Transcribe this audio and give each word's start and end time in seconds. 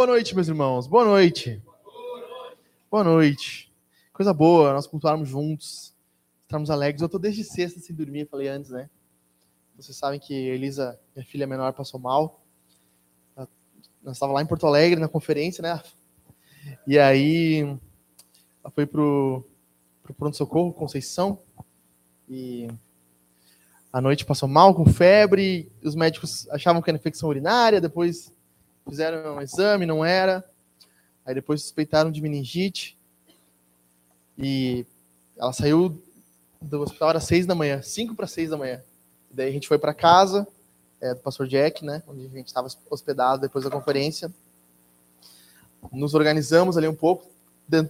Boa 0.00 0.06
noite, 0.06 0.34
meus 0.34 0.48
irmãos. 0.48 0.86
Boa 0.86 1.04
noite. 1.04 1.62
Boa 2.90 3.04
noite. 3.04 3.70
Coisa 4.14 4.32
boa, 4.32 4.72
nós 4.72 4.86
cultuarmos 4.86 5.28
juntos, 5.28 5.94
estarmos 6.42 6.70
alegres. 6.70 7.02
Eu 7.02 7.08
tô 7.10 7.18
desde 7.18 7.44
sexta 7.44 7.80
sem 7.80 7.94
dormir, 7.94 8.26
falei 8.26 8.48
antes, 8.48 8.70
né? 8.70 8.88
Vocês 9.76 9.94
sabem 9.94 10.18
que 10.18 10.32
a 10.32 10.54
Elisa, 10.54 10.98
minha 11.14 11.26
filha 11.26 11.46
menor, 11.46 11.74
passou 11.74 12.00
mal. 12.00 12.42
Nós 14.02 14.16
estava 14.16 14.32
lá 14.32 14.40
em 14.40 14.46
Porto 14.46 14.66
Alegre 14.66 14.98
na 14.98 15.06
conferência, 15.06 15.60
né? 15.60 15.82
E 16.86 16.98
aí 16.98 17.60
ela 18.64 18.70
foi 18.74 18.86
pro, 18.86 19.46
pro 20.02 20.14
pronto-socorro, 20.14 20.72
Conceição, 20.72 21.38
e 22.26 22.68
à 23.92 24.00
noite 24.00 24.24
passou 24.24 24.48
mal, 24.48 24.74
com 24.74 24.86
febre. 24.86 25.70
Os 25.84 25.94
médicos 25.94 26.48
achavam 26.48 26.80
que 26.80 26.88
era 26.88 26.96
infecção 26.96 27.28
urinária, 27.28 27.82
depois 27.82 28.32
fizeram 28.88 29.36
um 29.36 29.40
exame, 29.40 29.86
não 29.86 30.04
era. 30.04 30.44
Aí 31.24 31.34
depois 31.34 31.62
suspeitaram 31.62 32.10
de 32.10 32.20
meningite. 32.20 32.98
E 34.38 34.86
ela 35.36 35.52
saiu 35.52 36.02
do 36.60 36.82
hospital 36.82 37.10
às 37.10 37.24
seis 37.24 37.46
da 37.46 37.54
manhã, 37.54 37.80
cinco 37.82 38.14
para 38.14 38.26
seis 38.26 38.50
da 38.50 38.56
manhã. 38.56 38.82
Daí 39.30 39.48
a 39.48 39.52
gente 39.52 39.68
foi 39.68 39.78
para 39.78 39.94
casa 39.94 40.46
é, 41.00 41.14
do 41.14 41.20
pastor 41.20 41.46
Jack, 41.46 41.84
né, 41.84 42.02
onde 42.06 42.26
a 42.26 42.28
gente 42.28 42.48
estava 42.48 42.68
hospedado 42.90 43.40
depois 43.40 43.64
da 43.64 43.70
conferência. 43.70 44.32
Nos 45.92 46.14
organizamos 46.14 46.76
ali 46.76 46.86
um 46.86 46.94
pouco, 46.94 47.26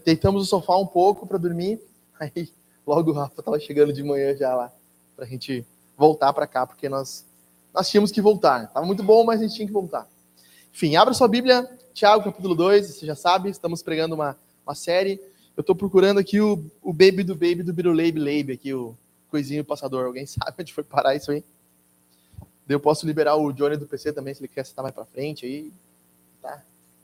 deitamos 0.04 0.42
no 0.42 0.46
sofá 0.46 0.76
um 0.76 0.86
pouco 0.86 1.26
para 1.26 1.38
dormir. 1.38 1.80
Aí 2.20 2.52
logo 2.86 3.10
o 3.10 3.14
Rafa 3.14 3.40
estava 3.40 3.58
chegando 3.58 3.92
de 3.92 4.02
manhã 4.02 4.36
já 4.36 4.54
lá 4.54 4.72
para 5.16 5.24
a 5.24 5.28
gente 5.28 5.66
voltar 5.96 6.32
para 6.32 6.46
cá, 6.46 6.66
porque 6.66 6.88
nós 6.88 7.26
nós 7.72 7.88
tínhamos 7.88 8.10
que 8.10 8.20
voltar. 8.20 8.68
Tava 8.72 8.84
muito 8.84 9.02
bom, 9.02 9.24
mas 9.24 9.40
a 9.40 9.44
gente 9.44 9.54
tinha 9.54 9.66
que 9.66 9.72
voltar. 9.72 10.08
Enfim, 10.72 10.96
abra 10.96 11.12
sua 11.14 11.28
Bíblia, 11.28 11.68
Tiago, 11.92 12.24
capítulo 12.24 12.54
2, 12.54 12.86
você 12.86 13.06
já 13.06 13.14
sabe, 13.14 13.50
estamos 13.50 13.82
pregando 13.82 14.14
uma, 14.14 14.38
uma 14.64 14.74
série. 14.74 15.20
Eu 15.56 15.60
estou 15.60 15.74
procurando 15.74 16.18
aqui 16.18 16.40
o, 16.40 16.64
o 16.80 16.92
baby 16.92 17.22
do 17.22 17.34
baby 17.34 17.62
do 17.62 17.72
Biruleibe 17.72 18.18
Leibe, 18.18 18.52
aqui, 18.52 18.72
o 18.72 18.96
coisinho 19.30 19.64
passador. 19.64 20.06
Alguém 20.06 20.24
sabe 20.26 20.54
onde 20.60 20.72
foi 20.72 20.84
parar 20.84 21.14
isso 21.14 21.30
aí? 21.30 21.44
Eu 22.68 22.78
posso 22.78 23.04
liberar 23.04 23.36
o 23.36 23.52
Johnny 23.52 23.76
do 23.76 23.86
PC 23.86 24.12
também, 24.12 24.32
se 24.32 24.40
ele 24.40 24.48
quer 24.48 24.64
sentar 24.64 24.84
mais 24.84 24.94
para 24.94 25.04
frente 25.04 25.44
aí. 25.44 25.72
Tá, 26.40 26.62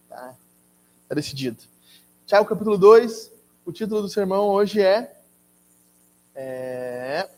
tá. 0.09 0.35
Tá 1.09 1.15
decidido. 1.15 1.59
Tiago, 2.25 2.49
capítulo 2.49 2.79
2, 2.79 3.33
o 3.65 3.73
título 3.73 4.01
do 4.01 4.09
sermão 4.09 4.49
hoje 4.49 4.81
é, 4.81 5.13
é. 6.35 7.29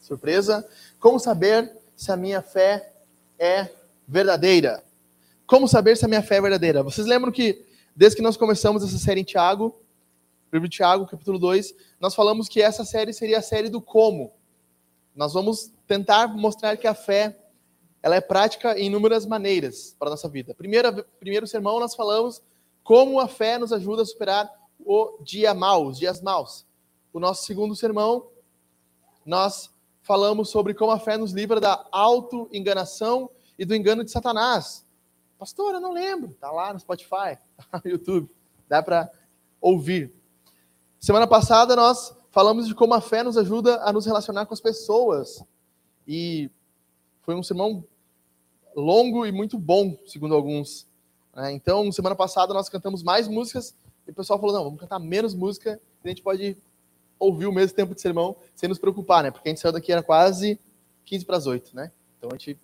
Surpresa. 0.00 0.68
Como 0.98 1.20
saber 1.20 1.72
se 1.96 2.10
a 2.10 2.16
minha 2.16 2.42
fé 2.42 2.92
é 3.38 3.68
verdadeira? 4.06 4.82
Como 5.48 5.66
saber 5.66 5.96
se 5.96 6.04
a 6.04 6.08
minha 6.08 6.22
fé 6.22 6.36
é 6.36 6.40
verdadeira? 6.42 6.82
Vocês 6.82 7.06
lembram 7.06 7.32
que, 7.32 7.64
desde 7.96 8.16
que 8.16 8.22
nós 8.22 8.36
começamos 8.36 8.84
essa 8.84 8.98
série 8.98 9.22
em 9.22 9.24
Tiago, 9.24 9.80
livro 10.52 10.68
de 10.68 10.76
Tiago, 10.76 11.06
capítulo 11.06 11.38
2, 11.38 11.74
nós 11.98 12.14
falamos 12.14 12.50
que 12.50 12.60
essa 12.60 12.84
série 12.84 13.14
seria 13.14 13.38
a 13.38 13.42
série 13.42 13.70
do 13.70 13.80
como. 13.80 14.30
Nós 15.16 15.32
vamos 15.32 15.72
tentar 15.86 16.28
mostrar 16.28 16.76
que 16.76 16.86
a 16.86 16.92
fé 16.92 17.34
ela 18.02 18.14
é 18.14 18.20
prática 18.20 18.78
em 18.78 18.88
inúmeras 18.88 19.24
maneiras 19.24 19.96
para 19.98 20.08
a 20.08 20.10
nossa 20.10 20.28
vida. 20.28 20.54
Primeiro, 20.54 21.02
primeiro 21.18 21.46
sermão, 21.46 21.80
nós 21.80 21.94
falamos 21.94 22.42
como 22.84 23.18
a 23.18 23.26
fé 23.26 23.56
nos 23.56 23.72
ajuda 23.72 24.02
a 24.02 24.04
superar 24.06 24.52
o 24.84 25.16
dia 25.22 25.54
mau, 25.54 25.86
os 25.86 25.98
dias 25.98 26.20
maus. 26.20 26.66
O 27.10 27.18
nosso 27.18 27.46
segundo 27.46 27.74
sermão, 27.74 28.26
nós 29.24 29.70
falamos 30.02 30.50
sobre 30.50 30.74
como 30.74 30.90
a 30.90 30.98
fé 30.98 31.16
nos 31.16 31.32
livra 31.32 31.58
da 31.58 31.88
auto-enganação 31.90 33.30
e 33.58 33.64
do 33.64 33.74
engano 33.74 34.04
de 34.04 34.10
Satanás. 34.10 34.86
Pastor, 35.38 35.74
eu 35.74 35.80
não 35.80 35.92
lembro. 35.92 36.34
Tá 36.34 36.50
lá 36.50 36.72
no 36.72 36.80
Spotify, 36.80 37.38
tá 37.70 37.80
no 37.84 37.90
YouTube. 37.90 38.28
Dá 38.68 38.82
para 38.82 39.10
ouvir. 39.60 40.12
Semana 40.98 41.26
passada 41.26 41.76
nós 41.76 42.12
falamos 42.30 42.66
de 42.66 42.74
como 42.74 42.92
a 42.92 43.00
fé 43.00 43.22
nos 43.22 43.36
ajuda 43.36 43.80
a 43.82 43.92
nos 43.92 44.04
relacionar 44.04 44.46
com 44.46 44.54
as 44.54 44.60
pessoas. 44.60 45.44
E 46.06 46.50
foi 47.22 47.36
um 47.36 47.42
sermão 47.42 47.84
longo 48.74 49.24
e 49.24 49.30
muito 49.30 49.56
bom, 49.58 49.96
segundo 50.06 50.34
alguns. 50.34 50.88
Né? 51.34 51.52
Então, 51.52 51.90
semana 51.92 52.16
passada 52.16 52.52
nós 52.52 52.68
cantamos 52.68 53.02
mais 53.02 53.28
músicas 53.28 53.76
e 54.08 54.10
o 54.10 54.14
pessoal 54.14 54.40
falou: 54.40 54.54
não, 54.56 54.64
vamos 54.64 54.80
cantar 54.80 54.98
menos 54.98 55.34
música, 55.34 55.80
e 56.02 56.08
a 56.08 56.10
gente 56.10 56.22
pode 56.22 56.56
ouvir 57.16 57.46
o 57.46 57.52
mesmo 57.52 57.76
tempo 57.76 57.94
de 57.94 58.00
sermão 58.00 58.36
sem 58.56 58.68
nos 58.68 58.78
preocupar, 58.78 59.22
né? 59.22 59.30
Porque 59.30 59.48
a 59.48 59.52
gente 59.52 59.60
saiu 59.60 59.72
daqui 59.72 59.92
era 59.92 60.02
quase 60.02 60.58
15 61.04 61.24
para 61.24 61.36
as 61.36 61.46
8, 61.46 61.76
né? 61.76 61.92
Então 62.16 62.30
a 62.32 62.36
gente 62.36 62.58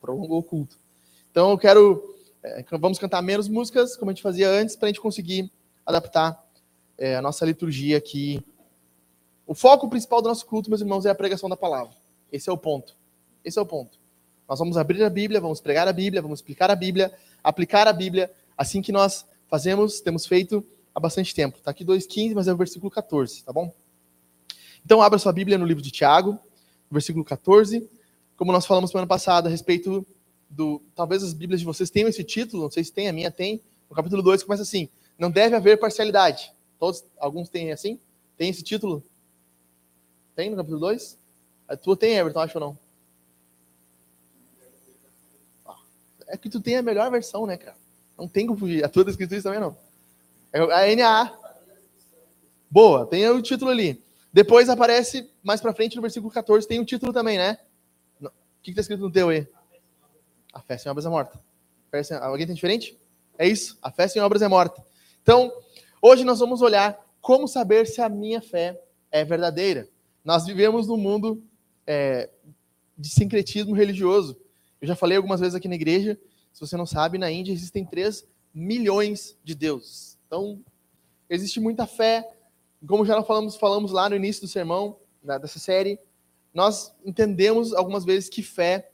prolongou 0.00 0.38
o 0.38 0.42
culto. 0.42 0.76
Então 1.30 1.50
eu 1.50 1.58
quero 1.58 2.17
é, 2.56 2.64
vamos 2.78 2.98
cantar 2.98 3.20
menos 3.22 3.48
músicas, 3.48 3.96
como 3.96 4.10
a 4.10 4.14
gente 4.14 4.22
fazia 4.22 4.48
antes, 4.48 4.76
para 4.76 4.86
a 4.86 4.90
gente 4.90 5.00
conseguir 5.00 5.50
adaptar 5.84 6.42
é, 6.96 7.16
a 7.16 7.22
nossa 7.22 7.44
liturgia 7.44 7.98
aqui. 7.98 8.42
O 9.46 9.54
foco 9.54 9.88
principal 9.88 10.22
do 10.22 10.28
nosso 10.28 10.46
culto, 10.46 10.70
meus 10.70 10.80
irmãos, 10.80 11.04
é 11.04 11.10
a 11.10 11.14
pregação 11.14 11.48
da 11.48 11.56
palavra. 11.56 11.94
Esse 12.32 12.48
é 12.48 12.52
o 12.52 12.56
ponto. 12.56 12.96
Esse 13.44 13.58
é 13.58 13.62
o 13.62 13.66
ponto. 13.66 13.98
Nós 14.48 14.58
vamos 14.58 14.76
abrir 14.76 15.02
a 15.04 15.10
Bíblia, 15.10 15.40
vamos 15.40 15.60
pregar 15.60 15.86
a 15.86 15.92
Bíblia, 15.92 16.22
vamos 16.22 16.38
explicar 16.38 16.70
a 16.70 16.74
Bíblia, 16.74 17.12
aplicar 17.42 17.86
a 17.86 17.92
Bíblia, 17.92 18.30
assim 18.56 18.80
que 18.80 18.90
nós 18.90 19.26
fazemos, 19.46 20.00
temos 20.00 20.26
feito 20.26 20.64
há 20.94 21.00
bastante 21.00 21.34
tempo. 21.34 21.58
Está 21.58 21.70
aqui 21.70 21.84
2,15, 21.84 22.34
mas 22.34 22.48
é 22.48 22.52
o 22.52 22.56
versículo 22.56 22.90
14, 22.90 23.44
tá 23.44 23.52
bom? 23.52 23.72
Então, 24.84 25.02
abra 25.02 25.18
sua 25.18 25.32
Bíblia 25.32 25.58
no 25.58 25.66
livro 25.66 25.82
de 25.82 25.90
Tiago, 25.90 26.38
versículo 26.90 27.24
14. 27.24 27.88
Como 28.36 28.52
nós 28.52 28.64
falamos 28.64 28.90
semana 28.90 29.06
passada 29.06 29.48
a 29.48 29.50
respeito 29.50 30.06
do. 30.48 30.82
Talvez 30.94 31.22
as 31.22 31.32
Bíblias 31.32 31.60
de 31.60 31.66
vocês 31.66 31.90
tenham 31.90 32.08
esse 32.08 32.24
título, 32.24 32.64
não 32.64 32.70
sei 32.70 32.84
se 32.84 32.92
tem, 32.92 33.08
a 33.08 33.12
minha 33.12 33.30
tem. 33.30 33.60
No 33.88 33.96
capítulo 33.96 34.22
2 34.22 34.42
começa 34.42 34.62
assim: 34.62 34.88
Não 35.18 35.30
deve 35.30 35.56
haver 35.56 35.78
parcialidade. 35.78 36.52
Todos, 36.78 37.04
alguns 37.18 37.48
têm 37.48 37.72
assim? 37.72 37.98
Tem 38.36 38.48
esse 38.50 38.62
título? 38.62 39.02
Tem 40.34 40.50
no 40.50 40.56
capítulo 40.56 40.80
2? 40.80 41.18
A 41.66 41.76
tua 41.76 41.96
tem, 41.96 42.16
Everton, 42.16 42.40
acho 42.40 42.58
ou 42.58 42.64
não? 42.64 42.78
Ah, 45.66 45.76
é 46.28 46.36
que 46.36 46.48
tu 46.48 46.60
tem 46.60 46.76
a 46.76 46.82
melhor 46.82 47.10
versão, 47.10 47.46
né, 47.46 47.56
cara? 47.56 47.76
Não 48.16 48.28
tem 48.28 48.46
como 48.46 48.58
fugir. 48.58 48.84
A 48.84 48.88
tua 48.88 49.04
descrição 49.04 49.36
isso 49.36 49.44
também 49.44 49.60
não. 49.60 49.76
É 50.52 50.60
a 50.60 50.96
NA. 50.96 51.38
Boa, 52.70 53.06
tem 53.06 53.28
o 53.28 53.42
título 53.42 53.70
ali. 53.70 54.02
Depois 54.32 54.68
aparece 54.68 55.28
mais 55.42 55.60
pra 55.60 55.74
frente 55.74 55.96
no 55.96 56.02
versículo 56.02 56.32
14, 56.32 56.66
tem 56.66 56.78
o 56.78 56.82
um 56.82 56.84
título 56.84 57.12
também, 57.12 57.38
né? 57.38 57.58
O 58.20 58.30
que, 58.62 58.70
que 58.70 58.74
tá 58.74 58.80
escrito 58.80 59.00
no 59.00 59.10
teu 59.10 59.30
aí? 59.30 59.46
A 60.52 60.60
fé 60.60 60.76
sem 60.76 60.90
obras 60.90 61.06
é 61.06 61.08
morta. 61.08 61.38
Alguém 62.20 62.46
tem 62.46 62.54
diferente? 62.54 62.98
É 63.38 63.46
isso. 63.46 63.78
A 63.82 63.90
fé 63.90 64.08
sem 64.08 64.20
obras 64.20 64.42
é 64.42 64.48
morta. 64.48 64.82
Então, 65.22 65.52
hoje 66.02 66.24
nós 66.24 66.38
vamos 66.38 66.62
olhar 66.62 66.98
como 67.20 67.46
saber 67.46 67.86
se 67.86 68.00
a 68.00 68.08
minha 68.08 68.40
fé 68.40 68.80
é 69.10 69.24
verdadeira. 69.24 69.88
Nós 70.24 70.46
vivemos 70.46 70.86
num 70.86 70.96
mundo 70.96 71.42
é, 71.86 72.30
de 72.96 73.08
sincretismo 73.08 73.74
religioso. 73.74 74.38
Eu 74.80 74.88
já 74.88 74.96
falei 74.96 75.16
algumas 75.16 75.40
vezes 75.40 75.54
aqui 75.54 75.68
na 75.68 75.74
igreja. 75.74 76.18
Se 76.52 76.60
você 76.60 76.76
não 76.76 76.86
sabe, 76.86 77.18
na 77.18 77.30
Índia 77.30 77.52
existem 77.52 77.84
3 77.84 78.26
milhões 78.52 79.36
de 79.44 79.54
deuses. 79.54 80.18
Então, 80.26 80.60
existe 81.28 81.60
muita 81.60 81.86
fé. 81.86 82.28
Como 82.86 83.04
já 83.04 83.22
falamos, 83.22 83.56
falamos 83.56 83.92
lá 83.92 84.08
no 84.08 84.16
início 84.16 84.42
do 84.42 84.48
sermão, 84.48 84.98
dessa 85.22 85.58
série, 85.58 85.98
nós 86.54 86.94
entendemos 87.04 87.74
algumas 87.74 88.04
vezes 88.04 88.28
que 88.28 88.42
fé 88.42 88.90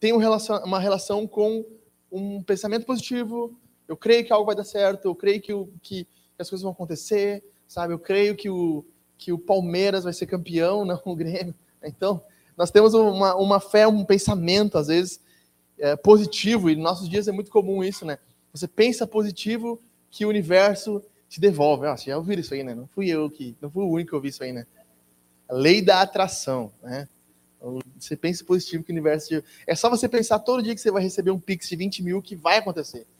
tem 0.00 0.12
uma 0.12 0.80
relação 0.80 1.26
com 1.26 1.64
um 2.10 2.42
pensamento 2.42 2.86
positivo. 2.86 3.58
Eu 3.88 3.96
creio 3.96 4.24
que 4.24 4.32
algo 4.32 4.46
vai 4.46 4.54
dar 4.54 4.64
certo, 4.64 5.06
eu 5.06 5.14
creio 5.14 5.40
que, 5.40 5.52
o, 5.52 5.68
que 5.82 6.06
as 6.38 6.48
coisas 6.48 6.62
vão 6.62 6.72
acontecer, 6.72 7.42
sabe? 7.66 7.92
Eu 7.92 7.98
creio 7.98 8.36
que 8.36 8.48
o, 8.48 8.84
que 9.18 9.32
o 9.32 9.38
Palmeiras 9.38 10.04
vai 10.04 10.12
ser 10.12 10.26
campeão, 10.26 10.84
não 10.86 11.00
o 11.04 11.16
Grêmio. 11.16 11.54
Então, 11.82 12.22
nós 12.56 12.70
temos 12.70 12.94
uma, 12.94 13.34
uma 13.36 13.60
fé, 13.60 13.86
um 13.86 14.04
pensamento, 14.04 14.78
às 14.78 14.86
vezes, 14.86 15.20
é, 15.78 15.96
positivo, 15.96 16.70
e 16.70 16.74
nos 16.74 16.84
nossos 16.84 17.08
dias 17.08 17.26
é 17.26 17.32
muito 17.32 17.50
comum 17.50 17.82
isso, 17.82 18.04
né? 18.04 18.18
Você 18.52 18.68
pensa 18.68 19.06
positivo 19.06 19.80
que 20.10 20.24
o 20.24 20.28
universo 20.28 21.02
te 21.28 21.40
devolve. 21.40 21.86
Ah, 21.86 21.96
já 21.96 22.16
ouviu 22.16 22.38
isso 22.38 22.54
aí, 22.54 22.62
né? 22.62 22.74
Não 22.74 22.86
fui 22.86 23.08
eu 23.08 23.28
que, 23.28 23.56
não 23.60 23.68
fui 23.68 23.82
o 23.82 23.88
único 23.88 24.10
que 24.10 24.14
ouvi 24.14 24.28
isso 24.28 24.44
aí, 24.44 24.52
né? 24.52 24.66
A 25.48 25.54
lei 25.54 25.82
da 25.82 26.00
atração, 26.00 26.70
né? 26.80 27.08
Você 27.98 28.16
pensa 28.16 28.44
positivo 28.44 28.84
que 28.84 28.90
o 28.90 28.94
universo. 28.94 29.42
É 29.66 29.74
só 29.74 29.88
você 29.88 30.08
pensar 30.08 30.38
todo 30.38 30.62
dia 30.62 30.74
que 30.74 30.80
você 30.80 30.90
vai 30.90 31.02
receber 31.02 31.30
um 31.30 31.38
Pix 31.38 31.68
de 31.68 31.76
20 31.76 32.02
mil 32.02 32.22
que 32.22 32.36
vai 32.36 32.58
acontecer. 32.58 33.06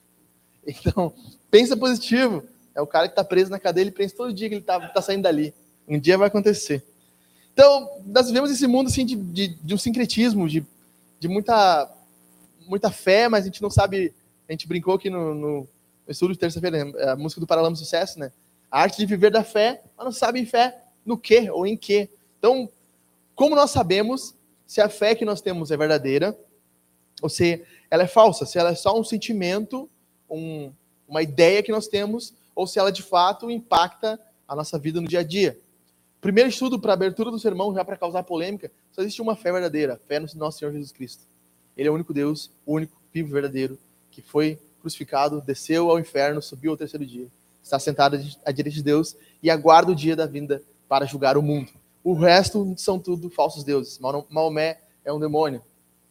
Então, 0.66 1.12
pensa 1.50 1.76
positivo. 1.76 2.42
É 2.74 2.80
o 2.80 2.86
cara 2.86 3.06
que 3.06 3.12
está 3.12 3.22
preso 3.22 3.50
na 3.50 3.58
cadeia, 3.58 3.84
ele 3.84 3.90
pensa 3.90 4.16
todo 4.16 4.32
dia 4.32 4.48
que 4.48 4.54
ele 4.54 4.62
está 4.62 4.80
tá 4.88 5.02
saindo 5.02 5.22
dali. 5.22 5.52
Um 5.86 5.98
dia 5.98 6.16
vai 6.16 6.28
acontecer. 6.28 6.82
Então, 7.52 7.88
nós 8.06 8.26
vivemos 8.26 8.50
esse 8.50 8.66
mundo 8.66 8.88
assim, 8.88 9.04
de, 9.04 9.14
de, 9.14 9.48
de 9.48 9.74
um 9.74 9.78
sincretismo, 9.78 10.48
de, 10.48 10.64
de 11.20 11.28
muita, 11.28 11.88
muita 12.66 12.90
fé, 12.90 13.28
mas 13.28 13.44
a 13.44 13.46
gente 13.46 13.62
não 13.62 13.70
sabe. 13.70 14.12
A 14.48 14.52
gente 14.52 14.66
brincou 14.66 14.94
aqui 14.94 15.10
no, 15.10 15.34
no 15.34 15.68
estudo 16.08 16.32
de 16.32 16.38
terça-feira, 16.38 16.84
né? 16.84 16.92
a 17.04 17.14
música 17.14 17.40
do 17.40 17.46
Paralama 17.46 17.76
Sucesso, 17.76 18.18
né? 18.18 18.32
A 18.70 18.80
arte 18.80 18.96
de 18.96 19.06
viver 19.06 19.30
da 19.30 19.44
fé, 19.44 19.82
mas 19.96 20.04
não 20.04 20.12
sabe 20.12 20.44
fé 20.44 20.76
no 21.04 21.16
que 21.16 21.48
ou 21.50 21.66
em 21.66 21.76
que. 21.76 22.08
Então, 22.38 22.68
como 23.34 23.56
nós 23.56 23.70
sabemos 23.70 24.34
se 24.66 24.80
a 24.80 24.88
fé 24.88 25.14
que 25.14 25.24
nós 25.24 25.40
temos 25.40 25.70
é 25.70 25.76
verdadeira 25.76 26.36
ou 27.22 27.28
se 27.28 27.64
ela 27.90 28.02
é 28.02 28.06
falsa, 28.06 28.46
se 28.46 28.58
ela 28.58 28.70
é 28.70 28.74
só 28.74 28.98
um 28.98 29.04
sentimento, 29.04 29.88
um, 30.28 30.72
uma 31.08 31.22
ideia 31.22 31.62
que 31.62 31.72
nós 31.72 31.86
temos 31.86 32.34
ou 32.54 32.66
se 32.66 32.78
ela 32.78 32.90
de 32.90 33.02
fato 33.02 33.50
impacta 33.50 34.20
a 34.46 34.54
nossa 34.54 34.78
vida 34.78 35.00
no 35.00 35.08
dia 35.08 35.20
a 35.20 35.24
dia. 35.24 35.58
Primeiro 36.20 36.48
estudo 36.48 36.78
para 36.78 36.92
abertura 36.92 37.30
do 37.30 37.38
sermão, 37.38 37.74
já 37.74 37.84
para 37.84 37.96
causar 37.96 38.22
polêmica, 38.22 38.70
só 38.92 39.02
existe 39.02 39.20
uma 39.20 39.36
fé 39.36 39.52
verdadeira, 39.52 40.00
fé 40.08 40.18
no 40.18 40.26
nosso 40.36 40.58
Senhor 40.58 40.72
Jesus 40.72 40.90
Cristo. 40.90 41.24
Ele 41.76 41.88
é 41.88 41.90
o 41.90 41.94
único 41.94 42.14
Deus, 42.14 42.50
o 42.64 42.74
único, 42.74 42.96
vivo, 43.12 43.32
verdadeiro, 43.32 43.78
que 44.10 44.22
foi 44.22 44.58
crucificado, 44.80 45.40
desceu 45.40 45.90
ao 45.90 45.98
inferno, 45.98 46.40
subiu 46.40 46.70
ao 46.70 46.76
terceiro 46.76 47.04
dia, 47.04 47.26
está 47.62 47.78
sentado 47.78 48.16
à 48.44 48.52
direita 48.52 48.76
de 48.76 48.82
Deus 48.82 49.16
e 49.42 49.50
aguarda 49.50 49.92
o 49.92 49.94
dia 49.94 50.16
da 50.16 50.26
vinda 50.26 50.62
para 50.88 51.04
julgar 51.04 51.36
o 51.36 51.42
mundo. 51.42 51.72
O 52.04 52.12
resto 52.12 52.74
são 52.76 52.98
tudo 52.98 53.30
falsos 53.30 53.64
deuses. 53.64 53.98
Maomé 54.28 54.78
é 55.02 55.10
um 55.10 55.18
demônio, 55.18 55.62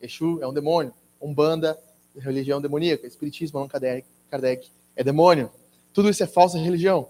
Exu 0.01 0.40
é 0.42 0.48
um 0.48 0.51
demônio, 0.51 0.92
Umbanda, 1.22 1.80
religião 2.18 2.60
demoníaca, 2.60 3.06
Espiritismo, 3.06 3.60
Allan 3.60 3.69
Kardec, 3.69 4.07
Kardec 4.30 4.72
é 4.95 5.04
demônio. 5.04 5.51
Tudo 5.94 6.10
isso 6.10 6.24
é 6.24 6.28
falsa 6.28 6.57
religião. 6.57 7.07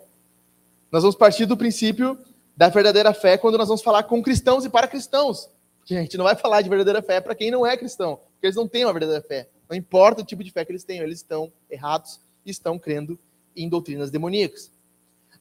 Nós 0.91 1.01
vamos 1.01 1.15
partir 1.15 1.45
do 1.45 1.55
princípio 1.55 2.19
da 2.57 2.67
verdadeira 2.67 3.13
fé 3.13 3.37
quando 3.37 3.57
nós 3.57 3.69
vamos 3.69 3.81
falar 3.81 4.03
com 4.03 4.21
cristãos 4.21 4.65
e 4.65 4.69
para 4.69 4.85
cristãos. 4.85 5.49
Porque 5.79 5.95
a 5.95 6.01
gente 6.01 6.17
não 6.17 6.25
vai 6.25 6.35
falar 6.35 6.61
de 6.61 6.69
verdadeira 6.69 7.01
fé 7.01 7.21
para 7.21 7.33
quem 7.33 7.49
não 7.49 7.65
é 7.65 7.77
cristão, 7.77 8.17
porque 8.33 8.47
eles 8.47 8.55
não 8.55 8.67
têm 8.67 8.83
uma 8.83 8.93
verdadeira 8.93 9.25
fé. 9.25 9.49
Não 9.69 9.77
importa 9.77 10.21
o 10.21 10.25
tipo 10.25 10.43
de 10.43 10.51
fé 10.51 10.65
que 10.65 10.71
eles 10.73 10.83
tenham, 10.83 11.05
eles 11.05 11.19
estão 11.19 11.51
errados 11.69 12.19
e 12.45 12.51
estão 12.51 12.77
crendo 12.77 13.17
em 13.55 13.69
doutrinas 13.69 14.11
demoníacas. 14.11 14.69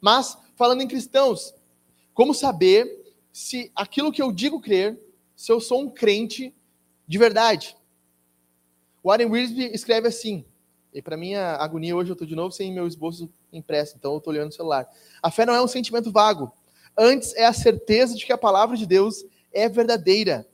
Mas, 0.01 0.39
falando 0.57 0.83
em 0.83 0.89
cristãos, 0.89 1.53
como 2.15 2.33
saber 2.33 3.02
se 3.33 3.73
aquilo 3.75 4.13
que 4.13 4.21
eu 4.21 4.31
digo 4.31 4.61
crer, 4.61 5.01
se 5.35 5.51
eu 5.51 5.61
sou 5.61 5.83
um 5.83 5.91
crente 5.91 6.55
de 7.09 7.19
verdade. 7.19 7.77
Warren 9.05 9.27
Wiersbe 9.27 9.71
escreve 9.73 10.07
assim, 10.09 10.45
e 10.93 11.01
para 11.01 11.17
minha 11.17 11.57
agonia 11.57 11.97
hoje 11.97 12.11
eu 12.11 12.15
estou 12.15 12.29
de 12.29 12.37
novo 12.37 12.53
sem 12.53 12.73
meu 12.73 12.87
esboço 12.87 13.33
impresso, 13.53 13.97
então 13.97 14.13
eu 14.13 14.19
estou 14.19 14.33
olhando 14.33 14.47
no 14.47 14.53
celular. 14.53 14.87
A 15.23 15.31
fé 15.31 15.47
não 15.47 15.55
é 15.55 15.63
um 15.63 15.67
sentimento 15.67 16.13
vago, 16.13 16.53
antes 16.97 17.35
é 17.35 17.47
a 17.47 17.53
certeza 17.53 18.15
de 18.15 18.27
que 18.27 18.33
a 18.33 18.39
palavra 18.39 18.77
de 18.77 18.87
Deus 18.87 19.25
é 19.53 19.69
verdadeira 19.69 20.47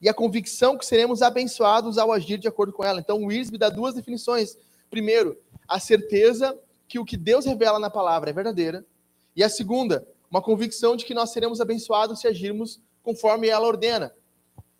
e 0.00 0.08
a 0.08 0.14
convicção 0.14 0.76
que 0.76 0.84
seremos 0.84 1.22
abençoados 1.22 1.96
ao 1.96 2.10
agir 2.10 2.38
de 2.38 2.48
acordo 2.48 2.72
com 2.72 2.82
ela. 2.82 2.98
Então, 2.98 3.22
o 3.22 3.26
Wiersbe 3.26 3.56
dá 3.56 3.68
duas 3.68 3.94
definições. 3.94 4.58
Primeiro, 4.90 5.38
a 5.68 5.78
certeza 5.78 6.58
que 6.88 6.98
o 6.98 7.04
que 7.04 7.16
Deus 7.16 7.44
revela 7.46 7.78
na 7.78 7.88
palavra 7.88 8.30
é 8.30 8.32
verdadeira, 8.32 8.84
e 9.36 9.44
a 9.44 9.48
segunda, 9.48 10.06
uma 10.32 10.40
convicção 10.40 10.96
de 10.96 11.04
que 11.04 11.12
nós 11.12 11.30
seremos 11.30 11.60
abençoados 11.60 12.20
se 12.20 12.26
agirmos 12.26 12.80
conforme 13.02 13.48
ela 13.48 13.66
ordena. 13.66 14.14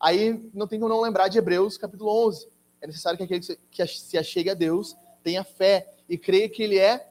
Aí 0.00 0.42
não 0.54 0.66
tem 0.66 0.80
como 0.80 0.88
não 0.88 1.02
lembrar 1.02 1.28
de 1.28 1.36
Hebreus 1.36 1.76
capítulo 1.76 2.10
11. 2.26 2.48
É 2.80 2.86
necessário 2.86 3.18
que 3.18 3.24
aquele 3.24 3.58
que 3.70 3.86
se 3.86 4.16
achegue 4.16 4.48
a 4.48 4.54
Deus 4.54 4.96
tenha 5.22 5.44
fé 5.44 5.92
e 6.08 6.16
creia 6.16 6.48
que 6.48 6.62
ele 6.62 6.78
é 6.78 7.06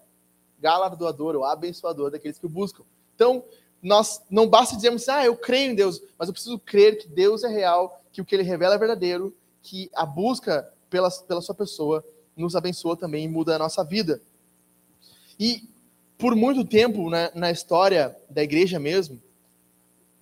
galardoador 0.60 1.36
ou 1.36 1.46
abençoador 1.46 2.10
daqueles 2.10 2.40
que 2.40 2.46
o 2.48 2.50
buscam. 2.50 2.84
Então, 3.14 3.44
nós 3.80 4.24
não 4.28 4.48
basta 4.48 4.76
dizermos, 4.76 5.08
ah, 5.08 5.24
eu 5.24 5.36
creio 5.36 5.72
em 5.72 5.76
Deus, 5.76 6.02
mas 6.18 6.28
eu 6.28 6.34
preciso 6.34 6.58
crer 6.58 6.98
que 6.98 7.08
Deus 7.08 7.44
é 7.44 7.48
real, 7.48 8.02
que 8.12 8.22
o 8.22 8.26
que 8.26 8.36
ele 8.36 8.44
revela 8.44 8.74
é 8.74 8.78
verdadeiro, 8.78 9.36
que 9.62 9.90
a 9.94 10.06
busca 10.06 10.68
pela, 10.90 11.10
pela 11.28 11.42
sua 11.42 11.54
pessoa 11.54 12.04
nos 12.36 12.56
abençoa 12.56 12.98
também 12.98 13.26
e 13.26 13.28
muda 13.28 13.56
a 13.56 13.60
nossa 13.60 13.84
vida. 13.84 14.20
E 15.40 15.71
por 16.22 16.36
muito 16.36 16.64
tempo 16.64 17.10
né, 17.10 17.32
na 17.34 17.50
história 17.50 18.16
da 18.30 18.44
igreja 18.44 18.80
mesmo, 18.80 19.20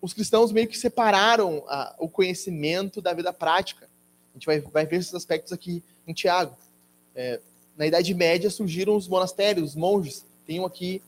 os 0.01 0.13
cristãos 0.13 0.49
meio 0.49 0.65
que 0.65 0.77
separaram 0.77 1.61
a, 1.67 1.93
o 1.99 2.07
conhecimento 2.07 3.01
da 3.01 3.13
vida 3.13 3.33
prática. 3.33 3.85
A 4.31 4.37
gente 4.37 4.45
vai, 4.45 4.61
vai 4.61 4.85
ver 4.85 4.95
esses 4.95 5.13
aspectos 5.13 5.51
aqui 5.51 5.83
em 6.07 6.13
Tiago. 6.13 6.55
É, 7.13 7.41
na 7.77 7.85
Idade 7.85 8.13
Média 8.13 8.49
surgiram 8.49 8.95
os 8.95 9.09
monastérios, 9.09 9.71
os 9.71 9.75
monges. 9.75 10.25
Tem 10.47 10.57
um 10.61 10.65
aqui 10.65 11.01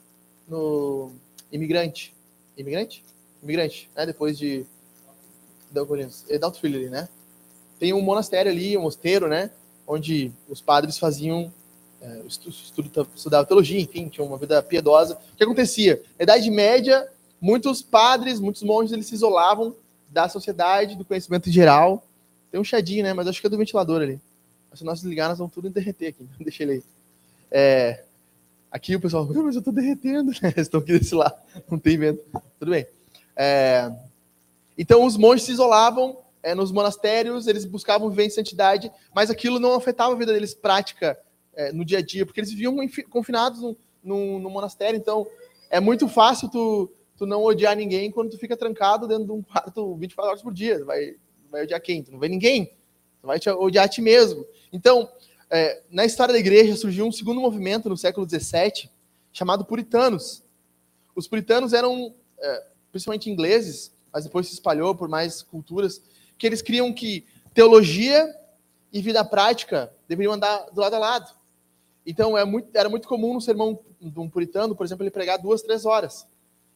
no 0.45 1.13
Imigrante. 1.49 2.13
Imigrante? 2.57 3.01
Imigrante, 3.41 3.89
né? 3.95 4.05
Depois 4.05 4.37
de. 4.37 4.65
É 6.27 6.37
Dalto 6.37 6.59
Filho 6.59 6.77
ali, 6.77 6.89
né? 6.89 7.07
Tem 7.79 7.94
um 7.94 8.01
monastério 8.01 8.51
ali, 8.51 8.77
um 8.77 8.81
mosteiro, 8.81 9.29
né? 9.29 9.51
Onde 9.87 10.33
os 10.49 10.59
padres 10.59 10.97
faziam 10.97 11.51
é, 12.01 12.21
estudo, 12.27 13.07
estudava 13.15 13.45
teologia, 13.45 13.80
enfim, 13.80 14.09
tinha 14.09 14.25
uma 14.25 14.38
vida 14.38 14.62
piedosa. 14.63 15.18
O 15.33 15.38
que 15.38 15.44
acontecia? 15.44 16.01
Na 16.18 16.24
Idade 16.24 16.50
Média, 16.50 17.07
muitos 17.39 17.81
padres, 17.81 18.39
muitos 18.39 18.63
monges, 18.63 18.92
eles 18.92 19.06
se 19.06 19.13
isolavam 19.13 19.75
da 20.09 20.27
sociedade, 20.27 20.95
do 20.95 21.06
conhecimento 21.06 21.51
geral. 21.51 22.03
Tem 22.51 22.59
um 22.59 22.63
chadinho, 22.63 23.03
né? 23.03 23.13
Mas 23.13 23.27
acho 23.27 23.39
que 23.39 23.48
é 23.48 23.50
do 23.50 23.57
ventilador 23.57 24.01
ali. 24.01 24.19
Se 24.74 24.83
nós 24.83 25.00
desligar, 25.00 25.30
nós 25.30 25.38
vamos 25.38 25.53
tudo 25.53 25.69
derreter 25.69 26.07
aqui. 26.07 26.27
Deixa 26.44 26.63
ele 26.63 26.71
aí. 26.71 26.83
É, 27.51 28.04
aqui 28.71 28.95
o 28.95 29.00
pessoal, 29.00 29.25
mas 29.25 29.56
eu 29.56 29.59
estou 29.59 29.74
derretendo. 29.74 30.31
Né? 30.42 30.54
Estão 30.57 30.80
aqui 30.80 30.97
desse 30.97 31.13
lado, 31.13 31.36
não 31.69 31.77
tem 31.77 31.97
vento. 31.97 32.24
Tudo 32.59 32.71
bem. 32.71 32.86
É, 33.36 33.92
então, 34.77 35.06
os 35.06 35.18
monges 35.18 35.45
se 35.45 35.51
isolavam 35.51 36.18
é, 36.42 36.56
nos 36.56 36.71
monastérios, 36.71 37.45
eles 37.47 37.65
buscavam 37.65 38.09
viver 38.09 38.25
em 38.25 38.30
santidade, 38.30 38.92
mas 39.13 39.30
aquilo 39.30 39.59
não 39.59 39.75
afetava 39.75 40.13
a 40.13 40.18
vida 40.18 40.33
deles 40.33 40.54
prática 40.54 41.18
é, 41.53 41.71
no 41.71 41.83
dia 41.83 42.00
a 42.00 42.01
dia, 42.01 42.25
porque 42.25 42.39
eles 42.39 42.51
viviam 42.51 42.75
confinados 43.09 43.62
no, 43.62 43.77
no, 44.03 44.39
no, 44.39 44.50
monastério, 44.50 44.98
então 44.98 45.27
é 45.69 45.80
muito 45.80 46.07
fácil 46.07 46.50
tu, 46.50 46.92
tu 47.18 47.25
não 47.25 47.44
odiar 47.44 47.75
ninguém 47.75 48.12
quando 48.12 48.31
tu 48.31 48.38
fica 48.38 48.57
trancado 48.57 49.07
dentro 49.07 49.25
de 49.25 49.31
um 49.31 49.42
quarto 49.42 49.95
24 49.98 50.30
horas 50.30 50.42
por 50.42 50.53
dia. 50.53 50.83
Vai, 50.86 51.15
vai 51.50 51.63
odiar 51.63 51.81
quem? 51.81 52.03
Tu 52.03 52.12
não 52.12 52.19
vê 52.19 52.27
ninguém. 52.27 52.65
Tu 53.21 53.27
vai 53.27 53.39
te 53.39 53.50
odiar 53.50 53.86
a 53.86 53.89
ti 53.89 54.01
mesmo. 54.01 54.45
Então, 54.71 55.09
é, 55.50 55.83
na 55.92 56.06
história 56.06 56.33
da 56.33 56.39
igreja 56.39 56.75
surgiu 56.75 57.06
um 57.06 57.12
segundo 57.12 57.42
movimento 57.42 57.89
no 57.89 57.97
século 57.97 58.27
XVII 58.27 58.89
chamado 59.33 59.65
puritanos. 59.65 60.44
Os 61.16 61.28
puritanos 61.28 61.73
eram 61.73 62.16
é, 62.40 62.64
principalmente 62.92 63.30
ingleses, 63.30 63.94
mas 64.11 64.23
depois 64.23 64.47
se 64.47 64.54
espalhou 64.54 64.95
por 64.95 65.07
mais 65.07 65.42
culturas, 65.42 66.02
que 66.37 66.45
eles 66.45 66.61
criam 66.61 66.92
que 66.94 67.25
teologia 67.54 68.33
e 68.92 69.02
vida 69.02 69.23
prática 69.23 69.92
deveriam 70.07 70.33
andar 70.33 70.66
do 70.71 70.81
lado 70.81 70.95
a 70.95 70.99
lado. 70.99 71.41
Então, 72.05 72.37
é 72.37 72.43
muito, 72.43 72.69
era 72.73 72.89
muito 72.89 73.07
comum 73.07 73.33
no 73.33 73.41
sermão 73.41 73.79
de 73.99 74.19
um 74.19 74.29
puritano, 74.29 74.75
por 74.75 74.85
exemplo, 74.85 75.03
ele 75.03 75.11
pregar 75.11 75.37
duas, 75.37 75.61
três 75.61 75.85
horas. 75.85 76.25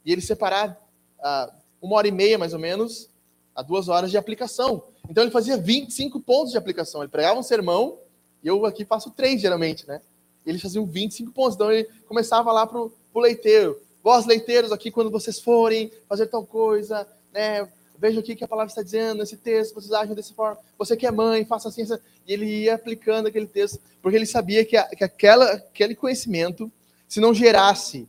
E 0.05 0.11
ele 0.11 0.21
separar 0.21 0.79
ah, 1.19 1.51
uma 1.81 1.95
hora 1.95 2.07
e 2.07 2.11
meia, 2.11 2.37
mais 2.37 2.53
ou 2.53 2.59
menos, 2.59 3.09
a 3.55 3.61
duas 3.61 3.89
horas 3.89 4.11
de 4.11 4.17
aplicação. 4.17 4.83
Então, 5.09 5.23
ele 5.23 5.31
fazia 5.31 5.57
25 5.57 6.19
pontos 6.19 6.51
de 6.51 6.57
aplicação. 6.57 7.01
Ele 7.01 7.11
pregava 7.11 7.39
um 7.39 7.43
sermão, 7.43 7.97
e 8.43 8.47
eu 8.47 8.65
aqui 8.65 8.85
faço 8.85 9.09
três, 9.11 9.41
geralmente, 9.41 9.87
né? 9.87 10.01
Eles 10.45 10.61
faziam 10.61 10.85
25 10.85 11.31
pontos. 11.31 11.55
Então, 11.55 11.71
ele 11.71 11.89
começava 12.07 12.51
lá 12.51 12.67
para 12.67 12.79
o 12.79 13.19
leiteiro. 13.19 13.79
Vós, 14.03 14.25
leiteiros, 14.25 14.71
aqui, 14.71 14.91
quando 14.91 15.09
vocês 15.09 15.39
forem 15.39 15.91
fazer 16.07 16.27
tal 16.27 16.45
coisa, 16.45 17.07
né? 17.33 17.67
Veja 17.97 18.19
o 18.19 18.23
que 18.23 18.43
a 18.43 18.47
palavra 18.47 18.69
está 18.69 18.81
dizendo 18.81 19.19
nesse 19.19 19.37
texto, 19.37 19.73
vocês 19.73 19.91
acham 19.91 20.15
dessa 20.15 20.33
forma, 20.33 20.59
você 20.77 20.95
que 20.95 21.05
é 21.05 21.11
mãe, 21.11 21.45
faça 21.45 21.69
assim, 21.69 21.83
assim. 21.83 21.95
E 22.27 22.33
ele 22.33 22.45
ia 22.45 22.75
aplicando 22.75 23.27
aquele 23.27 23.47
texto, 23.47 23.79
porque 24.01 24.17
ele 24.17 24.25
sabia 24.25 24.65
que, 24.65 24.75
a, 24.77 24.83
que 24.87 25.03
aquela, 25.03 25.51
aquele 25.53 25.95
conhecimento, 25.95 26.71
se 27.07 27.19
não 27.19 27.33
gerasse 27.33 28.07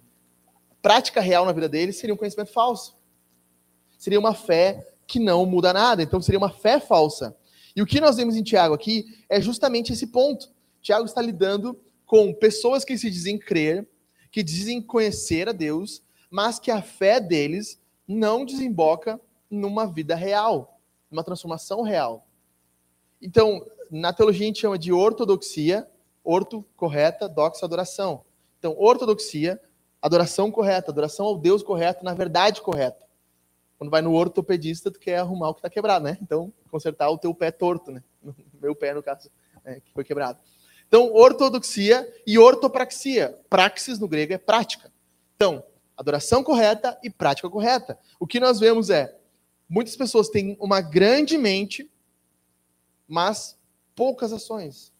prática 0.82 1.20
real 1.20 1.44
na 1.44 1.52
vida 1.52 1.68
dele, 1.68 1.92
seria 1.92 2.14
um 2.14 2.16
conhecimento 2.16 2.52
falso. 2.52 2.96
Seria 3.98 4.18
uma 4.18 4.34
fé 4.34 4.86
que 5.06 5.18
não 5.18 5.46
muda 5.46 5.72
nada, 5.72 6.02
então 6.02 6.20
seria 6.20 6.38
uma 6.38 6.50
fé 6.50 6.80
falsa. 6.80 7.36
E 7.74 7.82
o 7.82 7.86
que 7.86 8.00
nós 8.00 8.16
vemos 8.16 8.36
em 8.36 8.42
Tiago 8.42 8.74
aqui 8.74 9.04
é 9.28 9.40
justamente 9.40 9.92
esse 9.92 10.06
ponto. 10.06 10.48
Tiago 10.80 11.04
está 11.04 11.20
lidando 11.20 11.78
com 12.06 12.32
pessoas 12.32 12.84
que 12.84 12.96
se 12.96 13.10
dizem 13.10 13.38
crer, 13.38 13.86
que 14.30 14.42
dizem 14.42 14.80
conhecer 14.80 15.48
a 15.48 15.52
Deus, 15.52 16.02
mas 16.30 16.58
que 16.58 16.70
a 16.70 16.80
fé 16.80 17.20
deles 17.20 17.80
não 18.06 18.44
desemboca 18.44 19.20
numa 19.50 19.86
vida 19.86 20.14
real, 20.14 20.80
numa 21.10 21.24
transformação 21.24 21.82
real. 21.82 22.26
Então, 23.20 23.64
na 23.90 24.12
teologia 24.12 24.44
a 24.44 24.46
gente 24.46 24.60
chama 24.60 24.78
de 24.78 24.92
ortodoxia, 24.92 25.88
orto, 26.22 26.64
correta, 26.76 27.28
doxa, 27.28 27.64
adoração. 27.64 28.24
Então, 28.58 28.74
ortodoxia, 28.78 29.60
adoração 30.02 30.50
correta, 30.50 30.90
adoração 30.90 31.26
ao 31.26 31.38
Deus 31.38 31.62
correto, 31.62 32.04
na 32.04 32.14
verdade 32.14 32.60
correta. 32.60 33.06
Quando 33.78 33.90
vai 33.90 34.00
no 34.00 34.12
ortopedista, 34.12 34.90
tu 34.90 34.98
quer 34.98 35.18
arrumar 35.18 35.50
o 35.50 35.54
que 35.54 35.60
está 35.60 35.70
quebrado, 35.70 36.04
né? 36.04 36.18
Então, 36.22 36.52
consertar 36.70 37.10
o 37.10 37.18
teu 37.18 37.34
pé 37.34 37.50
torto, 37.50 37.90
né? 37.90 38.02
Meu 38.60 38.74
pé, 38.74 38.94
no 38.94 39.02
caso, 39.02 39.30
né, 39.64 39.80
que 39.80 39.92
foi 39.92 40.02
quebrado. 40.02 40.38
Então, 40.88 41.12
ortodoxia 41.12 42.10
e 42.26 42.38
ortopraxia. 42.38 43.38
Praxis, 43.50 43.98
no 43.98 44.08
grego, 44.08 44.32
é 44.32 44.38
prática. 44.38 44.90
Então, 45.34 45.62
adoração 45.96 46.42
correta 46.42 46.98
e 47.02 47.10
prática 47.10 47.50
correta. 47.50 47.98
O 48.18 48.26
que 48.26 48.40
nós 48.40 48.58
vemos 48.58 48.88
é 48.88 49.14
Muitas 49.68 49.96
pessoas 49.96 50.28
têm 50.28 50.56
uma 50.60 50.80
grande 50.80 51.36
mente, 51.36 51.90
mas 53.08 53.58
poucas 53.94 54.32
ações. 54.32 54.92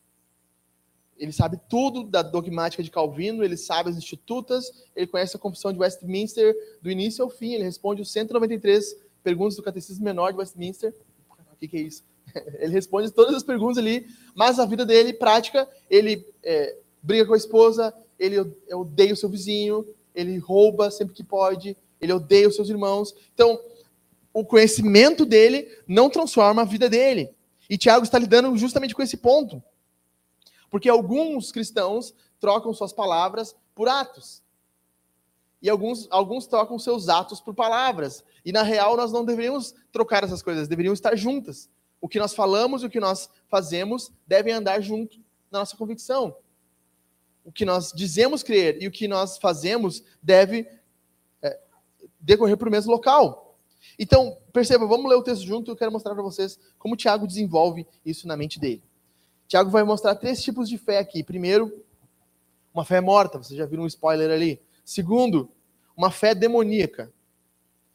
Ele 1.17 1.33
sabe 1.33 1.59
tudo 1.69 2.05
da 2.05 2.23
dogmática 2.23 2.83
de 2.83 2.91
Calvino, 2.91 3.43
ele 3.43 3.57
sabe 3.57 3.91
as 3.91 3.97
institutas, 3.97 4.71
ele 4.95 5.07
conhece 5.07 5.37
a 5.37 5.41
Confissão 5.41 5.73
de 5.73 5.79
Westminster 5.79 6.55
do 6.83 6.91
início 6.91 7.25
ao 7.25 7.31
fim, 7.31 7.55
ele 7.55 7.65
responde 7.65 8.03
os 8.03 8.13
193 8.13 8.97
perguntas 9.23 9.57
do 9.57 9.63
Catecismo 9.63 10.05
Menor 10.05 10.33
de 10.33 10.39
Westminster. 10.39 10.95
O 11.31 11.59
que, 11.59 11.69
que 11.69 11.77
é 11.79 11.81
isso? 11.81 12.05
Ele 12.61 12.73
responde 12.73 13.11
todas 13.11 13.35
as 13.35 13.43
perguntas 13.43 13.79
ali, 13.79 14.07
mas 14.35 14.59
a 14.59 14.67
vida 14.67 14.85
dele, 14.85 15.15
prática, 15.15 15.67
ele 15.89 16.27
é, 16.43 16.77
briga 17.03 17.25
com 17.25 17.33
a 17.33 17.37
esposa, 17.37 17.95
ele 18.19 18.39
odeia 18.73 19.15
o 19.15 19.17
seu 19.17 19.29
vizinho, 19.29 19.87
ele 20.15 20.37
rouba 20.37 20.91
sempre 20.91 21.15
que 21.15 21.25
pode, 21.25 21.75
ele 21.99 22.13
odeia 22.13 22.47
os 22.47 22.55
seus 22.55 22.69
irmãos. 22.69 23.15
Então, 23.33 23.59
o 24.37 24.45
conhecimento 24.45 25.25
dele 25.25 25.67
não 25.89 26.11
transforma 26.11 26.61
a 26.61 26.67
vida 26.67 26.91
dele. 26.91 27.35
E 27.71 27.79
Tiago 27.79 28.05
está 28.05 28.19
lidando 28.19 28.55
justamente 28.59 28.95
com 28.95 29.01
esse 29.01 29.17
ponto. 29.17 29.63
Porque 30.71 30.91
alguns 30.91 31.51
cristãos 31.51 32.15
trocam 32.39 32.75
suas 32.75 32.93
palavras 32.93 33.57
por 33.75 33.89
atos. 33.89 34.43
E 35.63 35.71
alguns, 35.71 36.07
alguns 36.11 36.47
trocam 36.47 36.79
seus 36.79 37.09
atos 37.09 37.41
por 37.41 37.55
palavras. 37.55 38.23
E 38.45 38.53
na 38.53 38.63
real, 38.63 38.95
nós 38.95 39.11
não 39.11 39.25
deveríamos 39.25 39.75
trocar 39.91 40.23
essas 40.23 40.43
coisas, 40.43 40.69
deveriam 40.69 40.93
estar 40.93 41.17
juntas. 41.17 41.71
O 41.99 42.07
que 42.07 42.19
nós 42.19 42.35
falamos 42.35 42.83
e 42.83 42.87
o 42.87 42.91
que 42.91 43.01
nós 43.01 43.31
fazemos 43.49 44.13
devem 44.27 44.53
andar 44.53 44.83
junto 44.83 45.17
na 45.51 45.61
nossa 45.61 45.79
convicção. 45.79 46.37
O 47.43 47.51
que 47.51 47.65
nós 47.65 47.91
dizemos 47.91 48.43
crer 48.43 48.83
e 48.83 48.87
o 48.87 48.93
que 48.93 49.09
nós 49.09 49.39
fazemos 49.39 50.05
deve 50.23 50.69
é, 51.41 51.59
decorrer 52.21 52.59
para 52.59 52.69
o 52.69 52.71
mesmo 52.71 52.93
local. 52.93 53.46
Então, 53.99 54.37
perceba, 54.53 54.87
vamos 54.87 55.09
ler 55.09 55.17
o 55.17 55.23
texto 55.23 55.45
junto 55.45 55.71
e 55.71 55.73
eu 55.73 55.77
quero 55.77 55.93
mostrar 55.93 56.15
para 56.15 56.23
vocês 56.23 56.59
como 56.79 56.97
Tiago 56.97 57.27
desenvolve 57.27 57.87
isso 58.05 58.27
na 58.27 58.37
mente 58.37 58.59
dele. 58.61 58.83
Tiago 59.49 59.71
vai 59.71 59.85
mostrar 59.85 60.15
três 60.17 60.43
tipos 60.43 60.69
de 60.69 60.77
fé 60.77 60.99
aqui. 60.99 61.23
Primeiro, 61.23 61.85
uma 62.75 62.85
fé 62.85 63.01
morta, 63.01 63.39
vocês 63.39 63.57
já 63.57 63.65
viram 63.65 63.85
um 63.85 63.87
spoiler 63.87 64.31
ali. 64.31 64.61
Segundo, 64.85 65.51
uma 65.97 66.11
fé 66.11 66.35
demoníaca. 66.35 67.13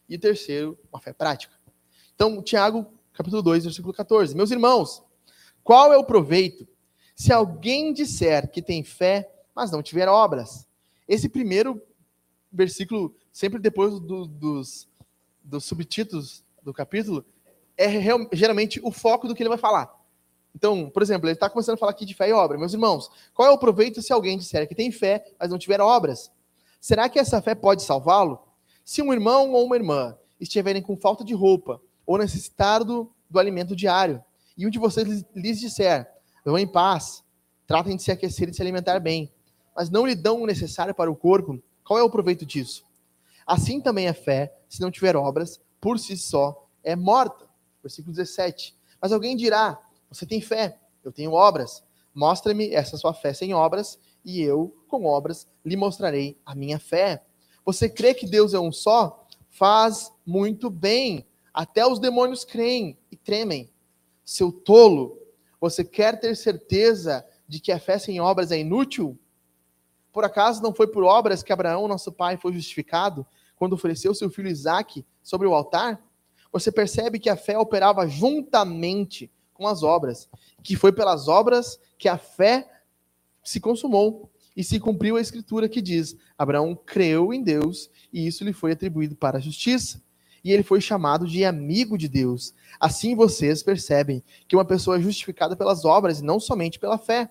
E 0.09 0.17
terceiro, 0.17 0.77
uma 0.91 0.99
fé 0.99 1.13
prática. 1.13 1.53
Então, 2.15 2.41
Tiago, 2.41 2.85
capítulo 3.13 3.41
2, 3.41 3.65
versículo 3.65 3.93
14. 3.93 4.35
Meus 4.35 4.51
irmãos, 4.51 5.03
qual 5.63 5.93
é 5.93 5.97
o 5.97 6.03
proveito 6.03 6.67
se 7.15 7.31
alguém 7.31 7.93
disser 7.93 8.49
que 8.49 8.61
tem 8.61 8.83
fé, 8.83 9.31
mas 9.53 9.71
não 9.71 9.83
tiver 9.83 10.07
obras? 10.07 10.67
Esse 11.07 11.29
primeiro 11.29 11.81
versículo, 12.51 13.15
sempre 13.31 13.59
depois 13.59 13.99
do, 13.99 14.25
dos, 14.25 14.87
dos 15.43 15.65
subtítulos 15.65 16.43
do 16.63 16.73
capítulo, 16.73 17.25
é 17.77 17.87
real, 17.87 18.27
geralmente 18.31 18.79
o 18.83 18.91
foco 18.91 19.27
do 19.27 19.35
que 19.35 19.41
ele 19.41 19.49
vai 19.49 19.57
falar. 19.57 19.91
Então, 20.55 20.89
por 20.89 21.01
exemplo, 21.01 21.27
ele 21.27 21.33
está 21.33 21.49
começando 21.49 21.75
a 21.75 21.77
falar 21.77 21.91
aqui 21.91 22.05
de 22.05 22.13
fé 22.13 22.29
e 22.29 22.33
obra. 22.33 22.57
Meus 22.57 22.73
irmãos, 22.73 23.09
qual 23.33 23.47
é 23.47 23.51
o 23.51 23.57
proveito 23.57 24.01
se 24.01 24.11
alguém 24.11 24.37
disser 24.37 24.67
que 24.67 24.75
tem 24.75 24.91
fé, 24.91 25.23
mas 25.39 25.49
não 25.49 25.57
tiver 25.57 25.79
obras? 25.79 26.31
Será 26.79 27.07
que 27.07 27.19
essa 27.19 27.41
fé 27.41 27.55
pode 27.55 27.83
salvá-lo? 27.83 28.39
Se 28.83 29.01
um 29.01 29.13
irmão 29.13 29.51
ou 29.53 29.65
uma 29.65 29.75
irmã 29.75 30.17
estiverem 30.39 30.81
com 30.81 30.97
falta 30.97 31.23
de 31.23 31.33
roupa 31.33 31.81
ou 32.05 32.17
necessitado 32.17 33.11
do 33.29 33.39
alimento 33.39 33.75
diário, 33.75 34.21
e 34.57 34.67
um 34.67 34.69
de 34.69 34.79
vocês 34.79 35.23
lhes 35.33 35.59
disser, 35.59 36.11
vão 36.43 36.57
em 36.57 36.67
paz, 36.67 37.23
tratem 37.65 37.95
de 37.95 38.03
se 38.03 38.11
aquecer 38.11 38.47
e 38.47 38.51
de 38.51 38.57
se 38.57 38.61
alimentar 38.61 38.99
bem, 38.99 39.31
mas 39.75 39.89
não 39.89 40.05
lhe 40.05 40.15
dão 40.15 40.41
o 40.41 40.45
necessário 40.45 40.93
para 40.93 41.09
o 41.09 41.15
corpo, 41.15 41.61
qual 41.83 41.97
é 41.97 42.03
o 42.03 42.09
proveito 42.09 42.45
disso? 42.45 42.83
Assim 43.51 43.81
também 43.81 44.07
a 44.07 44.13
fé, 44.13 44.57
se 44.69 44.79
não 44.79 44.89
tiver 44.89 45.13
obras, 45.13 45.59
por 45.81 45.99
si 45.99 46.15
só 46.15 46.69
é 46.81 46.95
morta. 46.95 47.49
Versículo 47.83 48.15
17. 48.15 48.73
Mas 49.01 49.11
alguém 49.11 49.35
dirá, 49.35 49.77
você 50.09 50.25
tem 50.25 50.39
fé, 50.39 50.79
eu 51.03 51.11
tenho 51.11 51.33
obras. 51.33 51.83
Mostra-me 52.15 52.73
essa 52.73 52.95
sua 52.95 53.13
fé 53.13 53.33
sem 53.33 53.53
obras, 53.53 53.99
e 54.23 54.41
eu, 54.41 54.73
com 54.87 55.03
obras, 55.03 55.49
lhe 55.65 55.75
mostrarei 55.75 56.39
a 56.45 56.55
minha 56.55 56.79
fé. 56.79 57.25
Você 57.65 57.89
crê 57.89 58.13
que 58.13 58.25
Deus 58.25 58.53
é 58.53 58.59
um 58.59 58.71
só? 58.71 59.27
Faz 59.49 60.13
muito 60.25 60.69
bem. 60.69 61.27
Até 61.53 61.85
os 61.85 61.99
demônios 61.99 62.45
creem 62.45 62.97
e 63.11 63.17
tremem. 63.17 63.69
Seu 64.23 64.49
tolo, 64.49 65.19
você 65.59 65.83
quer 65.83 66.17
ter 66.21 66.37
certeza 66.37 67.25
de 67.49 67.59
que 67.59 67.73
a 67.73 67.79
fé 67.81 67.99
sem 67.99 68.21
obras 68.21 68.49
é 68.49 68.57
inútil? 68.57 69.19
Por 70.09 70.23
acaso 70.23 70.63
não 70.63 70.73
foi 70.73 70.87
por 70.87 71.03
obras 71.03 71.43
que 71.43 71.51
Abraão, 71.51 71.85
nosso 71.85 72.13
pai, 72.13 72.37
foi 72.37 72.53
justificado 72.53 73.27
quando 73.61 73.73
ofereceu 73.73 74.15
seu 74.15 74.27
filho 74.27 74.49
Isaque 74.49 75.05
sobre 75.21 75.47
o 75.47 75.53
altar? 75.53 76.03
Você 76.51 76.71
percebe 76.71 77.19
que 77.19 77.29
a 77.29 77.37
fé 77.37 77.59
operava 77.59 78.07
juntamente 78.07 79.31
com 79.53 79.67
as 79.67 79.83
obras, 79.83 80.27
que 80.63 80.75
foi 80.75 80.91
pelas 80.91 81.27
obras 81.27 81.79
que 81.95 82.09
a 82.09 82.17
fé 82.17 82.67
se 83.43 83.59
consumou 83.59 84.31
e 84.57 84.63
se 84.63 84.79
cumpriu 84.79 85.15
a 85.15 85.21
escritura 85.21 85.69
que 85.69 85.79
diz: 85.79 86.17
Abraão 86.35 86.75
creu 86.75 87.31
em 87.31 87.43
Deus 87.43 87.91
e 88.11 88.25
isso 88.25 88.43
lhe 88.43 88.51
foi 88.51 88.71
atribuído 88.71 89.15
para 89.15 89.37
a 89.37 89.41
justiça. 89.41 90.01
E 90.43 90.51
ele 90.51 90.63
foi 90.63 90.81
chamado 90.81 91.27
de 91.27 91.45
amigo 91.45 91.99
de 91.99 92.07
Deus. 92.07 92.55
Assim 92.79 93.13
vocês 93.13 93.61
percebem 93.61 94.23
que 94.47 94.55
uma 94.55 94.65
pessoa 94.65 94.97
é 94.97 95.01
justificada 95.01 95.55
pelas 95.55 95.85
obras 95.85 96.19
e 96.19 96.23
não 96.23 96.39
somente 96.39 96.79
pela 96.79 96.97
fé. 96.97 97.29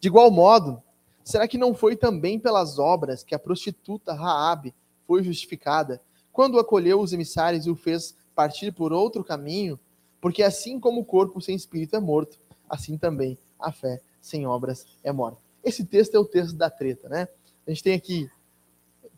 De 0.00 0.08
igual 0.08 0.32
modo, 0.32 0.82
será 1.22 1.46
que 1.46 1.56
não 1.56 1.76
foi 1.76 1.94
também 1.94 2.40
pelas 2.40 2.76
obras 2.76 3.22
que 3.22 3.36
a 3.36 3.38
prostituta 3.38 4.12
Raabe 4.12 4.74
foi 5.10 5.24
justificada 5.24 6.00
quando 6.32 6.56
acolheu 6.56 7.00
os 7.00 7.12
emissários 7.12 7.66
e 7.66 7.70
o 7.70 7.74
fez 7.74 8.14
partir 8.32 8.70
por 8.70 8.92
outro 8.92 9.24
caminho? 9.24 9.76
Porque 10.20 10.40
assim 10.40 10.78
como 10.78 11.00
o 11.00 11.04
corpo 11.04 11.40
sem 11.40 11.56
espírito 11.56 11.96
é 11.96 12.00
morto, 12.00 12.38
assim 12.68 12.96
também 12.96 13.36
a 13.58 13.72
fé 13.72 14.00
sem 14.20 14.46
obras 14.46 14.86
é 15.02 15.10
morta. 15.10 15.40
Esse 15.64 15.84
texto 15.84 16.14
é 16.14 16.18
o 16.20 16.24
texto 16.24 16.54
da 16.54 16.70
treta, 16.70 17.08
né? 17.08 17.26
A 17.66 17.70
gente 17.70 17.82
tem 17.82 17.94
aqui 17.94 18.30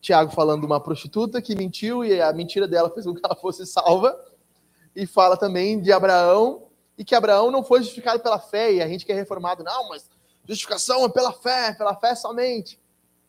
Tiago 0.01 0.33
falando 0.33 0.61
de 0.61 0.67
uma 0.67 0.81
prostituta 0.81 1.43
que 1.43 1.55
mentiu 1.55 2.03
e 2.03 2.23
a 2.23 2.33
mentira 2.33 2.67
dela 2.67 2.89
fez 2.89 3.05
com 3.05 3.15
que 3.15 3.21
ela 3.23 3.37
fosse 3.37 3.67
salva. 3.67 4.19
E 4.97 5.07
fala 5.07 5.37
também 5.37 5.79
de 5.79 5.93
Abraão 5.93 6.69
e 6.97 7.05
que 7.05 7.15
Abraão 7.15 7.51
não 7.51 7.63
foi 7.63 7.81
justificado 7.81 8.23
pela 8.23 8.39
fé 8.39 8.73
e 8.73 8.81
a 8.81 8.89
gente 8.89 9.05
que 9.05 9.13
é 9.13 9.15
reformado, 9.15 9.63
não, 9.63 9.91
mas 9.91 10.09
justificação 10.49 11.05
é 11.05 11.09
pela 11.11 11.33
fé, 11.35 11.75
pela 11.75 11.95
fé 11.95 12.15
somente. 12.15 12.81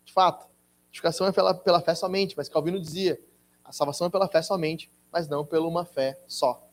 De 0.05 0.13
fato, 0.13 0.52
justificação 0.93 1.27
é 1.27 1.33
pela, 1.33 1.53
pela 1.53 1.81
fé 1.81 1.93
somente, 1.95 2.35
mas 2.37 2.47
Calvino 2.47 2.79
dizia, 2.79 3.19
a 3.65 3.73
salvação 3.73 4.07
é 4.07 4.09
pela 4.09 4.29
fé 4.29 4.41
somente, 4.41 4.89
mas 5.11 5.27
não 5.27 5.45
pela 5.45 5.67
uma 5.67 5.83
fé 5.83 6.17
só 6.27 6.63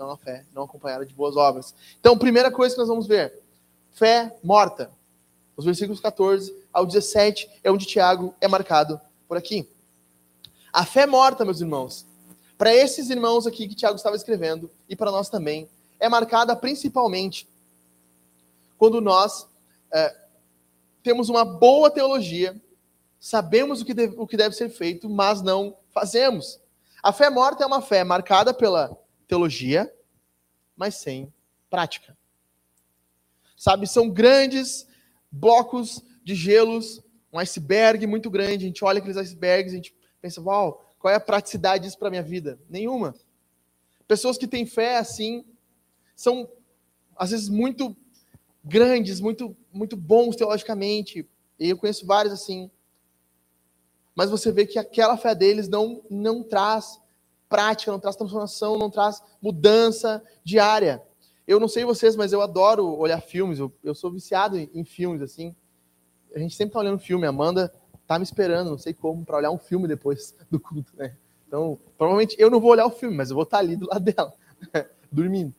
não 0.00 0.10
a 0.10 0.16
fé, 0.16 0.44
não 0.54 0.62
acompanhada 0.62 1.04
de 1.04 1.14
boas 1.14 1.36
obras. 1.36 1.74
Então, 2.00 2.16
primeira 2.16 2.50
coisa 2.50 2.74
que 2.74 2.80
nós 2.80 2.88
vamos 2.88 3.06
ver: 3.06 3.38
fé 3.92 4.34
morta. 4.42 4.90
Os 5.56 5.64
versículos 5.66 6.00
14 6.00 6.54
ao 6.72 6.86
17 6.86 7.50
é 7.62 7.70
onde 7.70 7.84
Tiago 7.84 8.34
é 8.40 8.48
marcado 8.48 8.98
por 9.28 9.36
aqui. 9.36 9.68
A 10.72 10.86
fé 10.86 11.06
morta, 11.06 11.44
meus 11.44 11.60
irmãos, 11.60 12.06
para 12.56 12.74
esses 12.74 13.10
irmãos 13.10 13.46
aqui 13.46 13.68
que 13.68 13.74
Tiago 13.74 13.96
estava 13.96 14.16
escrevendo 14.16 14.70
e 14.88 14.96
para 14.96 15.10
nós 15.10 15.28
também, 15.28 15.68
é 15.98 16.08
marcada 16.08 16.56
principalmente 16.56 17.46
quando 18.78 19.02
nós 19.02 19.46
é, 19.92 20.16
temos 21.02 21.28
uma 21.28 21.44
boa 21.44 21.90
teologia, 21.90 22.58
sabemos 23.20 23.82
o 23.82 23.84
que, 23.84 23.92
deve, 23.92 24.14
o 24.16 24.26
que 24.26 24.36
deve 24.36 24.56
ser 24.56 24.70
feito, 24.70 25.08
mas 25.08 25.42
não 25.42 25.76
fazemos. 25.90 26.58
A 27.02 27.12
fé 27.12 27.28
morta 27.28 27.62
é 27.62 27.66
uma 27.66 27.82
fé 27.82 28.02
marcada 28.02 28.54
pela 28.54 28.98
teologia, 29.28 29.92
mas 30.74 30.96
sem 30.96 31.32
prática. 31.68 32.16
Sabe, 33.56 33.86
são 33.86 34.08
grandes 34.08 34.88
blocos 35.30 36.02
de 36.24 36.34
gelos, 36.34 37.02
um 37.30 37.38
iceberg 37.38 38.06
muito 38.06 38.30
grande. 38.30 38.64
A 38.64 38.68
gente 38.68 38.84
olha 38.84 38.98
aqueles 38.98 39.18
icebergs 39.18 39.72
e 39.72 39.74
a 39.74 39.76
gente 39.76 39.94
pensa, 40.20 40.40
uau, 40.40 40.94
qual 40.98 41.12
é 41.12 41.16
a 41.16 41.20
praticidade 41.20 41.84
disso 41.84 41.98
para 41.98 42.10
minha 42.10 42.22
vida? 42.22 42.58
Nenhuma. 42.68 43.14
Pessoas 44.08 44.38
que 44.38 44.46
têm 44.46 44.66
fé 44.66 44.96
assim 44.96 45.44
são 46.16 46.48
às 47.16 47.30
vezes 47.30 47.48
muito 47.48 47.94
grandes, 48.64 49.20
muito 49.20 49.56
muito 49.72 49.96
bons 49.96 50.36
teologicamente. 50.36 51.28
E 51.58 51.68
eu 51.68 51.76
conheço 51.76 52.06
vários 52.06 52.32
assim. 52.32 52.70
Mas 54.20 54.28
você 54.28 54.52
vê 54.52 54.66
que 54.66 54.78
aquela 54.78 55.16
fé 55.16 55.34
deles 55.34 55.66
não 55.66 56.02
não 56.10 56.42
traz 56.42 57.00
prática, 57.48 57.90
não 57.90 57.98
traz 57.98 58.16
transformação, 58.16 58.76
não 58.76 58.90
traz 58.90 59.22
mudança 59.40 60.22
diária. 60.44 61.02
Eu 61.48 61.58
não 61.58 61.66
sei 61.66 61.86
vocês, 61.86 62.14
mas 62.14 62.30
eu 62.30 62.42
adoro 62.42 62.86
olhar 62.86 63.18
filmes. 63.22 63.58
Eu, 63.58 63.72
eu 63.82 63.94
sou 63.94 64.12
viciado 64.12 64.58
em, 64.58 64.68
em, 64.74 64.84
filmes, 64.84 65.22
assim. 65.22 65.56
A 66.34 66.38
gente 66.38 66.54
sempre 66.54 66.74
tá 66.74 66.80
olhando 66.80 66.98
filme. 66.98 67.24
A 67.24 67.30
Amanda 67.30 67.72
tá 68.06 68.18
me 68.18 68.22
esperando, 68.22 68.68
não 68.68 68.76
sei 68.76 68.92
como, 68.92 69.24
para 69.24 69.38
olhar 69.38 69.50
um 69.52 69.56
filme 69.56 69.88
depois 69.88 70.34
do 70.52 70.60
culto, 70.60 70.92
né? 70.98 71.16
Então, 71.48 71.78
provavelmente 71.96 72.36
eu 72.38 72.50
não 72.50 72.60
vou 72.60 72.72
olhar 72.72 72.84
o 72.84 72.90
filme, 72.90 73.16
mas 73.16 73.30
eu 73.30 73.34
vou 73.34 73.44
estar 73.44 73.56
tá 73.56 73.62
ali 73.62 73.74
do 73.74 73.88
lado 73.88 74.04
dela, 74.04 74.34
dormindo. 75.10 75.54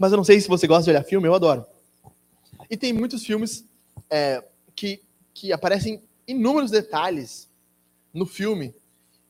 Mas 0.00 0.10
eu 0.10 0.16
não 0.16 0.24
sei 0.24 0.40
se 0.40 0.48
você 0.48 0.66
gosta 0.66 0.84
de 0.84 0.90
olhar 0.90 1.04
filme, 1.04 1.28
eu 1.28 1.34
adoro. 1.34 1.66
E 2.70 2.78
tem 2.78 2.94
muitos 2.94 3.26
filmes 3.26 3.68
é, 4.08 4.42
que, 4.74 5.02
que 5.34 5.52
aparecem 5.52 6.02
inúmeros 6.26 6.70
detalhes 6.70 7.48
no 8.12 8.26
filme 8.26 8.74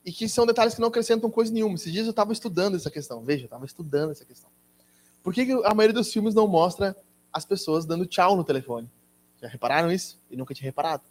e 0.04 0.12
que 0.12 0.28
são 0.28 0.44
detalhes 0.44 0.74
que 0.74 0.80
não 0.80 0.88
acrescentam 0.88 1.30
coisa 1.30 1.52
nenhuma. 1.52 1.74
Esses 1.74 1.92
dias 1.92 2.06
eu 2.06 2.10
estava 2.10 2.32
estudando 2.32 2.76
essa 2.76 2.90
questão. 2.90 3.22
Veja, 3.22 3.44
eu 3.44 3.46
estava 3.46 3.64
estudando 3.64 4.12
essa 4.12 4.24
questão. 4.24 4.50
Por 5.22 5.32
que, 5.32 5.46
que 5.46 5.52
a 5.52 5.74
maioria 5.74 5.94
dos 5.94 6.12
filmes 6.12 6.34
não 6.34 6.46
mostra 6.46 6.94
as 7.32 7.44
pessoas 7.44 7.86
dando 7.86 8.04
tchau 8.04 8.36
no 8.36 8.44
telefone? 8.44 8.90
Já 9.40 9.48
repararam 9.48 9.90
isso? 9.90 10.18
E 10.30 10.36
nunca 10.36 10.54
tinha 10.54 10.66
reparado. 10.66 11.02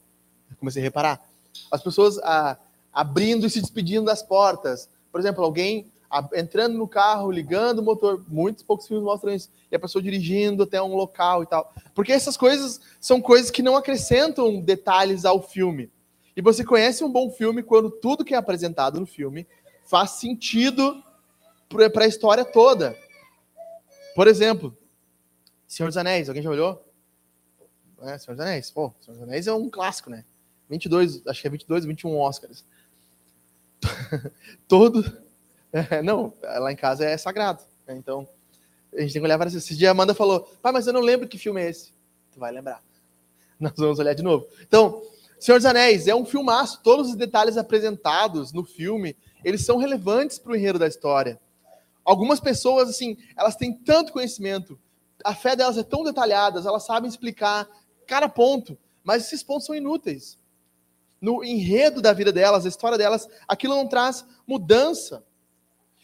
Eu 0.50 0.58
comecei 0.58 0.82
a 0.82 0.86
reparar. 0.86 1.28
As 1.72 1.82
pessoas 1.82 2.20
a, 2.20 2.58
abrindo 2.92 3.48
e 3.48 3.50
se 3.50 3.60
despedindo 3.60 4.06
das 4.06 4.22
portas. 4.22 4.88
Por 5.12 5.20
exemplo, 5.20 5.44
alguém 5.44 5.92
entrando 6.34 6.78
no 6.78 6.88
carro, 6.88 7.32
ligando 7.32 7.80
o 7.80 7.84
motor. 7.84 8.24
Muitos 8.28 8.64
poucos 8.64 8.88
filmes 8.88 9.04
mostram 9.04 9.34
isso. 9.34 9.50
E 9.72 9.76
a 9.76 9.80
pessoa 9.80 10.02
dirigindo 10.02 10.64
até 10.64 10.82
um 10.82 10.96
local 10.96 11.44
e 11.44 11.46
tal. 11.46 11.74
Porque 11.96 12.12
essas 12.12 12.38
coisas 12.38 12.80
são 13.00 13.22
coisas 13.22 13.50
que 13.50 13.62
não 13.62 13.76
acrescentam 13.76 14.62
detalhes 14.62 15.26
ao 15.26 15.42
filme. 15.42 15.92
E 16.36 16.42
você 16.42 16.64
conhece 16.64 17.04
um 17.04 17.12
bom 17.12 17.30
filme 17.30 17.62
quando 17.62 17.90
tudo 17.90 18.26
que 18.26 18.34
é 18.34 18.38
apresentado 18.38 19.00
no 19.00 19.06
filme 19.06 19.48
faz 19.86 20.12
sentido 20.12 21.04
para 21.68 22.06
a 22.06 22.08
história 22.08 22.44
toda. 22.44 22.98
Por 24.16 24.28
exemplo, 24.28 24.76
Senhor 25.68 25.88
dos 25.88 25.98
Anéis, 25.98 26.30
alguém 26.30 26.44
já 26.44 26.50
olhou? 26.50 26.84
É, 28.02 28.18
Senhor 28.18 28.36
dos 28.36 28.46
Anéis. 28.46 28.70
Pô, 28.70 28.94
Senhor 29.02 29.18
dos 29.18 29.24
Anéis 29.24 29.48
é 29.48 29.54
um 29.54 29.70
clássico, 29.70 30.10
né? 30.10 30.24
22, 30.70 31.26
acho 31.28 31.42
que 31.42 31.48
é 31.48 31.52
22, 31.52 31.86
21 31.86 32.20
Oscars. 32.20 32.66
Todo. 34.68 35.23
Não, 36.04 36.34
lá 36.42 36.72
em 36.72 36.76
casa 36.76 37.06
é 37.06 37.18
sagrado. 37.18 37.64
Né? 37.88 37.96
Então, 37.96 38.28
a 38.94 39.02
gente 39.02 39.14
tem 39.14 39.22
que 39.22 39.26
olhar 39.26 39.38
para 39.38 39.50
Esse 39.50 39.76
dia 39.76 39.90
a 39.90 39.92
Amanda 39.92 40.14
falou: 40.14 40.42
pai, 40.62 40.72
mas 40.72 40.88
eu 40.88 40.94
não 40.94 41.02
lembro 41.02 41.28
que 41.28 41.38
filme 41.38 41.62
é 41.62 41.70
esse. 41.70 41.94
Tu 42.32 42.40
vai 42.40 42.52
lembrar. 42.52 42.82
Nós 43.60 43.74
vamos 43.76 44.00
olhar 44.00 44.14
de 44.14 44.24
novo. 44.24 44.48
Então, 44.62 45.02
Senhor 45.40 45.58
dos 45.58 45.66
Anéis 45.66 46.08
é 46.08 46.16
um 46.16 46.26
filmaço. 46.26 46.82
Todos 46.84 47.10
os 47.10 47.16
detalhes 47.16 47.58
apresentados 47.58 48.54
no 48.54 48.64
filme, 48.64 49.16
eles 49.44 49.66
são 49.66 49.78
relevantes 49.78 50.38
para 50.38 50.52
o 50.52 50.56
enredo 50.56 50.80
da 50.80 50.88
história. 50.88 51.40
Algumas 52.06 52.40
pessoas, 52.40 52.90
assim, 52.90 53.18
elas 53.36 53.56
têm 53.56 53.74
tanto 53.74 54.12
conhecimento, 54.12 54.78
a 55.24 55.34
fé 55.34 55.56
delas 55.56 55.78
é 55.78 55.84
tão 55.84 56.04
detalhada, 56.04 56.60
elas 56.60 56.86
sabem 56.86 57.10
explicar 57.10 57.66
cada 58.06 58.28
ponto, 58.28 58.78
mas 59.04 59.26
esses 59.26 59.42
pontos 59.42 59.66
são 59.66 59.74
inúteis 59.74 60.38
no 61.24 61.42
enredo 61.42 62.02
da 62.02 62.12
vida 62.12 62.34
delas, 62.34 62.66
a 62.66 62.68
história 62.68 62.98
delas, 62.98 63.30
aquilo 63.48 63.76
não 63.76 63.88
traz 63.88 64.26
mudança. 64.46 65.24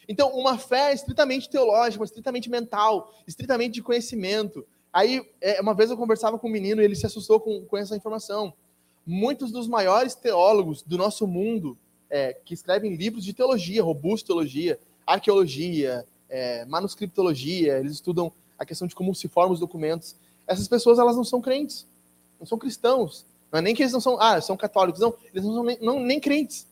Então, 0.10 0.36
uma 0.36 0.58
fé 0.58 0.92
estritamente 0.92 1.48
teológica, 1.48 2.04
estritamente 2.04 2.50
mental, 2.50 3.14
estritamente 3.28 3.76
de 3.76 3.84
conhecimento. 3.84 4.66
Aí, 4.92 5.24
é, 5.40 5.62
uma 5.62 5.76
vez 5.76 5.92
eu 5.92 5.98
conversava 5.98 6.40
com 6.40 6.48
um 6.48 6.52
menino 6.52 6.82
e 6.82 6.86
ele 6.86 6.96
se 6.96 7.06
assustou 7.06 7.40
com, 7.40 7.64
com 7.66 7.78
essa 7.78 7.96
informação. 7.96 8.52
Muitos 9.06 9.52
dos 9.52 9.68
maiores 9.68 10.16
teólogos 10.16 10.82
do 10.82 10.98
nosso 10.98 11.28
mundo, 11.28 11.78
é, 12.10 12.34
que 12.34 12.56
escrevem 12.56 12.96
livros 12.96 13.24
de 13.24 13.34
teologia, 13.34 13.84
robusta 13.84 14.26
teologia, 14.26 14.80
arqueologia, 15.06 16.04
é, 16.28 16.66
manuscriptologia, 16.66 17.78
eles 17.78 17.92
estudam 17.94 18.34
a 18.58 18.66
questão 18.66 18.88
de 18.88 18.96
como 18.96 19.14
se 19.14 19.28
formam 19.28 19.54
os 19.54 19.60
documentos. 19.60 20.16
Essas 20.48 20.68
pessoas, 20.68 20.98
elas 20.98 21.16
não 21.16 21.24
são 21.24 21.40
crentes, 21.40 21.86
não 22.40 22.48
são 22.48 22.58
cristãos. 22.58 23.28
Não 23.52 23.60
é 23.60 23.62
nem 23.62 23.76
que 23.76 23.84
eles 23.84 23.94
não 23.94 24.02
são, 24.02 24.20
ah, 24.20 24.42
são 24.42 24.58
católicos, 24.58 25.00
não, 25.00 25.14
eles 25.32 25.46
não 25.46 25.54
são 25.54 25.64
nem, 25.64 25.78
não, 25.80 26.00
nem 26.00 26.20
crentes. 26.20 26.66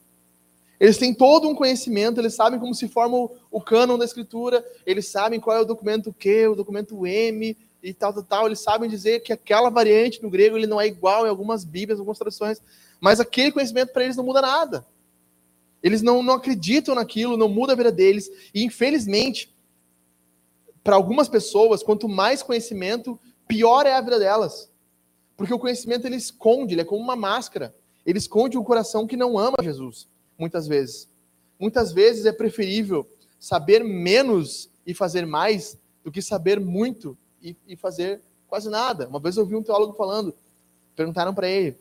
Eles 0.80 0.98
têm 0.98 1.14
todo 1.14 1.50
um 1.50 1.56
conhecimento, 1.56 2.22
eles 2.22 2.36
sabem 2.36 2.60
como 2.60 2.76
se 2.76 2.88
forma 2.88 3.18
o, 3.18 3.32
o 3.50 3.60
cânon 3.60 3.98
da 3.98 4.06
escritura, 4.06 4.64
eles 4.86 5.08
sabem 5.08 5.40
qual 5.40 5.58
é 5.58 5.62
o 5.62 5.66
documento 5.66 6.14
Q, 6.14 6.50
o 6.50 6.56
documento 6.56 7.06
M 7.06 7.58
e 7.82 7.94
tal, 7.94 8.14
tal, 8.14 8.24
tal. 8.24 8.46
Eles 8.46 8.60
sabem 8.60 8.90
dizer 8.90 9.22
que 9.22 9.34
aquela 9.34 9.70
variante 9.70 10.22
no 10.22 10.30
grego 10.30 10.56
ele 10.56 10.68
não 10.68 10.80
é 10.80 10.86
igual 10.86 11.26
em 11.26 11.30
algumas 11.30 11.64
bíblias, 11.64 12.00
algumas 12.00 12.20
traduções, 12.20 12.62
mas 13.00 13.20
aquele 13.20 13.52
conhecimento 13.52 13.92
para 13.92 14.04
eles 14.04 14.16
não 14.16 14.24
muda 14.24 14.42
nada. 14.42 14.86
Eles 15.82 16.02
não, 16.02 16.22
não 16.22 16.36
acreditam 16.36 16.96
naquilo, 16.96 17.38
não 17.38 17.50
muda 17.50 17.74
a 17.74 17.76
vida 17.76 17.92
deles. 17.92 18.30
E 18.54 18.64
infelizmente, 18.64 19.56
para 20.84 20.96
algumas 20.96 21.28
pessoas, 21.28 21.84
quanto 21.84 22.08
mais 22.08 22.44
conhecimento, 22.44 23.20
pior 23.48 23.86
é 23.86 23.94
a 23.94 24.02
vida 24.02 24.20
delas. 24.20 24.70
Porque 25.36 25.54
o 25.54 25.60
conhecimento 25.60 26.06
ele 26.06 26.16
esconde, 26.16 26.74
ele 26.74 26.82
é 26.82 26.86
como 26.86 27.02
uma 27.02 27.16
máscara. 27.16 27.76
Ele 28.06 28.18
esconde 28.18 28.58
um 28.58 28.64
coração 28.64 29.06
que 29.06 29.18
não 29.18 29.38
ama 29.38 29.58
Jesus, 29.62 30.08
muitas 30.38 30.68
vezes. 30.68 31.08
Muitas 31.60 31.92
vezes 31.92 32.26
é 32.26 32.32
preferível 32.32 33.08
saber 33.40 33.84
menos 33.84 34.70
e 34.86 34.94
fazer 34.94 35.26
mais 35.26 35.78
do 36.04 36.12
que 36.12 36.22
saber 36.22 36.60
muito 36.60 37.18
e, 37.42 37.56
e 37.68 37.76
fazer 37.76 38.22
quase 38.48 38.70
nada. 38.70 39.08
Uma 39.08 39.20
vez 39.20 39.36
eu 39.36 39.44
ouvi 39.44 39.56
um 39.56 39.64
teólogo 39.64 39.94
falando, 39.94 40.34
perguntaram 40.96 41.34
para 41.34 41.48
ele: 41.48 41.76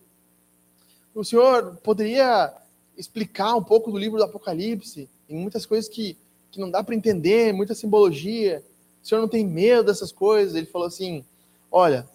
o 1.15 1.25
senhor 1.25 1.77
poderia 1.83 2.53
explicar 2.97 3.55
um 3.55 3.63
pouco 3.63 3.91
do 3.91 3.99
livro 3.99 4.19
do 4.19 4.25
Apocalipse? 4.25 5.09
Em 5.29 5.37
muitas 5.37 5.65
coisas 5.65 5.89
que, 5.89 6.17
que 6.51 6.61
não 6.61 6.71
dá 6.71 6.83
para 6.83 6.95
entender, 6.95 7.53
muita 7.53 7.75
simbologia. 7.75 8.63
O 9.03 9.07
senhor 9.07 9.21
não 9.21 9.29
tem 9.29 9.47
medo 9.47 9.85
dessas 9.85 10.13
coisas? 10.13 10.55
Ele 10.55 10.67
falou 10.67 10.87
assim: 10.87 11.25
olha, 11.71 12.09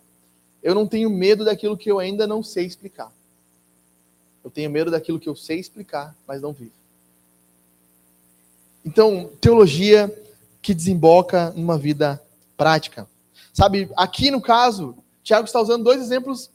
eu 0.61 0.75
não 0.75 0.85
tenho 0.85 1.09
medo 1.09 1.43
daquilo 1.43 1.77
que 1.77 1.89
eu 1.89 1.99
ainda 1.99 2.27
não 2.27 2.43
sei 2.43 2.65
explicar. 2.65 3.11
Eu 4.43 4.49
tenho 4.49 4.69
medo 4.69 4.91
daquilo 4.91 5.19
que 5.19 5.29
eu 5.29 5.35
sei 5.35 5.59
explicar, 5.59 6.15
mas 6.27 6.41
não 6.41 6.53
vivo. 6.53 6.71
Então, 8.83 9.29
teologia 9.39 10.11
que 10.61 10.73
desemboca 10.73 11.51
numa 11.51 11.77
vida 11.77 12.21
prática. 12.57 13.07
Sabe, 13.53 13.89
aqui 13.95 14.31
no 14.31 14.41
caso, 14.41 14.95
Tiago 15.23 15.45
está 15.45 15.61
usando 15.61 15.83
dois 15.83 16.01
exemplos 16.01 16.49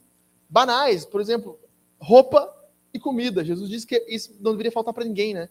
banais. 0.49 1.05
Por 1.05 1.21
exemplo, 1.21 1.57
roupa 1.99 2.53
e 2.93 2.99
comida. 2.99 3.43
Jesus 3.43 3.69
disse 3.69 3.85
que 3.85 4.03
isso 4.07 4.35
não 4.39 4.51
deveria 4.51 4.71
faltar 4.71 4.93
para 4.93 5.05
ninguém, 5.05 5.33
né? 5.33 5.49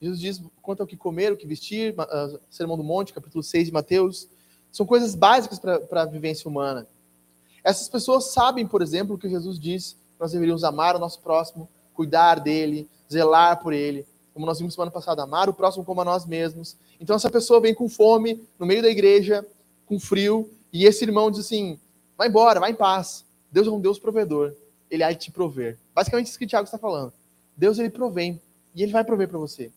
Jesus 0.00 0.20
diz 0.20 0.42
quanto 0.60 0.82
ao 0.82 0.86
que 0.86 0.96
comer, 0.96 1.32
o 1.32 1.36
que 1.36 1.46
vestir, 1.46 1.94
uh, 1.98 2.38
Sermão 2.50 2.76
do 2.76 2.84
Monte, 2.84 3.12
capítulo 3.12 3.42
6 3.42 3.66
de 3.66 3.72
Mateus. 3.72 4.28
São 4.70 4.84
coisas 4.84 5.14
básicas 5.14 5.58
para 5.58 6.02
a 6.02 6.06
vivência 6.06 6.48
humana. 6.48 6.86
Essas 7.64 7.88
pessoas 7.88 8.26
sabem, 8.26 8.66
por 8.66 8.82
exemplo, 8.82 9.18
que 9.18 9.28
Jesus 9.28 9.58
diz 9.58 9.96
nós 10.18 10.32
deveríamos 10.32 10.64
amar 10.64 10.96
o 10.96 10.98
nosso 10.98 11.20
próximo, 11.20 11.68
cuidar 11.94 12.40
dele, 12.40 12.88
zelar 13.10 13.62
por 13.62 13.72
ele, 13.72 14.06
como 14.32 14.46
nós 14.46 14.58
vimos 14.58 14.74
semana 14.74 14.90
passada, 14.90 15.22
amar 15.22 15.48
o 15.48 15.54
próximo 15.54 15.84
como 15.84 16.00
a 16.00 16.04
nós 16.04 16.26
mesmos. 16.26 16.76
Então 17.00 17.16
essa 17.16 17.30
pessoa 17.30 17.60
vem 17.60 17.74
com 17.74 17.88
fome 17.88 18.42
no 18.58 18.66
meio 18.66 18.82
da 18.82 18.88
igreja, 18.88 19.46
com 19.86 19.98
frio, 19.98 20.50
e 20.72 20.84
esse 20.84 21.04
irmão 21.04 21.30
diz 21.30 21.40
assim: 21.40 21.78
vai 22.16 22.28
embora, 22.28 22.60
vai 22.60 22.70
em 22.70 22.74
paz. 22.74 23.24
Deus 23.50 23.66
é 23.66 23.70
um 23.70 23.80
Deus 23.80 23.98
provedor, 23.98 24.54
ele 24.90 25.02
há 25.02 25.10
de 25.10 25.18
te 25.18 25.30
prover. 25.30 25.78
Basicamente 25.94 26.26
isso 26.26 26.38
que 26.38 26.44
o 26.44 26.48
Tiago 26.48 26.64
está 26.64 26.78
falando. 26.78 27.12
Deus 27.56 27.78
ele 27.78 27.88
provém 27.88 28.40
e 28.74 28.82
ele 28.82 28.92
vai 28.92 29.04
prover 29.04 29.28
para 29.28 29.38
você. 29.38 29.70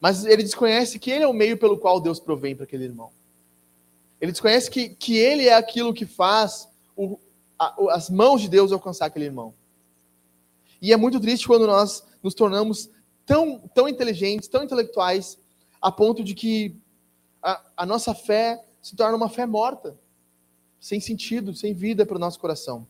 Mas 0.00 0.24
ele 0.24 0.42
desconhece 0.42 0.98
que 0.98 1.10
ele 1.10 1.24
é 1.24 1.28
o 1.28 1.32
meio 1.32 1.56
pelo 1.56 1.78
qual 1.78 1.98
Deus 1.98 2.20
provém 2.20 2.54
para 2.54 2.64
aquele 2.64 2.84
irmão. 2.84 3.10
Ele 4.20 4.30
desconhece 4.30 4.70
que, 4.70 4.90
que 4.90 5.16
ele 5.16 5.48
é 5.48 5.54
aquilo 5.54 5.92
que 5.92 6.06
faz 6.06 6.68
o, 6.96 7.18
as 7.58 8.10
mãos 8.10 8.42
de 8.42 8.48
Deus 8.48 8.72
alcançar 8.72 9.06
aquele 9.06 9.24
irmão. 9.26 9.54
E 10.80 10.92
é 10.92 10.96
muito 10.96 11.20
triste 11.20 11.46
quando 11.46 11.66
nós 11.66 12.04
nos 12.22 12.34
tornamos 12.34 12.90
tão, 13.24 13.58
tão 13.74 13.88
inteligentes, 13.88 14.48
tão 14.48 14.62
intelectuais, 14.62 15.38
a 15.80 15.90
ponto 15.90 16.22
de 16.22 16.34
que 16.34 16.76
a, 17.42 17.62
a 17.78 17.86
nossa 17.86 18.14
fé 18.14 18.62
se 18.82 18.94
torna 18.94 19.16
uma 19.16 19.28
fé 19.28 19.46
morta, 19.46 19.98
sem 20.78 21.00
sentido, 21.00 21.54
sem 21.54 21.72
vida 21.72 22.04
para 22.04 22.16
o 22.16 22.20
nosso 22.20 22.38
coração. 22.38 22.86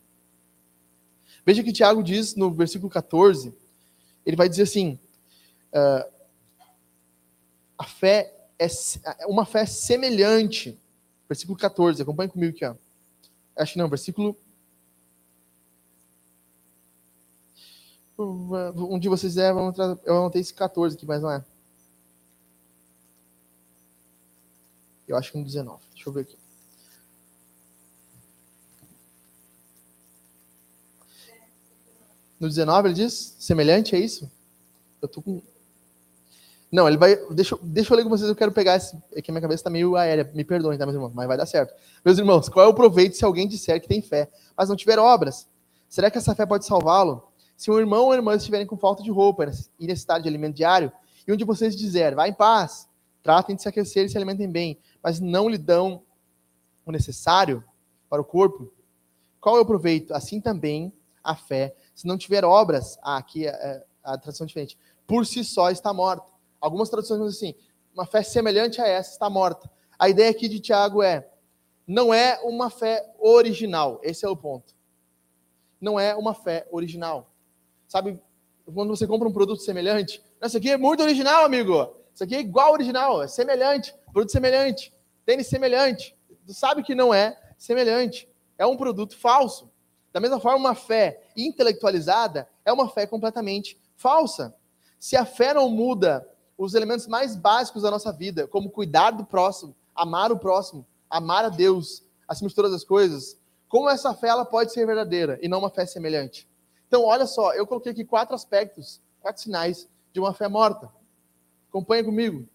Veja 1.45 1.63
que 1.63 1.73
Tiago 1.73 2.03
diz 2.03 2.35
no 2.35 2.51
versículo 2.51 2.91
14, 2.91 3.55
ele 4.25 4.37
vai 4.37 4.49
dizer 4.49 4.65
assim: 4.65 4.99
uh, 5.73 6.13
a 7.79 7.85
fé 7.85 8.35
é 8.59 9.27
uma 9.27 9.45
fé 9.45 9.65
semelhante 9.65 10.79
Versículo 11.29 11.59
14, 11.59 12.03
acompanhe 12.03 12.31
comigo 12.31 12.55
aqui. 12.55 12.65
Ó. 12.65 12.75
Acho 13.57 13.73
que 13.73 13.79
não, 13.79 13.89
versículo. 13.89 14.37
Um 18.19 18.99
de 18.99 19.09
vocês 19.09 19.37
é, 19.37 19.53
vamos 19.53 19.77
eu 19.79 20.17
anotei 20.17 20.41
esse 20.41 20.55
14 20.55 20.97
aqui, 20.97 21.05
mas 21.05 21.21
não 21.21 21.31
é. 21.31 21.45
Eu 25.07 25.17
acho 25.17 25.31
que 25.31 25.39
no 25.39 25.45
19. 25.45 25.83
Deixa 25.93 26.09
eu 26.09 26.13
ver 26.13 26.23
aqui. 26.23 26.37
No 32.41 32.49
19 32.49 32.89
ele 32.89 32.95
diz 32.95 33.37
semelhante, 33.39 33.95
é 33.95 33.99
isso? 33.99 34.31
Eu 35.01 35.09
tô 35.09 35.23
com 35.23 35.43
não, 36.71 36.89
ele 36.89 36.97
vai. 36.97 37.17
Deixa, 37.31 37.57
deixa 37.63 37.93
eu 37.93 37.97
ler 37.97 38.03
com 38.03 38.11
vocês, 38.11 38.29
eu 38.29 38.35
quero 38.35 38.53
pegar 38.53 38.77
esse. 38.77 38.97
É 39.15 39.23
que 39.23 39.31
minha 39.31 39.41
cabeça 39.41 39.61
está 39.61 39.71
meio 39.71 39.97
aérea, 39.97 40.31
me 40.35 40.45
perdoem, 40.45 40.77
tá, 40.77 40.85
meus 40.85 40.95
irmãos? 40.95 41.13
Mas 41.15 41.27
vai 41.27 41.37
dar 41.37 41.47
certo. 41.47 41.73
Meus 42.05 42.19
irmãos, 42.19 42.49
qual 42.49 42.67
é 42.67 42.69
o 42.69 42.75
proveito 42.75 43.17
se 43.17 43.25
alguém 43.25 43.47
disser 43.47 43.81
que 43.81 43.89
tem 43.89 44.03
fé, 44.03 44.29
mas 44.57 44.69
não 44.69 44.77
tiver 44.77 44.99
obras? 44.99 45.47
Será 45.89 46.11
que 46.11 46.19
essa 46.19 46.35
fé 46.35 46.45
pode 46.45 46.67
salvá-lo? 46.67 47.23
Se 47.57 47.71
um 47.71 47.79
irmão 47.79 48.05
ou 48.05 48.15
irmã 48.15 48.35
estiverem 48.35 48.67
com 48.67 48.77
falta 48.77 49.03
de 49.03 49.11
roupa 49.11 49.45
e 49.79 49.87
necessidade 49.87 50.25
de 50.25 50.29
alimento 50.29 50.57
diário, 50.57 50.93
e 51.27 51.33
um 51.33 51.37
de 51.37 51.45
vocês 51.45 51.75
dizer, 51.75 52.15
vá 52.15 52.29
em 52.29 52.35
paz, 52.35 52.89
tratem 53.23 53.57
de 53.57 53.63
se 53.63 53.69
aquecer 53.69 54.05
e 54.05 54.09
se 54.09 54.17
alimentem 54.17 54.51
bem, 54.51 54.79
mas 55.03 55.19
não 55.19 55.49
lhe 55.49 55.59
dão 55.59 56.03
o 56.85 56.93
necessário 56.93 57.65
para 58.09 58.23
o 58.23 58.25
corpo, 58.25 58.73
qual 59.41 59.57
é 59.57 59.61
o 59.61 59.67
proveito? 59.67 60.15
Assim 60.15 60.41
também 60.41 60.93
a 61.23 61.35
fé, 61.35 61.75
se 61.95 62.07
não 62.07 62.19
tiver 62.19 62.45
obras, 62.45 62.99
ah, 63.03 63.17
aqui 63.17 63.47
é, 63.47 63.51
é 63.51 63.85
a 64.05 64.17
tradução 64.17 64.45
é 64.45 64.49
diferente, 64.49 64.79
por 65.07 65.27
si 65.27 65.43
só 65.45 65.71
está 65.71 65.93
morta. 65.93 66.33
Algumas 66.61 66.89
traduções 66.89 67.21
dizem 67.21 67.51
assim: 67.51 67.59
uma 67.95 68.07
fé 68.07 68.23
semelhante 68.23 68.81
a 68.81 68.87
essa 68.87 69.13
está 69.13 69.29
morta. 69.29 69.71
A 69.99 70.09
ideia 70.09 70.31
aqui 70.31 70.49
de 70.49 70.61
Tiago 70.61 71.03
é: 71.03 71.29
não 71.87 72.13
é 72.13 72.41
uma 72.43 72.71
fé 72.71 73.13
original. 73.19 74.01
Esse 74.03 74.25
é 74.25 74.29
o 74.29 74.37
ponto. 74.37 74.75
Não 75.81 75.99
é 75.99 76.15
uma 76.15 76.35
fé 76.35 76.67
original. 76.71 77.31
Sabe, 77.97 78.21
quando 78.75 78.95
você 78.95 79.07
compra 79.07 79.27
um 79.27 79.33
produto 79.33 79.63
semelhante, 79.63 80.23
esse 80.43 80.59
aqui 80.59 80.71
é 80.71 80.77
muito 80.77 81.03
original, 81.03 81.47
amigo. 81.47 81.97
Isso 82.13 82.23
aqui 82.23 82.35
é 82.35 82.41
igual 82.41 82.67
ao 82.67 82.73
original, 82.75 83.23
é 83.23 83.27
semelhante, 83.27 83.95
produto 84.13 84.33
semelhante, 84.33 84.93
tênis 85.25 85.47
semelhante. 85.47 86.15
Tu 86.47 86.53
sabe 86.53 86.83
que 86.83 86.95
não 86.95 87.15
é 87.15 87.41
semelhante. 87.57 88.29
É 88.59 88.67
um 88.67 88.77
produto 88.77 89.17
falso. 89.17 89.71
Da 90.13 90.21
mesma 90.21 90.39
forma, 90.39 90.59
uma 90.59 90.75
fé 90.75 91.23
intelectualizada 91.35 92.47
é 92.67 92.71
uma 92.71 92.87
fé 92.87 93.07
completamente 93.07 93.81
falsa. 93.97 94.55
Se 94.99 95.17
a 95.17 95.25
fé 95.25 95.55
não 95.55 95.71
muda 95.71 96.29
os 96.59 96.75
elementos 96.75 97.07
mais 97.07 97.35
básicos 97.35 97.81
da 97.81 97.91
nossa 97.91 98.13
vida, 98.13 98.47
como 98.47 98.69
cuidar 98.69 99.13
do 99.13 99.25
próximo, 99.25 99.75
amar 99.95 100.31
o 100.31 100.39
próximo, 100.39 100.87
amar 101.09 101.47
a 101.47 101.49
Deus, 101.49 102.05
acima 102.29 102.51
de 102.51 102.55
todas 102.55 102.75
as 102.75 102.85
coisas, 102.85 103.41
como 103.71 103.89
essa 103.89 104.13
fé 104.13 104.29
ela 104.29 104.45
pode 104.45 104.71
ser 104.71 104.85
verdadeira 104.85 105.39
e 105.41 105.49
não 105.49 105.61
uma 105.61 105.71
fé 105.71 105.87
semelhante? 105.87 106.47
Então, 106.87 107.05
olha 107.05 107.27
só, 107.27 107.53
eu 107.55 107.67
coloquei 107.67 107.93
aqui 107.93 108.05
quatro 108.05 108.35
aspectos, 108.35 109.01
quatro 109.21 109.43
sinais 109.43 109.89
de 110.13 110.21
uma 110.21 110.33
fé 110.33 110.49
morta. 110.49 110.91
Acompanha 111.69 112.05
comigo. 112.05 112.49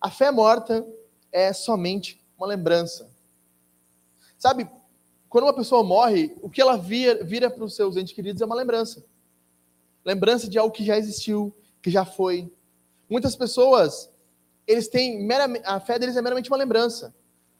A 0.00 0.10
fé 0.10 0.30
morta 0.30 0.86
é 1.30 1.52
somente 1.52 2.20
uma 2.36 2.46
lembrança. 2.46 3.10
Sabe, 4.36 4.68
quando 5.28 5.44
uma 5.44 5.54
pessoa 5.54 5.84
morre, 5.84 6.36
o 6.42 6.50
que 6.50 6.60
ela 6.60 6.76
vira, 6.76 7.22
vira 7.22 7.48
para 7.48 7.64
os 7.64 7.76
seus 7.76 7.96
entes 7.96 8.12
queridos 8.12 8.42
é 8.42 8.44
uma 8.44 8.56
lembrança. 8.56 9.04
Lembrança 10.04 10.48
de 10.48 10.58
algo 10.58 10.74
que 10.74 10.84
já 10.84 10.98
existiu, 10.98 11.54
que 11.80 11.90
já 11.90 12.04
foi. 12.04 12.52
Muitas 13.08 13.36
pessoas, 13.36 14.10
eles 14.66 14.88
têm 14.88 15.28
a 15.64 15.78
fé 15.78 15.98
deles 15.98 16.16
é 16.16 16.22
meramente 16.22 16.50
uma 16.50 16.56
lembrança. 16.56 17.14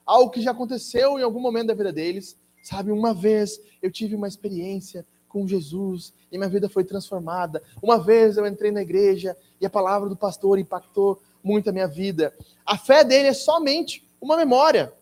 Algo 0.05 0.29
que 0.29 0.41
já 0.41 0.51
aconteceu 0.51 1.17
em 1.17 1.23
algum 1.23 1.39
momento 1.39 1.67
da 1.67 1.73
vida 1.73 1.93
deles. 1.93 2.37
Sabe, 2.63 2.93
uma 2.93 3.13
vez 3.13 3.59
eu 3.81 3.91
tive 3.91 4.15
uma 4.15 4.27
experiência 4.27 5.05
com 5.27 5.45
Jesus 5.45 6.13
e 6.31 6.37
minha 6.37 6.49
vida 6.49 6.69
foi 6.69 6.85
transformada. 6.85 7.61
Uma 7.81 8.01
vez 8.01 8.37
eu 8.37 8.47
entrei 8.47 8.71
na 8.71 8.81
igreja 8.81 9.35
e 9.59 9.65
a 9.65 9.69
palavra 9.69 10.07
do 10.07 10.15
pastor 10.15 10.57
impactou 10.57 11.21
muito 11.43 11.69
a 11.69 11.73
minha 11.73 11.87
vida. 11.87 12.33
A 12.65 12.77
fé 12.77 13.03
dele 13.03 13.27
é 13.27 13.33
somente 13.33 14.07
uma 14.21 14.37
memória. 14.37 14.93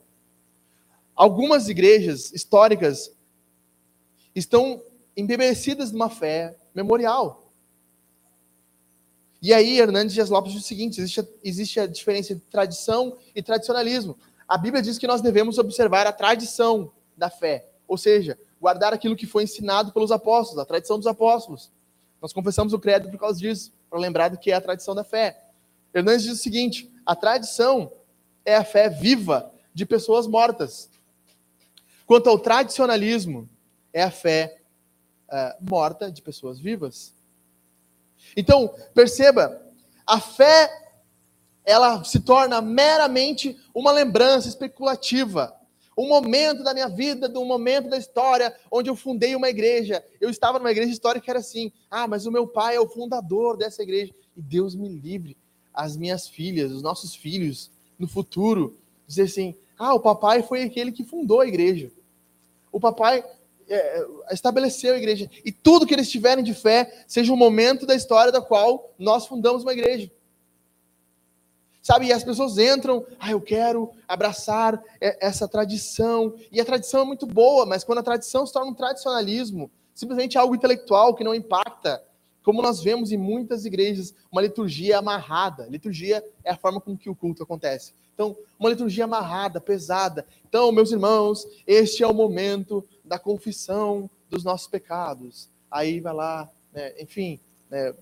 Algumas 1.15 1.69
igrejas 1.69 2.33
históricas 2.33 3.15
estão 4.33 4.81
embebecidas 5.15 5.91
numa 5.91 6.09
fé 6.09 6.55
memorial. 6.73 7.51
E 9.39 9.53
aí, 9.53 9.79
Hernandes 9.79 10.15
Dias 10.15 10.31
Lopes 10.31 10.53
diz 10.53 10.63
o 10.63 10.67
seguinte: 10.67 10.99
existe 10.99 11.19
a, 11.19 11.27
existe 11.43 11.79
a 11.79 11.85
diferença 11.85 12.33
entre 12.33 12.45
tradição 12.49 13.17
e 13.35 13.43
tradicionalismo. 13.43 14.17
A 14.47 14.57
Bíblia 14.57 14.81
diz 14.81 14.97
que 14.97 15.05
nós 15.05 15.21
devemos 15.21 15.59
observar 15.59 16.07
a 16.07 16.11
tradição 16.11 16.91
da 17.21 17.29
fé, 17.29 17.67
ou 17.87 17.97
seja, 17.97 18.35
guardar 18.59 18.93
aquilo 18.93 19.15
que 19.15 19.27
foi 19.27 19.43
ensinado 19.43 19.93
pelos 19.93 20.11
apóstolos, 20.11 20.59
a 20.59 20.65
tradição 20.65 20.97
dos 20.97 21.05
apóstolos. 21.05 21.71
Nós 22.19 22.33
confessamos 22.33 22.73
o 22.73 22.79
credo 22.79 23.11
por 23.11 23.19
causa 23.19 23.39
disso, 23.39 23.71
para 23.87 23.99
lembrar 23.99 24.29
do 24.29 24.39
que 24.39 24.51
é 24.51 24.55
a 24.55 24.61
tradição 24.61 24.95
da 24.95 25.03
fé. 25.03 25.39
Hernandes 25.93 26.23
diz 26.23 26.33
o 26.33 26.41
seguinte: 26.41 26.91
a 27.05 27.15
tradição 27.15 27.91
é 28.43 28.55
a 28.55 28.63
fé 28.63 28.89
viva 28.89 29.51
de 29.71 29.85
pessoas 29.85 30.25
mortas. 30.25 30.89
Quanto 32.07 32.27
ao 32.27 32.39
tradicionalismo, 32.39 33.47
é 33.93 34.01
a 34.01 34.09
fé 34.09 34.57
uh, 35.29 35.69
morta 35.69 36.11
de 36.11 36.23
pessoas 36.23 36.59
vivas. 36.59 37.13
Então, 38.35 38.73
perceba, 38.95 39.61
a 40.07 40.19
fé 40.19 40.69
ela 41.63 42.03
se 42.03 42.19
torna 42.19 42.61
meramente 42.61 43.59
uma 43.75 43.91
lembrança 43.91 44.47
especulativa. 44.47 45.55
Um 46.01 46.07
momento 46.07 46.63
da 46.63 46.73
minha 46.73 46.89
vida, 46.89 47.31
um 47.39 47.45
momento 47.45 47.87
da 47.87 47.95
história, 47.95 48.51
onde 48.71 48.89
eu 48.89 48.95
fundei 48.95 49.35
uma 49.35 49.49
igreja. 49.49 50.03
Eu 50.19 50.31
estava 50.31 50.57
numa 50.57 50.71
igreja 50.71 50.91
histórica 50.91 51.23
que 51.23 51.29
era 51.29 51.39
assim: 51.39 51.71
ah, 51.91 52.07
mas 52.07 52.25
o 52.25 52.31
meu 52.31 52.47
pai 52.47 52.75
é 52.75 52.79
o 52.79 52.89
fundador 52.89 53.55
dessa 53.55 53.83
igreja. 53.83 54.11
E 54.35 54.41
Deus 54.41 54.73
me 54.73 54.89
livre, 54.89 55.37
as 55.71 55.95
minhas 55.95 56.27
filhas, 56.27 56.71
os 56.71 56.81
nossos 56.81 57.13
filhos, 57.13 57.69
no 57.99 58.07
futuro, 58.07 58.75
dizer 59.05 59.23
assim: 59.23 59.53
ah, 59.77 59.93
o 59.93 59.99
papai 59.99 60.41
foi 60.41 60.63
aquele 60.63 60.91
que 60.91 61.03
fundou 61.03 61.41
a 61.41 61.47
igreja. 61.47 61.91
O 62.71 62.79
papai 62.79 63.23
é, 63.69 64.05
estabeleceu 64.31 64.95
a 64.95 64.97
igreja. 64.97 65.29
E 65.45 65.51
tudo 65.51 65.85
que 65.85 65.93
eles 65.93 66.09
tiverem 66.09 66.43
de 66.43 66.55
fé 66.55 67.05
seja 67.07 67.31
um 67.31 67.37
momento 67.37 67.85
da 67.85 67.93
história 67.93 68.31
da 68.31 68.41
qual 68.41 68.91
nós 68.97 69.27
fundamos 69.27 69.61
uma 69.61 69.73
igreja. 69.73 70.09
Sabe, 71.81 72.05
e 72.07 72.13
as 72.13 72.23
pessoas 72.23 72.59
entram, 72.59 73.03
ah, 73.19 73.31
eu 73.31 73.41
quero 73.41 73.91
abraçar 74.07 74.81
essa 74.99 75.47
tradição. 75.47 76.35
E 76.51 76.61
a 76.61 76.65
tradição 76.65 77.01
é 77.01 77.05
muito 77.05 77.25
boa, 77.25 77.65
mas 77.65 77.83
quando 77.83 77.97
a 77.97 78.03
tradição 78.03 78.45
se 78.45 78.53
torna 78.53 78.69
um 78.69 78.75
tradicionalismo, 78.75 79.71
simplesmente 79.95 80.37
algo 80.37 80.55
intelectual 80.55 81.15
que 81.15 81.23
não 81.23 81.33
impacta, 81.33 82.03
como 82.43 82.61
nós 82.61 82.81
vemos 82.81 83.11
em 83.11 83.17
muitas 83.17 83.65
igrejas, 83.65 84.13
uma 84.31 84.41
liturgia 84.41 84.99
amarrada. 84.99 85.67
Liturgia 85.69 86.23
é 86.43 86.51
a 86.51 86.57
forma 86.57 86.79
com 86.79 86.97
que 86.97 87.09
o 87.09 87.15
culto 87.15 87.43
acontece. 87.43 87.93
Então, 88.13 88.35
uma 88.59 88.69
liturgia 88.69 89.05
amarrada, 89.05 89.59
pesada. 89.59 90.25
Então, 90.47 90.71
meus 90.71 90.91
irmãos, 90.91 91.47
este 91.65 92.03
é 92.03 92.07
o 92.07 92.13
momento 92.13 92.87
da 93.03 93.17
confissão 93.17 94.09
dos 94.29 94.43
nossos 94.43 94.67
pecados. 94.67 95.49
Aí 95.69 95.99
vai 95.99 96.13
lá, 96.13 96.49
né, 96.73 96.93
enfim, 96.99 97.39
né, 97.71 97.93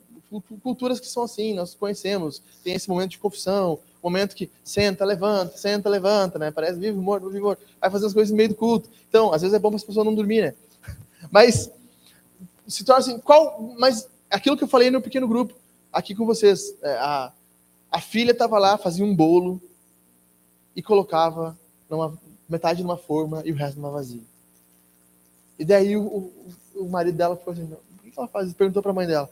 culturas 0.62 1.00
que 1.00 1.08
são 1.08 1.24
assim, 1.24 1.54
nós 1.54 1.74
conhecemos. 1.74 2.42
Tem 2.64 2.74
esse 2.74 2.90
momento 2.90 3.12
de 3.12 3.20
confissão, 3.20 3.80
momento 4.02 4.36
que 4.36 4.50
senta, 4.64 5.06
levanta, 5.06 5.58
senta, 5.58 5.90
levanta, 5.90 6.40
né? 6.40 6.52
Parece 6.52 6.80
vivo, 6.80 7.02
morto, 7.02 7.30
vivo, 7.30 7.46
morto. 7.46 7.64
Vai 7.80 7.90
fazer 7.90 8.08
as 8.08 8.14
coisas 8.14 8.32
no 8.32 8.38
meio 8.38 8.50
do 8.50 8.56
culto. 8.56 8.90
Então, 9.08 9.34
às 9.34 9.42
vezes 9.42 9.56
é 9.56 9.60
bom 9.60 9.70
para 9.70 9.78
as 9.78 9.84
pessoas 9.84 10.06
não 10.06 10.16
dormir, 10.16 10.42
né? 10.42 10.54
Mas 11.32 11.72
se 12.68 12.84
torna 12.84 13.00
assim, 13.00 13.20
qual. 13.20 13.76
Mas 13.78 14.08
aquilo 14.30 14.58
que 14.58 14.64
eu 14.64 14.68
falei 14.68 14.90
no 14.90 15.02
pequeno 15.02 15.28
grupo, 15.28 15.54
aqui 15.92 16.16
com 16.16 16.26
vocês, 16.26 16.74
é, 16.82 16.94
a, 16.94 17.32
a 17.92 18.02
filha 18.02 18.32
estava 18.32 18.58
lá, 18.58 18.78
fazia 18.78 19.06
um 19.06 19.16
bolo 19.16 19.62
e 20.76 20.82
colocava 20.82 21.58
numa, 21.90 22.18
metade 22.48 22.84
numa 22.84 22.98
forma 22.98 23.42
e 23.46 23.52
o 23.52 23.56
resto 23.56 23.80
numa 23.80 23.92
vazia. 23.92 24.22
E 25.58 25.66
daí 25.66 25.98
o, 25.98 26.04
o, 26.04 26.34
o 26.76 26.90
marido 26.90 27.18
dela 27.18 27.36
ficou 27.36 27.52
assim, 27.52 27.64
o 27.64 28.12
que 28.12 28.18
ela 28.18 28.28
faz? 28.28 28.54
Perguntou 28.54 28.82
para 28.82 28.92
a 28.92 28.96
mãe 28.96 29.08
dela. 29.08 29.30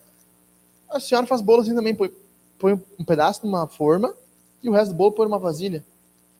A 0.89 0.99
senhora 0.99 1.27
faz 1.27 1.41
bolo 1.41 1.61
assim 1.61 1.75
também, 1.75 1.93
põe, 1.93 2.11
põe 2.57 2.73
um 2.97 3.03
pedaço 3.03 3.45
numa 3.45 3.67
forma 3.67 4.13
e 4.61 4.69
o 4.69 4.73
resto 4.73 4.91
do 4.91 4.97
bolo 4.97 5.11
põe 5.11 5.25
numa 5.25 5.39
vasilha. 5.39 5.83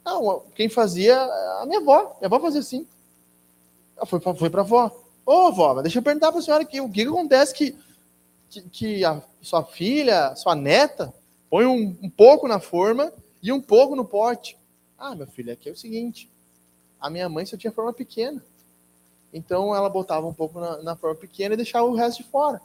Não, 0.04 0.42
quem 0.54 0.68
fazia, 0.68 1.20
a 1.60 1.64
minha 1.66 1.80
avó. 1.80 2.16
Minha 2.18 2.26
avó 2.26 2.40
fazia 2.40 2.60
assim. 2.60 2.86
Ela 3.96 4.06
foi, 4.06 4.20
foi 4.20 4.50
para 4.50 4.62
a 4.62 4.64
avó. 4.64 4.86
Ô, 5.26 5.32
oh, 5.32 5.46
avó, 5.48 5.82
deixa 5.82 5.98
eu 5.98 6.02
perguntar 6.02 6.30
para 6.30 6.40
a 6.40 6.42
senhora 6.42 6.62
aqui, 6.62 6.80
o 6.80 6.88
que, 6.88 7.02
que 7.02 7.08
acontece 7.08 7.52
que, 7.52 7.76
que, 8.48 8.62
que, 8.62 9.04
a 9.04 9.22
sua 9.42 9.62
filha, 9.62 10.34
sua 10.36 10.54
neta, 10.54 11.12
põe 11.50 11.66
um, 11.66 11.94
um 12.02 12.08
pouco 12.08 12.48
na 12.48 12.58
forma 12.58 13.12
e 13.42 13.52
um 13.52 13.60
pouco 13.60 13.94
no 13.94 14.06
pote. 14.06 14.56
Ah, 14.98 15.14
meu 15.14 15.26
filho, 15.26 15.52
aqui 15.52 15.68
é 15.68 15.72
o 15.72 15.76
seguinte, 15.76 16.30
a 16.98 17.10
minha 17.10 17.28
mãe 17.28 17.44
só 17.44 17.56
tinha 17.56 17.70
forma 17.70 17.92
pequena. 17.92 18.42
Então 19.32 19.76
ela 19.76 19.90
botava 19.90 20.26
um 20.26 20.32
pouco 20.32 20.58
na, 20.58 20.82
na 20.82 20.96
forma 20.96 21.16
pequena 21.16 21.52
e 21.52 21.58
deixava 21.58 21.86
o 21.86 21.94
resto 21.94 22.22
de 22.22 22.30
fora. 22.30 22.60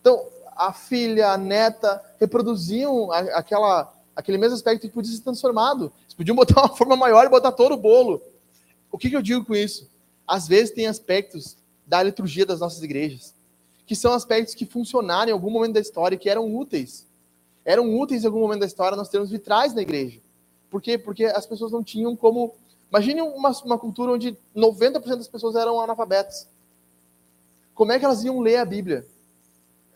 Então, 0.00 0.24
a 0.56 0.72
filha, 0.72 1.30
a 1.30 1.38
neta 1.38 2.02
reproduziam 2.18 3.10
aquela, 3.12 3.92
aquele 4.14 4.38
mesmo 4.38 4.54
aspecto 4.54 4.82
que 4.82 4.94
podia 4.94 5.12
ser 5.12 5.22
transformado. 5.22 5.92
Eles 6.02 6.14
podiam 6.14 6.34
botar 6.36 6.62
uma 6.62 6.76
forma 6.76 6.96
maior 6.96 7.26
e 7.26 7.28
botar 7.28 7.52
todo 7.52 7.72
o 7.72 7.76
bolo. 7.76 8.20
O 8.90 8.98
que, 8.98 9.10
que 9.10 9.16
eu 9.16 9.22
digo 9.22 9.44
com 9.44 9.54
isso? 9.54 9.88
Às 10.26 10.48
vezes 10.48 10.74
tem 10.74 10.86
aspectos 10.86 11.56
da 11.86 12.02
liturgia 12.02 12.44
das 12.44 12.60
nossas 12.60 12.82
igrejas 12.82 13.34
que 13.86 13.94
são 13.94 14.12
aspectos 14.12 14.52
que 14.52 14.66
funcionaram 14.66 15.30
em 15.30 15.32
algum 15.32 15.48
momento 15.48 15.74
da 15.74 15.80
história 15.80 16.16
e 16.16 16.18
que 16.18 16.28
eram 16.28 16.52
úteis. 16.56 17.06
Eram 17.64 17.96
úteis 17.96 18.24
em 18.24 18.26
algum 18.26 18.40
momento 18.40 18.60
da 18.60 18.66
história 18.66 18.96
nós 18.96 19.08
termos 19.08 19.30
vitrais 19.30 19.72
na 19.72 19.80
igreja. 19.80 20.18
Por 20.68 20.82
quê? 20.82 20.98
Porque 20.98 21.24
as 21.24 21.46
pessoas 21.46 21.70
não 21.70 21.84
tinham 21.84 22.16
como 22.16 22.52
Imagine 22.90 23.20
uma, 23.20 23.50
uma 23.64 23.78
cultura 23.78 24.12
onde 24.12 24.36
90% 24.54 25.16
das 25.16 25.28
pessoas 25.28 25.56
eram 25.56 25.80
analfabetas. 25.80 26.48
Como 27.74 27.92
é 27.92 27.98
que 27.98 28.04
elas 28.04 28.24
iam 28.24 28.40
ler 28.40 28.56
a 28.56 28.64
Bíblia? 28.64 29.06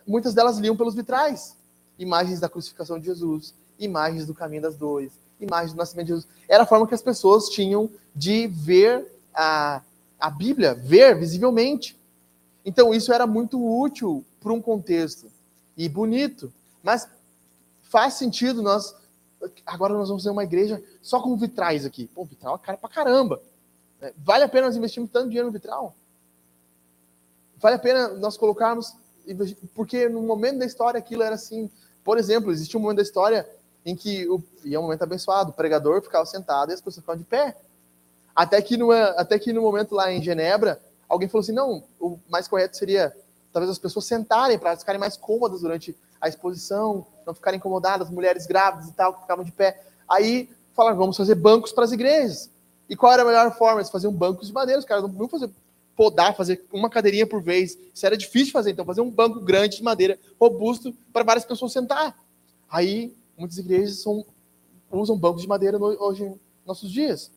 Muitas 0.07 0.35
delas 0.35 0.59
liam 0.59 0.77
pelos 0.77 0.95
vitrais. 0.95 1.57
Imagens 1.99 2.41
da 2.41 2.49
crucificação 2.49 2.99
de 2.99 3.07
Jesus, 3.07 3.55
imagens 3.79 4.27
do 4.27 4.35
caminho 4.35 4.63
das 4.63 4.77
dores, 4.77 5.13
imagens 5.41 5.73
do 5.73 5.79
nascimento 5.79 6.07
de 6.07 6.13
Jesus. 6.15 6.29
Era 6.49 6.63
a 6.63 6.67
forma 6.67 6.87
que 6.87 6.95
as 6.95 7.03
pessoas 7.03 7.49
tinham 7.49 7.91
de 8.15 8.47
ver 8.47 9.07
a, 9.35 9.83
a 10.19 10.31
Bíblia, 10.31 10.75
ver 10.75 11.19
visivelmente. 11.19 11.99
Então, 12.65 12.93
isso 12.93 13.13
era 13.13 13.27
muito 13.27 13.59
útil 13.63 14.25
para 14.41 14.53
um 14.53 14.61
contexto 14.61 15.31
e 15.77 15.89
bonito. 15.89 16.53
Mas 16.83 17.09
faz 17.83 18.15
sentido 18.15 18.63
nós 18.63 18.95
agora 19.65 19.95
nós 19.95 20.09
vamos 20.09 20.23
fazer 20.23 20.33
uma 20.33 20.45
igreja 20.45 20.83
só 21.03 21.21
com 21.21 21.37
vitrais 21.37 21.85
aqui. 21.85 22.07
Pô, 22.15 22.25
vitral 22.25 22.57
é 22.57 22.59
cara 22.59 22.79
pra 22.79 22.89
caramba. 22.89 23.41
Vale 24.19 24.45
a 24.45 24.49
pena 24.49 24.67
nós 24.67 24.77
investirmos 24.77 25.11
tanto 25.11 25.29
dinheiro 25.29 25.47
no 25.47 25.53
vitral? 25.53 25.95
Vale 27.57 27.77
a 27.77 27.79
pena 27.79 28.09
nós 28.09 28.37
colocarmos. 28.37 28.95
Porque 29.75 30.09
no 30.09 30.23
momento 30.23 30.59
da 30.59 30.67
história 30.67 30.99
aquilo 30.99 31.23
era 31.23 31.35
assim. 31.35 31.71
Por 32.05 32.19
exemplo, 32.19 32.51
existia 32.51 32.79
um 32.79 32.83
momento 32.83 32.99
da 32.99 33.03
história 33.03 33.49
em 33.85 33.97
que, 33.97 34.29
o, 34.29 34.43
e 34.65 34.75
é 34.75 34.79
um 34.79 34.83
momento 34.83 35.03
abençoado, 35.03 35.51
o 35.51 35.55
pregador 35.55 36.03
ficava 36.03 36.27
sentado 36.27 36.71
e 36.71 36.75
as 36.75 36.81
pessoas 36.81 37.03
ficavam 37.03 37.21
de 37.21 37.27
pé. 37.27 37.57
Até 38.35 38.61
que, 38.63 38.77
numa, 38.77 39.05
até 39.11 39.39
que 39.39 39.53
no 39.53 39.63
momento 39.63 39.95
lá 39.95 40.13
em 40.13 40.23
Genebra, 40.23 40.81
alguém 41.09 41.29
falou 41.29 41.43
assim: 41.43 41.53
não, 41.53 41.83
o 41.99 42.19
mais 42.29 42.49
correto 42.49 42.77
seria 42.77 43.15
talvez 43.53 43.71
as 43.71 43.79
pessoas 43.79 44.05
sentarem 44.05 44.59
para 44.59 44.77
ficarem 44.77 45.01
mais 45.01 45.17
cômodas 45.17 45.61
durante 45.61 45.97
a 46.21 46.29
exposição, 46.29 47.07
não 47.27 47.35
ficarem 47.35 47.59
incomodadas, 47.59 48.11
mulheres 48.11 48.47
grávidas 48.47 48.89
e 48.89 48.93
tal, 48.93 49.15
que 49.15 49.23
ficavam 49.23 49.45
de 49.45 49.53
pé. 49.53 49.83
Aí 50.09 50.49
falaram, 50.75 50.97
vamos 50.97 51.17
fazer 51.17 51.35
bancos 51.35 51.73
para 51.73 51.85
as 51.85 51.93
igrejas. 51.93 52.51
E 52.89 52.97
qual 52.97 53.13
era 53.13 53.23
a 53.23 53.25
melhor 53.25 53.57
forma? 53.57 53.81
Eles 53.81 53.91
faziam 53.91 54.13
bancos 54.13 54.49
de 54.49 54.53
madeira, 54.53 54.79
os 54.79 54.85
caras 54.85 55.03
não 55.03 55.11
podiam 55.11 55.29
fazer 55.29 55.51
podar, 56.01 56.35
fazer 56.35 56.65
uma 56.73 56.89
cadeirinha 56.89 57.27
por 57.27 57.43
vez. 57.43 57.77
Isso 57.95 58.07
era 58.07 58.17
difícil 58.17 58.55
fazer, 58.55 58.71
então 58.71 58.87
fazer 58.87 59.03
um 59.03 59.11
banco 59.11 59.39
grande 59.39 59.77
de 59.77 59.83
madeira, 59.83 60.19
robusto, 60.41 60.95
para 61.13 61.23
várias 61.23 61.45
pessoas 61.45 61.73
sentar. 61.73 62.19
Aí, 62.71 63.15
muitas 63.37 63.59
igrejas 63.59 63.99
são, 63.99 64.25
usam 64.91 65.15
bancos 65.15 65.43
de 65.43 65.49
madeira 65.49 65.79
no, 65.79 65.89
hoje 66.03 66.33
nossos 66.65 66.91
dias. 66.91 67.31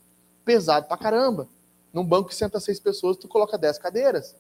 Pesado 0.46 0.88
pra 0.88 0.96
caramba. 0.96 1.46
Num 1.92 2.06
banco 2.06 2.30
que 2.30 2.36
senta 2.36 2.58
seis 2.58 2.80
pessoas, 2.80 3.18
tu 3.18 3.28
coloca 3.28 3.58
dez 3.58 3.78
cadeiras. 3.78 4.34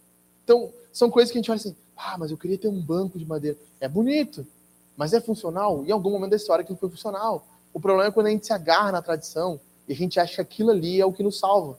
Então, 0.45 0.71
são 0.93 1.12
coisas 1.12 1.29
que 1.29 1.38
a 1.38 1.41
gente 1.41 1.51
olha 1.51 1.59
assim, 1.59 1.75
ah, 1.97 2.17
mas 2.17 2.31
eu 2.31 2.38
queria 2.38 2.57
ter 2.57 2.69
um 2.69 2.79
banco 2.79 3.19
de 3.19 3.25
madeira. 3.25 3.57
É 3.81 3.89
bonito, 3.89 4.47
mas 4.95 5.12
é 5.12 5.19
funcional? 5.19 5.83
Em 5.86 5.91
algum 5.91 6.12
momento 6.12 6.31
da 6.31 6.38
história 6.38 6.63
que 6.63 6.71
não 6.71 6.79
foi 6.79 6.89
funcional. 6.89 7.45
O 7.73 7.79
problema 7.79 8.07
é 8.07 8.12
quando 8.13 8.27
a 8.27 8.29
gente 8.29 8.45
se 8.45 8.53
agarra 8.53 8.93
na 8.93 9.01
tradição 9.01 9.59
e 9.86 9.91
a 9.91 9.95
gente 9.97 10.17
acha 10.17 10.36
que 10.36 10.41
aquilo 10.41 10.71
ali 10.71 11.01
é 11.01 11.05
o 11.05 11.12
que 11.12 11.23
nos 11.23 11.39
salva. 11.39 11.77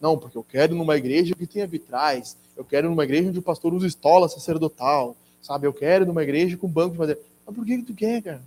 Não, 0.00 0.18
porque 0.18 0.36
eu 0.36 0.44
quero 0.44 0.74
numa 0.74 0.96
igreja 0.96 1.34
que 1.34 1.46
tenha 1.46 1.66
vitrais, 1.66 2.36
eu 2.56 2.64
quero 2.64 2.88
numa 2.88 3.04
igreja 3.04 3.28
onde 3.28 3.38
o 3.38 3.42
pastor 3.42 3.72
usa 3.74 3.86
estola 3.86 4.28
sacerdotal, 4.28 5.16
sabe? 5.42 5.66
Eu 5.66 5.72
quero 5.72 6.06
numa 6.06 6.22
igreja 6.22 6.56
com 6.56 6.68
banco 6.68 6.92
de 6.92 6.98
madeira. 6.98 7.20
Mas 7.46 7.54
por 7.54 7.64
que, 7.64 7.76
que 7.78 7.82
tu 7.84 7.94
quer, 7.94 8.22
cara? 8.22 8.42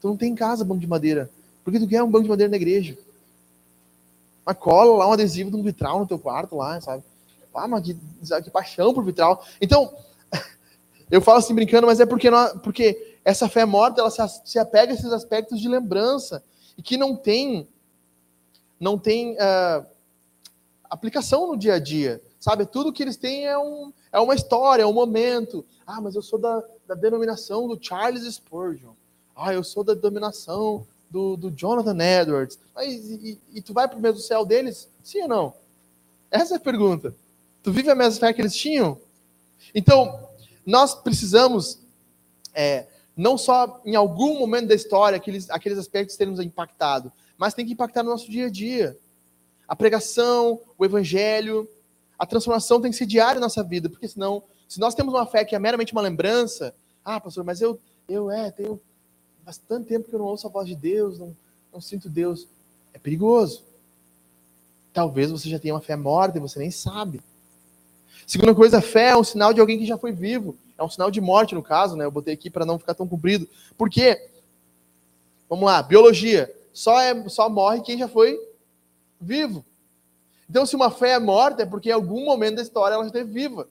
Tu 0.00 0.08
não 0.08 0.16
tem 0.16 0.32
em 0.32 0.34
casa 0.34 0.64
banco 0.64 0.80
de 0.80 0.86
madeira. 0.86 1.30
Por 1.64 1.72
que 1.72 1.80
tu 1.80 1.88
quer 1.88 2.02
um 2.02 2.10
banco 2.10 2.24
de 2.24 2.30
madeira 2.30 2.50
na 2.50 2.56
igreja? 2.56 2.96
Mas 4.44 4.56
cola 4.58 4.98
lá 4.98 5.08
um 5.08 5.12
adesivo 5.12 5.50
de 5.50 5.56
um 5.56 5.62
vitral 5.62 5.98
no 5.98 6.06
teu 6.06 6.18
quarto 6.18 6.56
lá, 6.56 6.80
sabe? 6.80 7.02
Ah, 7.54 7.66
mas 7.66 7.82
que, 7.82 7.96
que 8.44 8.50
paixão 8.50 8.92
por 8.92 9.02
vitral. 9.02 9.42
Então, 9.60 9.92
eu 11.10 11.22
falo 11.22 11.38
assim 11.38 11.54
brincando, 11.54 11.86
mas 11.86 11.98
é 11.98 12.06
porque, 12.06 12.30
nós, 12.30 12.52
porque 12.62 13.16
essa 13.24 13.48
fé 13.48 13.64
morta, 13.64 14.02
ela 14.02 14.10
se, 14.10 14.20
se 14.44 14.58
apega 14.58 14.92
a 14.92 14.94
esses 14.94 15.10
aspectos 15.10 15.60
de 15.60 15.68
lembrança 15.68 16.44
e 16.76 16.82
que 16.82 16.98
não 16.98 17.16
tem, 17.16 17.66
não 18.78 18.98
tem 18.98 19.32
uh, 19.32 19.86
aplicação 20.90 21.46
no 21.46 21.56
dia 21.56 21.74
a 21.74 21.78
dia, 21.78 22.22
sabe? 22.38 22.66
Tudo 22.66 22.92
que 22.92 23.02
eles 23.02 23.16
têm 23.16 23.46
é, 23.46 23.58
um, 23.58 23.92
é 24.12 24.20
uma 24.20 24.34
história, 24.34 24.82
é 24.82 24.86
um 24.86 24.92
momento. 24.92 25.64
Ah, 25.86 26.00
mas 26.00 26.14
eu 26.14 26.22
sou 26.22 26.38
da, 26.38 26.62
da 26.86 26.94
denominação 26.94 27.68
do 27.68 27.78
Charles 27.80 28.24
Spurgeon. 28.34 28.92
Ah, 29.34 29.52
eu 29.52 29.62
sou 29.62 29.84
da 29.84 29.94
denominação 29.94 30.86
do, 31.10 31.36
do 31.36 31.50
Jonathan 31.50 31.98
Edwards. 32.02 32.58
Mas, 32.74 32.94
e, 32.94 33.38
e 33.52 33.62
tu 33.62 33.72
vai 33.72 33.86
para 33.88 33.98
o 33.98 34.00
mesmo 34.00 34.20
céu 34.20 34.44
deles? 34.44 34.88
Sim 35.02 35.22
ou 35.22 35.28
não? 35.28 35.54
Essa 36.30 36.54
é 36.54 36.56
a 36.56 36.60
pergunta. 36.60 37.14
Tu 37.62 37.72
vive 37.72 37.90
a 37.90 37.94
mesma 37.94 38.20
fé 38.20 38.32
que 38.32 38.40
eles 38.40 38.54
tinham? 38.54 38.98
Então, 39.74 40.28
nós 40.64 40.94
precisamos, 40.94 41.78
é, 42.54 42.86
não 43.16 43.38
só 43.38 43.80
em 43.84 43.94
algum 43.94 44.38
momento 44.38 44.68
da 44.68 44.74
história, 44.74 45.16
aqueles, 45.16 45.48
aqueles 45.50 45.78
aspectos 45.78 46.16
terem 46.16 46.32
nos 46.32 46.44
impactado, 46.44 47.12
mas 47.38 47.54
tem 47.54 47.66
que 47.66 47.72
impactar 47.72 48.02
no 48.02 48.10
nosso 48.10 48.30
dia 48.30 48.46
a 48.46 48.50
dia. 48.50 48.96
A 49.68 49.74
pregação, 49.74 50.60
o 50.78 50.84
evangelho, 50.84 51.68
a 52.18 52.24
transformação 52.24 52.80
tem 52.80 52.90
que 52.90 52.96
ser 52.96 53.06
diária 53.06 53.40
na 53.40 53.46
nossa 53.46 53.62
vida, 53.62 53.88
porque 53.88 54.08
senão, 54.08 54.42
se 54.68 54.78
nós 54.78 54.94
temos 54.94 55.12
uma 55.12 55.26
fé 55.26 55.44
que 55.44 55.54
é 55.54 55.58
meramente 55.58 55.92
uma 55.92 56.02
lembrança, 56.02 56.74
ah, 57.04 57.20
pastor, 57.20 57.44
mas 57.44 57.60
eu, 57.60 57.78
eu 58.08 58.30
é, 58.30 58.50
tenho 58.50 58.80
bastante 59.44 59.86
tempo 59.86 60.08
que 60.08 60.14
eu 60.14 60.18
não 60.18 60.26
ouço 60.26 60.46
a 60.46 60.50
voz 60.50 60.66
de 60.66 60.74
Deus, 60.74 61.18
não, 61.18 61.36
não 61.72 61.80
sinto 61.80 62.08
Deus. 62.08 62.48
É 62.92 62.98
perigoso. 62.98 63.64
Talvez 64.92 65.30
você 65.30 65.48
já 65.48 65.58
tenha 65.58 65.74
uma 65.74 65.80
fé 65.80 65.94
morta 65.94 66.38
e 66.38 66.40
você 66.40 66.58
nem 66.58 66.70
sabe. 66.70 67.20
Segunda 68.26 68.54
coisa, 68.54 68.78
a 68.78 68.82
fé 68.82 69.10
é 69.10 69.16
um 69.16 69.22
sinal 69.22 69.52
de 69.52 69.60
alguém 69.60 69.78
que 69.78 69.86
já 69.86 69.98
foi 69.98 70.10
vivo. 70.10 70.56
É 70.78 70.82
um 70.82 70.88
sinal 70.88 71.10
de 71.10 71.20
morte, 71.20 71.54
no 71.54 71.62
caso, 71.62 71.96
né? 71.96 72.04
Eu 72.04 72.10
botei 72.10 72.34
aqui 72.34 72.50
para 72.50 72.64
não 72.64 72.78
ficar 72.78 72.94
tão 72.94 73.06
comprido. 73.06 73.48
Por 73.76 73.88
quê? 73.88 74.30
Vamos 75.48 75.64
lá, 75.64 75.82
biologia. 75.82 76.52
Só, 76.72 77.00
é, 77.00 77.28
só 77.28 77.48
morre 77.48 77.82
quem 77.82 77.98
já 77.98 78.08
foi 78.08 78.36
vivo. 79.20 79.64
Então, 80.48 80.64
se 80.64 80.76
uma 80.76 80.90
fé 80.90 81.10
é 81.10 81.18
morta, 81.18 81.62
é 81.62 81.66
porque 81.66 81.88
em 81.88 81.92
algum 81.92 82.24
momento 82.24 82.56
da 82.56 82.62
história 82.62 82.94
ela 82.94 83.06
esteve 83.06 83.30
viva. 83.30 83.68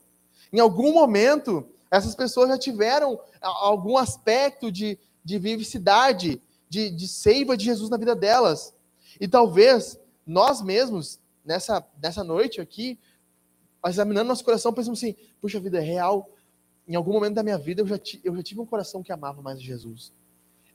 Em 0.52 0.60
algum 0.60 0.94
momento, 0.94 1.68
essas 1.90 2.16
pessoas 2.16 2.50
já 2.50 2.58
tiveram 2.58 3.20
algum 3.42 3.98
aspecto 3.98 4.72
de, 4.72 4.98
de 5.24 5.40
vivicidade, 5.40 6.42
de, 6.70 6.90
de 6.90 7.08
seiva 7.08 7.56
de 7.56 7.66
Jesus 7.66 7.90
na 7.90 7.98
vida 7.98 8.16
delas. 8.16 8.74
E 9.20 9.28
talvez 9.28 9.98
nós 10.26 10.62
mesmos, 10.62 11.20
nessa, 11.44 11.86
nessa 12.02 12.24
noite 12.24 12.60
aqui, 12.60 13.00
examinando 13.86 14.28
nosso 14.28 14.44
coração, 14.44 14.74
pensamos 14.74 15.00
assim: 15.00 15.16
puxa 15.40 15.60
vida, 15.60 15.78
é 15.78 15.82
real. 15.82 16.30
Em 16.88 16.96
algum 16.96 17.14
momento 17.14 17.36
da 17.36 17.44
minha 17.44 17.58
vida 17.58 17.82
eu 17.82 17.88
já, 17.88 18.00
eu 18.24 18.36
já 18.36 18.44
tive 18.44 18.62
um 18.62 18.66
coração 18.66 19.02
que 19.02 19.12
amava 19.12 19.42
mais 19.42 19.62
Jesus. 19.62 20.12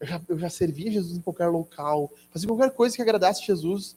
Eu 0.01 0.07
já, 0.07 0.21
eu 0.29 0.39
já 0.39 0.49
servia 0.49 0.91
Jesus 0.91 1.19
em 1.19 1.21
qualquer 1.21 1.49
local, 1.49 2.11
fazia 2.31 2.49
qualquer 2.49 2.71
coisa 2.71 2.97
que 2.97 3.03
agradasse 3.03 3.45
Jesus 3.45 3.97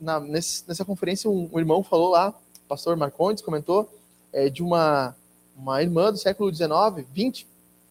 na, 0.00 0.20
nesse, 0.20 0.64
nessa 0.66 0.84
conferência, 0.84 1.30
um, 1.30 1.48
um, 1.52 1.58
irmão 1.58 1.82
falou 1.82 2.10
lá, 2.10 2.30
o 2.30 2.68
pastor 2.68 2.96
Marcondes 2.96 3.42
comentou, 3.42 3.88
é, 4.32 4.48
de 4.48 4.62
uma, 4.62 5.14
uma 5.56 5.82
irmã 5.82 6.12
do 6.12 6.18
século 6.18 6.52
XIX, 6.52 7.06
20, 7.12 7.46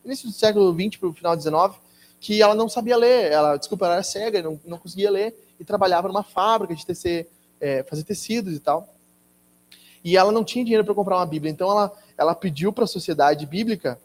início 0.05 0.27
do 0.27 0.33
século 0.33 0.73
XX 0.73 0.97
para 0.97 1.09
o 1.09 1.13
final 1.13 1.35
do 1.35 1.41
XIX, 1.41 1.81
que 2.19 2.41
ela 2.41 2.55
não 2.55 2.67
sabia 2.67 2.97
ler, 2.97 3.31
ela, 3.31 3.57
desculpa, 3.57 3.85
ela 3.85 3.95
era 3.95 4.03
cega, 4.03 4.41
não, 4.41 4.59
não 4.65 4.77
conseguia 4.77 5.09
ler, 5.09 5.35
e 5.59 5.65
trabalhava 5.65 6.07
numa 6.07 6.23
fábrica 6.23 6.75
de 6.75 6.85
tecer, 6.85 7.29
é, 7.59 7.83
fazer 7.83 8.03
tecidos 8.03 8.55
e 8.55 8.59
tal. 8.59 8.93
E 10.03 10.17
ela 10.17 10.31
não 10.31 10.43
tinha 10.43 10.63
dinheiro 10.63 10.85
para 10.85 10.93
comprar 10.93 11.17
uma 11.17 11.25
Bíblia, 11.25 11.51
então 11.51 11.69
ela, 11.69 11.91
ela 12.17 12.35
pediu 12.35 12.71
para 12.71 12.85
a 12.85 12.87
sociedade 12.87 13.45
bíblica 13.45 13.99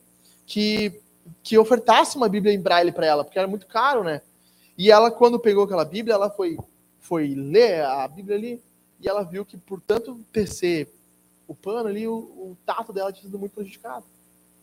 que, 0.46 1.00
que 1.42 1.56
ofertasse 1.56 2.16
uma 2.16 2.28
Bíblia 2.28 2.52
em 2.52 2.60
braille 2.60 2.92
para 2.92 3.06
ela, 3.06 3.24
porque 3.24 3.38
era 3.38 3.48
muito 3.48 3.66
caro, 3.66 4.02
né? 4.02 4.20
E 4.76 4.90
ela, 4.90 5.10
quando 5.10 5.38
pegou 5.38 5.64
aquela 5.64 5.84
Bíblia, 5.84 6.14
ela 6.14 6.28
foi 6.28 6.58
foi 7.04 7.34
ler 7.34 7.84
a 7.84 8.08
Bíblia 8.08 8.36
ali 8.36 8.62
e 8.98 9.06
ela 9.06 9.22
viu 9.22 9.44
que, 9.44 9.58
por 9.58 9.80
tanto 9.80 10.18
tecer 10.32 10.88
o 11.46 11.54
pano 11.54 11.88
ali, 11.88 12.08
o, 12.08 12.14
o 12.14 12.56
tato 12.64 12.92
dela 12.94 13.12
tinha 13.12 13.26
sido 13.26 13.38
muito 13.38 13.52
prejudicado. 13.52 14.04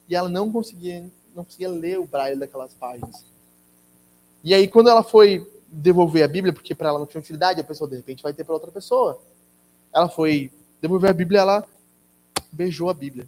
E 0.09 0.15
ela 0.15 0.27
não 0.27 0.51
conseguia, 0.51 1.07
não 1.35 1.43
conseguia 1.43 1.69
ler 1.69 1.99
o 1.99 2.07
braille 2.07 2.39
daquelas 2.39 2.73
páginas. 2.73 3.23
E 4.43 4.55
aí, 4.55 4.67
quando 4.67 4.89
ela 4.89 5.03
foi 5.03 5.47
devolver 5.67 6.23
a 6.23 6.27
Bíblia, 6.27 6.51
porque 6.51 6.73
para 6.73 6.89
ela 6.89 6.97
não 6.97 7.05
tinha 7.05 7.21
utilidade, 7.21 7.61
a 7.61 7.63
pessoa 7.63 7.87
de 7.87 7.97
repente 7.97 8.23
vai 8.23 8.33
ter 8.33 8.43
para 8.43 8.55
outra 8.55 8.71
pessoa. 8.71 9.21
Ela 9.93 10.09
foi 10.09 10.51
devolver 10.81 11.11
a 11.11 11.13
Bíblia, 11.13 11.41
ela 11.41 11.67
beijou 12.51 12.89
a 12.89 12.93
Bíblia. 12.93 13.27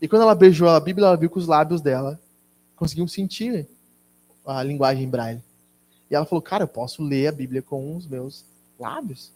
E 0.00 0.08
quando 0.08 0.22
ela 0.22 0.34
beijou 0.34 0.70
a 0.70 0.80
Bíblia, 0.80 1.06
ela 1.06 1.16
viu 1.18 1.28
que 1.28 1.38
os 1.38 1.46
lábios 1.46 1.82
dela 1.82 2.18
conseguiam 2.74 3.06
sentir 3.06 3.68
a 4.46 4.62
linguagem 4.62 5.06
braille. 5.06 5.42
E 6.10 6.14
ela 6.14 6.24
falou: 6.24 6.42
Cara, 6.42 6.64
eu 6.64 6.68
posso 6.68 7.02
ler 7.02 7.28
a 7.28 7.32
Bíblia 7.32 7.62
com 7.62 7.96
os 7.96 8.06
meus 8.06 8.44
lábios. 8.78 9.32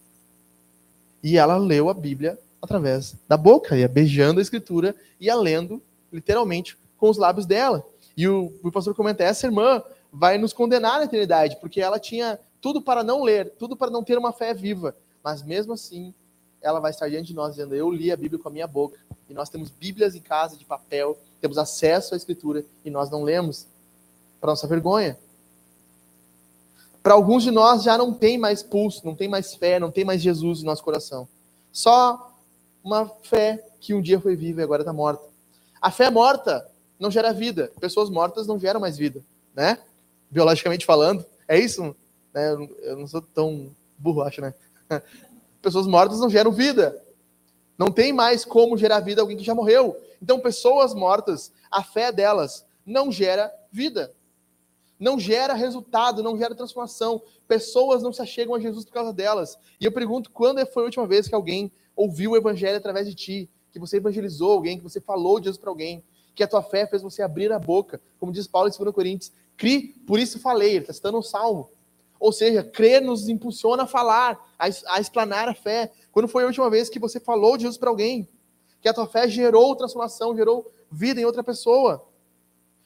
E 1.23 1.37
ela 1.37 1.57
leu 1.57 1.89
a 1.89 1.95
Bíblia 1.95 2.39
através 2.61 3.15
da 3.29 3.37
boca, 3.37 3.77
ia 3.77 3.89
beijando 3.89 4.39
a 4.39 4.43
Escritura, 4.43 4.95
ia 5.21 5.35
lendo, 5.35 5.83
literalmente, 6.13 6.77
com 6.97 7.11
os 7.11 7.17
lábios 7.17 7.47
dela. 7.47 7.85
E 8.17 8.29
o, 8.29 8.53
o 8.63 8.71
pastor 8.71 8.95
comenta: 8.95 9.23
essa 9.25 9.47
irmã 9.47 9.83
vai 10.13 10.39
nos 10.39 10.53
condenar 10.53 10.99
na 10.99 11.05
eternidade, 11.05 11.57
porque 11.61 11.81
ela 11.81 11.99
tinha 11.99 12.39
tudo 12.61 12.81
para 12.81 13.03
não 13.03 13.23
ler, 13.23 13.51
tudo 13.59 13.77
para 13.77 13.91
não 13.91 14.05
ter 14.05 14.19
uma 14.19 14.33
fé 14.33 14.55
viva. 14.55 14.95
Mas 15.23 15.43
mesmo 15.43 15.73
assim, 15.73 16.15
ela 16.61 16.81
vai 16.81 16.91
estar 16.91 17.09
diante 17.09 17.29
de 17.29 17.35
nós 17.35 17.55
dizendo: 17.55 17.75
Eu 17.75 17.91
li 17.91 18.11
a 18.13 18.17
Bíblia 18.17 18.41
com 18.41 18.49
a 18.49 18.53
minha 18.53 18.67
boca. 18.67 18.99
E 19.29 19.35
nós 19.35 19.49
temos 19.49 19.71
Bíblias 19.71 20.15
em 20.15 20.21
casa 20.21 20.57
de 20.57 20.65
papel, 20.65 21.19
temos 21.41 21.57
acesso 21.57 22.15
à 22.15 22.17
Escritura 22.17 22.65
e 22.85 22.91
nós 22.91 23.09
não 23.11 23.23
lemos, 23.23 23.67
para 24.41 24.51
nossa 24.51 24.67
vergonha. 24.67 25.19
Para 27.03 27.15
alguns 27.15 27.43
de 27.43 27.51
nós 27.51 27.83
já 27.83 27.99
não 27.99 28.13
tem 28.13 28.39
mais 28.39 28.63
pulso, 28.63 29.05
não 29.05 29.15
tem 29.15 29.29
mais 29.29 29.55
fé, 29.55 29.81
não 29.81 29.91
tem 29.91 30.05
mais 30.05 30.23
Jesus 30.23 30.61
no 30.61 30.67
nosso 30.67 30.85
coração. 30.85 31.27
Só 31.73 32.33
uma 32.83 33.11
fé 33.23 33.65
que 33.81 33.93
um 33.93 34.01
dia 34.01 34.21
foi 34.21 34.37
viva 34.37 34.61
e 34.61 34.65
agora 34.65 34.83
está 34.83 34.93
morta. 34.93 35.25
A 35.81 35.91
fé 35.91 36.11
morta 36.11 36.65
não 37.01 37.11
gera 37.11 37.33
vida. 37.33 37.73
Pessoas 37.81 38.09
mortas 38.09 38.47
não 38.47 38.59
geram 38.59 38.79
mais 38.79 38.97
vida, 38.97 39.21
né? 39.55 39.79
Biologicamente 40.31 40.87
falando, 40.87 41.25
é 41.49 41.59
isso? 41.59 41.95
Né? 42.33 42.53
Eu 42.83 42.97
não 42.97 43.07
sou 43.09 43.21
tão 43.21 43.71
burro, 43.99 44.23
acho, 44.23 44.41
né? 44.41 44.55
Pessoas 45.61 45.87
mortas 45.87 46.21
não 46.21 46.31
geram 46.31 46.53
vida. 46.53 47.03
Não 47.77 47.91
tem 47.91 48.13
mais 48.13 48.45
como 48.45 48.77
gerar 48.77 49.01
vida 49.01 49.21
alguém 49.21 49.37
que 49.37 49.45
já 49.45 49.55
morreu. 49.55 49.97
Então, 50.21 50.39
pessoas 50.39 50.95
mortas, 50.95 51.51
a 51.71 51.83
fé 51.83 52.13
delas 52.13 52.65
não 52.87 53.11
gera 53.11 53.53
vida 53.73 54.13
não 55.03 55.19
gera 55.19 55.55
resultado, 55.55 56.23
não 56.23 56.37
gera 56.37 56.55
transformação. 56.55 57.23
Pessoas 57.49 58.03
não 58.03 58.13
se 58.13 58.23
achegam 58.23 58.55
a 58.55 58.61
Jesus 58.61 58.85
por 58.85 58.93
causa 58.93 59.13
delas. 59.13 59.59
E 59.81 59.85
eu 59.85 59.93
pergunto, 59.93 60.31
quando 60.31 60.65
foi 60.67 60.83
a 60.83 60.87
última 60.87 61.07
vez 61.07 61.29
que 61.29 61.35
alguém 61.35 61.71
ouviu 61.95 62.33
o 62.33 62.37
evangelho 62.37 62.77
através 62.77 63.07
de 63.07 63.15
ti? 63.15 63.51
Que 63.73 63.79
você 63.79 63.97
evangelizou 63.97 64.53
alguém, 64.53 64.79
que 64.79 64.85
você 64.85 65.01
falou 65.01 65.39
de 65.39 65.47
Jesus 65.47 65.59
para 65.59 65.71
alguém? 65.71 66.03
Que 66.35 66.43
a 66.43 66.49
tua 66.49 66.63
fé 66.63 66.87
fez 66.87 67.03
você 67.03 67.23
abrir 67.23 67.53
a 67.53 67.59
boca? 67.59 68.01
Como 68.19 68.33
diz 68.33 68.47
Paulo 68.47 68.69
em 68.69 68.85
2 68.85 68.95
Coríntios, 68.95 69.33
cri, 69.57 69.89
por 70.07 70.19
isso 70.19 70.39
falei. 70.39 70.71
Ele 70.71 70.79
está 70.79 70.93
citando 70.93 71.19
um 71.19 71.23
salmo. 71.23 71.71
Ou 72.19 72.33
seja, 72.33 72.63
crer 72.63 73.03
nos 73.03 73.29
impulsiona 73.29 73.83
a 73.83 73.87
falar, 73.87 74.39
a, 74.59 74.67
a 74.87 75.01
explanar 75.01 75.49
a 75.49 75.55
fé. 75.55 75.93
Quando 76.11 76.29
foi 76.29 76.45
a 76.45 76.47
última 76.47 76.71
vez 76.71 76.89
que 76.89 76.99
você 76.99 77.19
falou 77.19 77.57
de 77.57 77.63
Jesus 77.65 77.79
para 77.79 77.91
alguém? 77.91 78.29
que 78.83 78.89
a 78.89 78.93
tua 78.93 79.07
fé 79.07 79.29
gerou 79.29 79.77
transformação, 79.77 80.37
gerou 80.37 80.71
vida 80.91 81.21
em 81.21 81.25
outra 81.25 81.45
pessoa. 81.45 82.05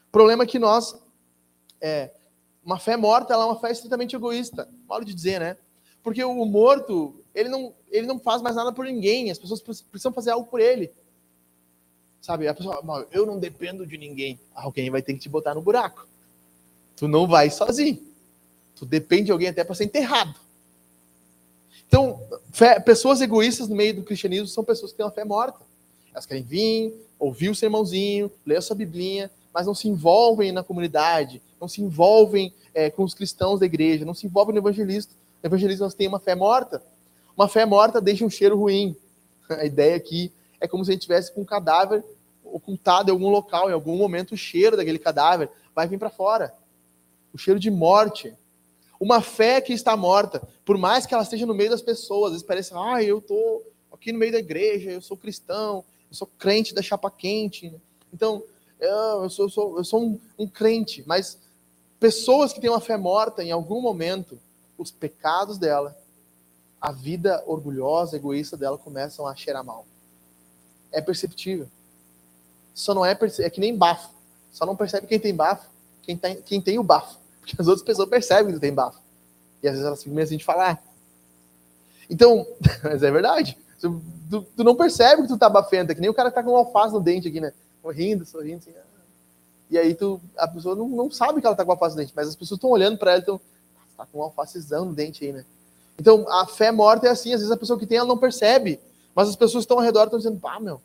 O 0.08 0.12
problema 0.12 0.44
é 0.44 0.46
que 0.46 0.58
nós, 0.58 0.94
é, 1.80 2.10
uma 2.64 2.78
fé 2.78 2.96
morta, 2.96 3.34
é 3.34 3.36
uma 3.36 3.58
fé 3.58 3.70
estritamente 3.70 4.16
egoísta. 4.16 4.68
Modo 4.88 5.04
de 5.04 5.14
dizer, 5.14 5.40
né? 5.40 5.56
Porque 6.02 6.22
o 6.22 6.44
morto, 6.44 7.14
ele 7.34 7.48
não, 7.48 7.74
ele 7.90 8.06
não 8.06 8.18
faz 8.18 8.40
mais 8.40 8.54
nada 8.54 8.72
por 8.72 8.84
ninguém, 8.84 9.30
as 9.30 9.38
pessoas 9.38 9.60
precisam 9.60 10.12
fazer 10.12 10.30
algo 10.30 10.46
por 10.46 10.60
ele. 10.60 10.92
Sabe? 12.20 12.48
A 12.48 12.54
pessoa, 12.54 13.08
eu 13.12 13.26
não 13.26 13.38
dependo 13.38 13.86
de 13.86 13.96
ninguém. 13.96 14.38
Alguém 14.54 14.90
vai 14.90 15.02
ter 15.02 15.14
que 15.14 15.20
te 15.20 15.28
botar 15.28 15.54
no 15.54 15.62
buraco. 15.62 16.06
Tu 16.96 17.06
não 17.06 17.26
vai 17.26 17.50
sozinho. 17.50 18.02
Tu 18.74 18.84
depende 18.84 19.24
de 19.24 19.32
alguém 19.32 19.48
até 19.48 19.62
para 19.62 19.74
ser 19.74 19.84
enterrado. 19.84 20.34
Então, 21.86 22.20
fé, 22.52 22.80
pessoas 22.80 23.20
egoístas 23.20 23.68
no 23.68 23.76
meio 23.76 23.94
do 23.94 24.02
cristianismo 24.02 24.48
são 24.48 24.64
pessoas 24.64 24.90
que 24.90 24.96
têm 24.96 25.06
uma 25.06 25.12
fé 25.12 25.24
morta. 25.24 25.60
Elas 26.12 26.26
querem 26.26 26.42
vir, 26.42 26.94
ouvir 27.18 27.48
o 27.48 27.54
sermãozinho, 27.54 28.30
ler 28.44 28.56
a 28.56 28.62
sua 28.62 28.74
biblinha, 28.74 29.30
mas 29.56 29.66
não 29.66 29.74
se 29.74 29.88
envolvem 29.88 30.52
na 30.52 30.62
comunidade, 30.62 31.40
não 31.58 31.66
se 31.66 31.80
envolvem 31.80 32.52
é, 32.74 32.90
com 32.90 33.02
os 33.02 33.14
cristãos 33.14 33.58
da 33.58 33.64
igreja, 33.64 34.04
não 34.04 34.12
se 34.12 34.26
envolvem 34.26 34.54
no 34.54 34.60
evangelismo. 34.60 35.12
No 35.42 35.48
evangelismo 35.48 35.86
nós 35.86 35.94
temos 35.94 36.12
uma 36.12 36.20
fé 36.20 36.34
morta. 36.34 36.82
Uma 37.34 37.48
fé 37.48 37.64
morta 37.64 37.98
deixa 37.98 38.22
um 38.22 38.28
cheiro 38.28 38.58
ruim. 38.58 38.94
A 39.48 39.64
ideia 39.64 39.96
aqui 39.96 40.30
é 40.60 40.68
como 40.68 40.84
se 40.84 40.90
a 40.90 40.92
gente 40.92 41.04
tivesse 41.04 41.32
com 41.32 41.40
um 41.40 41.44
cadáver 41.46 42.04
ocultado 42.44 43.08
em 43.08 43.12
algum 43.12 43.30
local, 43.30 43.70
em 43.70 43.72
algum 43.72 43.96
momento 43.96 44.32
o 44.32 44.36
cheiro 44.36 44.76
daquele 44.76 44.98
cadáver 44.98 45.48
vai 45.74 45.88
vir 45.88 45.98
para 45.98 46.10
fora. 46.10 46.52
O 47.32 47.38
cheiro 47.38 47.58
de 47.58 47.70
morte. 47.70 48.34
Uma 49.00 49.22
fé 49.22 49.58
que 49.62 49.72
está 49.72 49.96
morta, 49.96 50.46
por 50.66 50.76
mais 50.76 51.06
que 51.06 51.14
ela 51.14 51.22
esteja 51.22 51.46
no 51.46 51.54
meio 51.54 51.70
das 51.70 51.80
pessoas, 51.80 52.26
às 52.26 52.32
vezes 52.32 52.46
parece, 52.46 52.74
ah, 52.74 53.02
eu 53.02 53.20
estou 53.20 53.62
aqui 53.90 54.12
no 54.12 54.18
meio 54.18 54.32
da 54.32 54.38
igreja, 54.38 54.90
eu 54.90 55.00
sou 55.00 55.16
cristão, 55.16 55.82
eu 56.10 56.14
sou 56.14 56.28
crente 56.38 56.74
da 56.74 56.82
chapa 56.82 57.10
quente. 57.10 57.74
Então, 58.12 58.42
eu 58.80 59.30
sou, 59.30 59.46
eu 59.46 59.50
sou, 59.50 59.78
eu 59.78 59.84
sou 59.84 60.02
um, 60.02 60.20
um 60.38 60.46
crente, 60.46 61.02
mas 61.06 61.38
pessoas 61.98 62.52
que 62.52 62.60
têm 62.60 62.70
uma 62.70 62.80
fé 62.80 62.96
morta, 62.96 63.42
em 63.42 63.50
algum 63.50 63.80
momento, 63.80 64.38
os 64.76 64.90
pecados 64.90 65.58
dela, 65.58 65.96
a 66.80 66.92
vida 66.92 67.42
orgulhosa, 67.46 68.16
egoísta 68.16 68.56
dela 68.56 68.78
começam 68.78 69.26
a 69.26 69.34
cheirar 69.34 69.64
mal. 69.64 69.86
É 70.92 71.00
perceptível. 71.00 71.68
Só 72.74 72.94
não 72.94 73.04
é, 73.04 73.18
é 73.38 73.50
que 73.50 73.60
nem 73.60 73.76
bafo. 73.76 74.10
Só 74.52 74.66
não 74.66 74.76
percebe 74.76 75.06
quem 75.06 75.18
tem 75.18 75.34
bafo, 75.34 75.68
quem 76.02 76.16
tem, 76.16 76.42
quem 76.42 76.60
tem 76.60 76.78
o 76.78 76.82
bafo. 76.82 77.18
Porque 77.40 77.56
as 77.58 77.66
outras 77.66 77.84
pessoas 77.84 78.08
percebem 78.08 78.54
que 78.54 78.60
tem 78.60 78.72
bafo. 78.72 79.00
E 79.62 79.68
às 79.68 79.72
vezes 79.72 79.86
elas 79.86 79.98
ficam 80.00 80.14
meio 80.14 80.26
assim 80.26 80.36
de 80.36 80.44
falar. 80.44 80.82
Então, 82.08 82.46
mas 82.84 83.02
é 83.02 83.10
verdade. 83.10 83.56
Tu, 83.80 84.02
tu, 84.30 84.42
tu, 84.56 84.64
não 84.64 84.74
percebe 84.74 85.22
que 85.22 85.28
tu 85.28 85.38
tá 85.38 85.48
bafento, 85.48 85.92
é 85.92 85.94
que 85.94 86.00
nem 86.00 86.10
o 86.10 86.14
cara 86.14 86.30
que 86.30 86.34
tá 86.34 86.42
com 86.42 86.52
um 86.52 86.56
alface 86.56 86.94
no 86.94 87.00
dente 87.00 87.28
aqui, 87.28 87.40
né? 87.40 87.52
Sorrindo, 87.86 88.26
sorrindo, 88.26 88.58
assim. 88.58 88.72
Ah. 88.76 88.84
E 89.70 89.78
aí 89.78 89.94
tu, 89.94 90.20
a 90.36 90.48
pessoa 90.48 90.74
não, 90.74 90.88
não 90.88 91.08
sabe 91.08 91.40
que 91.40 91.46
ela 91.46 91.54
tá 91.54 91.64
com 91.64 91.70
alface 91.70 91.94
no 91.94 92.02
dente, 92.02 92.12
mas 92.16 92.26
as 92.26 92.34
pessoas 92.34 92.58
estão 92.58 92.70
olhando 92.70 92.98
para 92.98 93.12
ela 93.12 93.20
e 93.20 93.22
estão. 93.22 93.40
Tá 93.96 94.04
com 94.04 94.18
um 94.18 94.22
alfacezão 94.22 94.86
no 94.86 94.92
dente 94.92 95.24
aí, 95.24 95.32
né? 95.32 95.46
Então, 95.98 96.28
a 96.28 96.46
fé 96.46 96.70
morta 96.72 97.06
é 97.06 97.10
assim, 97.10 97.32
às 97.32 97.40
vezes 97.40 97.50
a 97.50 97.56
pessoa 97.56 97.78
que 97.78 97.86
tem, 97.86 97.96
ela 97.96 98.08
não 98.08 98.18
percebe, 98.18 98.78
mas 99.14 99.28
as 99.28 99.36
pessoas 99.36 99.62
estão 99.62 99.78
ao 99.78 99.82
redor 99.84 100.04
estão 100.04 100.18
dizendo, 100.18 100.38
pá, 100.38 100.60
meu, 100.60 100.80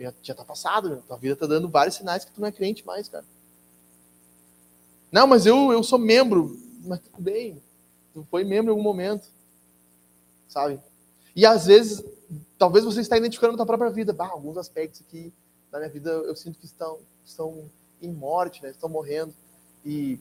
já, 0.00 0.12
já 0.22 0.34
tá 0.34 0.44
passado, 0.44 0.88
meu. 0.88 1.02
tua 1.02 1.18
vida 1.18 1.36
tá 1.36 1.46
dando 1.46 1.68
vários 1.68 1.96
sinais 1.96 2.24
que 2.24 2.32
tu 2.32 2.40
não 2.40 2.48
é 2.48 2.52
crente 2.52 2.84
mais, 2.84 3.08
cara. 3.08 3.24
Não, 5.12 5.26
mas 5.26 5.46
eu, 5.46 5.70
eu 5.70 5.84
sou 5.84 5.98
membro. 5.98 6.58
Mas 6.84 6.98
tudo 6.98 7.22
bem, 7.22 7.62
tu 8.12 8.26
foi 8.30 8.42
membro 8.42 8.72
em 8.72 8.76
algum 8.76 8.82
momento, 8.82 9.28
sabe? 10.48 10.80
E 11.36 11.46
às 11.46 11.66
vezes, 11.66 12.02
talvez 12.58 12.84
você 12.84 13.00
está 13.00 13.16
identificando 13.16 13.54
a 13.54 13.56
tua 13.56 13.66
própria 13.66 13.90
vida. 13.90 14.12
Bah, 14.12 14.28
alguns 14.28 14.56
aspectos 14.56 15.02
aqui 15.06 15.32
da 15.70 15.78
minha 15.78 15.90
vida 15.90 16.10
eu 16.10 16.36
sinto 16.36 16.58
que 16.58 16.66
estão, 16.66 16.98
estão 17.24 17.64
em 18.00 18.12
morte, 18.12 18.62
né? 18.62 18.70
estão 18.70 18.88
morrendo. 18.88 19.34
E 19.84 20.18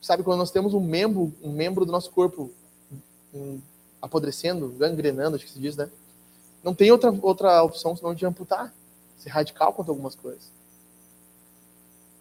sabe 0.00 0.22
quando 0.22 0.38
nós 0.38 0.50
temos 0.50 0.74
um 0.74 0.80
membro, 0.80 1.32
um 1.42 1.52
membro 1.52 1.84
do 1.84 1.92
nosso 1.92 2.10
corpo 2.10 2.50
um, 3.32 3.60
apodrecendo, 4.00 4.68
gangrenando, 4.68 5.36
acho 5.36 5.46
que 5.46 5.52
se 5.52 5.58
diz, 5.58 5.76
né? 5.76 5.90
Não 6.62 6.74
tem 6.74 6.90
outra, 6.90 7.14
outra 7.22 7.62
opção 7.62 7.96
senão 7.96 8.14
de 8.14 8.24
amputar, 8.24 8.72
ser 9.18 9.30
radical 9.30 9.72
quanto 9.72 9.88
a 9.88 9.92
algumas 9.92 10.14
coisas. 10.14 10.50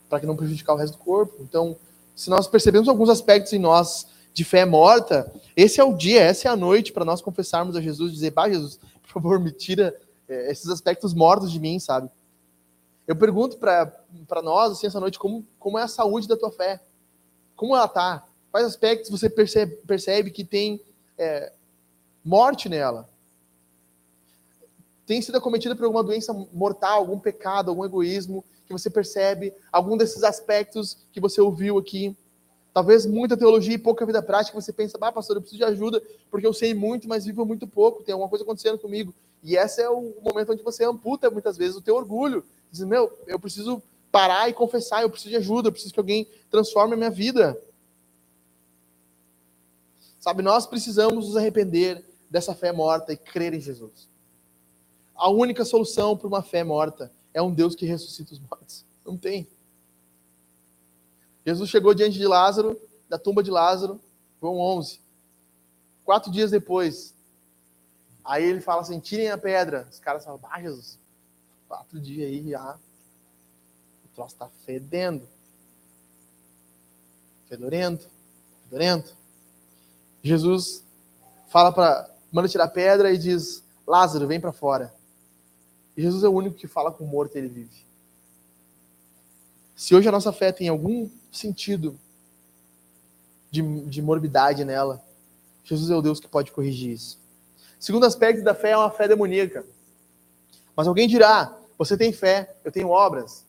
Para 0.10 0.20
que 0.20 0.26
não 0.26 0.36
prejudicar 0.36 0.74
o 0.74 0.78
resto 0.78 0.98
do 0.98 1.04
corpo. 1.04 1.36
Então, 1.42 1.78
se 2.16 2.30
nós 2.30 2.48
percebemos 2.48 2.89
alguns 2.89 3.10
aspectos 3.10 3.54
em 3.54 3.60
nós 3.60 4.08
de 4.34 4.43
fé 4.43 4.65
morta, 4.65 5.32
esse 5.56 5.80
é 5.80 5.84
o 5.84 5.93
dia, 5.93 6.22
essa 6.22 6.48
é 6.48 6.52
a 6.52 6.56
noite 6.56 6.91
para 6.91 7.06
nós 7.06 7.22
confessarmos 7.22 7.76
a 7.76 7.82
Jesus 7.82 8.12
dizer: 8.12 8.32
Pá, 8.32 8.50
Jesus, 8.50 8.80
por 9.02 9.12
favor, 9.12 9.39
me 9.39 9.52
tira 9.52 9.96
é, 10.28 10.52
esses 10.52 10.69
aspectos 10.69 11.13
mortos 11.13 11.52
de 11.52 11.60
mim, 11.60 11.80
sabe? 11.80 12.10
Eu 13.08 13.15
pergunto 13.15 13.58
para 13.58 14.41
nós, 14.41 14.72
assim, 14.72 14.88
essa 14.88 15.00
noite, 15.00 15.19
como, 15.19 15.46
como 15.60 15.78
é 15.78 15.84
a 15.84 15.88
saúde 15.88 16.28
da 16.28 16.38
tua 16.38 16.52
fé? 16.52 16.82
Como 17.56 17.76
ela 17.76 17.86
está? 17.86 18.26
Quais 18.52 18.65
aspectos 18.65 19.10
você 19.12 19.30
percebe, 19.30 19.76
percebe 19.88 20.32
que 20.32 20.43
tem 20.43 20.82
é, 21.17 21.52
morte 22.24 22.69
nela? 22.69 23.08
tem 25.06 25.22
sido 25.22 25.38
acometida 25.38 25.76
por 25.76 25.86
alguma 25.86 26.04
doença 26.04 26.34
mortal, 26.54 27.00
algum 27.00 27.19
pecado, 27.19 27.69
algum 27.69 27.86
egoísmo 27.86 28.43
que 28.65 28.72
você 28.72 28.89
percebe, 28.89 29.54
algum 29.72 29.98
desses 29.98 30.24
aspectos 30.24 30.98
que 31.12 31.19
você 31.19 31.41
ouviu 31.41 31.78
aqui. 31.78 32.15
Talvez 32.74 33.06
muita 33.06 33.38
teologia 33.38 33.76
e 33.76 33.78
pouca 33.78 34.06
vida 34.06 34.22
prática, 34.22 34.60
você 34.60 34.74
pensa, 34.74 34.98
ah, 35.00 35.12
pastor, 35.12 35.38
eu 35.38 35.42
preciso 35.42 35.60
de 35.60 35.64
ajuda, 35.64 36.02
porque 36.32 36.48
eu 36.48 36.54
sei 36.54 36.74
muito, 36.74 37.08
mas 37.08 37.26
vivo 37.26 37.46
muito 37.46 37.68
pouco, 37.68 38.04
tem 38.04 38.14
alguma 38.14 38.30
coisa 38.30 38.44
acontecendo 38.44 38.80
comigo. 38.80 39.14
E 39.44 39.56
esse 39.56 39.82
é 39.82 39.90
o 39.90 40.14
momento 40.22 40.54
onde 40.54 40.64
você 40.64 40.84
amputa 40.84 41.30
muitas 41.30 41.56
vezes 41.56 41.76
o 41.76 41.82
teu 41.82 41.96
orgulho. 41.96 42.44
Diz, 42.72 42.84
meu, 42.84 43.16
eu 43.28 43.40
preciso 43.40 43.84
parar 44.12 44.50
e 44.50 44.54
confessar, 44.54 45.04
eu 45.04 45.10
preciso 45.10 45.30
de 45.30 45.36
ajuda, 45.36 45.68
eu 45.68 45.72
preciso 45.72 45.94
que 45.94 46.00
alguém 46.00 46.28
transforme 46.50 46.96
a 46.96 46.98
minha 46.98 47.12
vida. 47.12 47.60
Sabe, 50.20 50.42
nós 50.42 50.66
precisamos 50.66 51.28
nos 51.28 51.38
arrepender 51.38 52.04
dessa 52.30 52.56
fé 52.56 52.72
morta 52.72 53.14
e 53.14 53.18
crer 53.18 53.54
em 53.54 53.60
Jesus. 53.60 54.08
A 55.14 55.30
única 55.30 55.64
solução 55.64 56.18
para 56.18 56.28
uma 56.28 56.42
fé 56.42 56.64
morta 56.64 57.12
é 57.34 57.42
um 57.42 57.54
Deus 57.54 57.76
que 57.76 57.86
ressuscita 57.86 58.34
os 58.34 58.40
mortos. 58.40 58.86
Não 59.06 59.18
tem. 59.18 59.48
Jesus 61.46 61.70
chegou 61.70 61.94
diante 61.94 62.18
de 62.18 62.26
Lázaro, 62.26 62.80
da 63.10 63.18
tumba 63.18 63.44
de 63.44 63.52
Lázaro, 63.52 64.00
João 64.42 64.58
11. 64.58 65.02
Quatro 66.06 66.32
dias 66.32 66.52
depois, 66.52 67.14
aí 68.24 68.44
ele 68.44 68.62
fala 68.62 68.82
assim: 68.82 69.00
tirem 69.00 69.30
a 69.30 69.38
pedra. 69.38 69.88
Os 69.90 70.00
caras 70.00 70.24
falam: 70.24 70.40
ah, 70.44 70.62
Jesus, 70.62 71.00
quatro 71.68 72.00
dias 72.00 72.28
aí 72.28 72.50
já. 72.50 72.78
O 74.06 74.16
troço 74.16 74.36
está 74.36 74.50
fedendo. 74.66 75.28
Fedorento, 77.48 78.08
fedorento. 78.64 79.16
Jesus 80.24 80.84
fala 81.50 81.72
para, 81.72 82.10
manda 82.32 82.48
tirar 82.48 82.66
a 82.66 82.70
pedra 82.70 83.12
e 83.12 83.18
diz: 83.18 83.64
Lázaro, 83.86 84.28
vem 84.28 84.40
para 84.40 84.54
fora. 84.54 84.94
Jesus 85.96 86.24
é 86.24 86.28
o 86.28 86.34
único 86.34 86.56
que 86.56 86.68
fala 86.68 86.92
com 86.92 87.04
o 87.04 87.08
morto 87.08 87.36
e 87.36 87.38
ele 87.40 87.50
vive. 87.50 87.84
Se 89.76 89.94
hoje 89.94 90.08
a 90.08 90.12
nossa 90.12 90.32
fé 90.32 90.52
tem 90.52 90.68
algum 90.70 91.10
sentido 91.38 92.00
de, 93.50 93.62
de 93.86 94.01
morbidade 94.01 94.64
nela, 94.66 95.03
Jesus 95.64 95.89
é 95.89 95.95
o 95.95 96.01
Deus 96.01 96.20
que 96.20 96.28
pode 96.28 96.51
corrigir 96.51 96.91
isso. 96.91 97.20
Segundo 97.80 98.05
aspecto 98.05 98.43
da 98.43 98.55
fé 98.55 98.72
é 98.72 98.78
uma 98.78 98.91
fé 98.91 99.08
demoníaca. 99.08 99.66
Mas 100.76 100.88
alguém 100.88 101.08
dirá: 101.08 101.58
você 101.78 101.97
tem 101.97 102.12
fé, 102.12 102.55
eu 102.64 102.72
tenho 102.72 102.89
obras. 102.89 103.45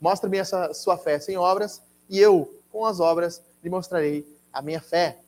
Mostra-me 0.00 0.38
essa 0.38 0.72
sua 0.74 0.96
fé 0.96 1.18
sem 1.18 1.36
obras, 1.36 1.82
e 2.08 2.18
eu, 2.18 2.54
com 2.70 2.84
as 2.84 3.00
obras, 3.00 3.42
lhe 3.62 3.68
mostrarei 3.68 4.26
a 4.52 4.62
minha 4.62 4.80
fé. 4.80 5.18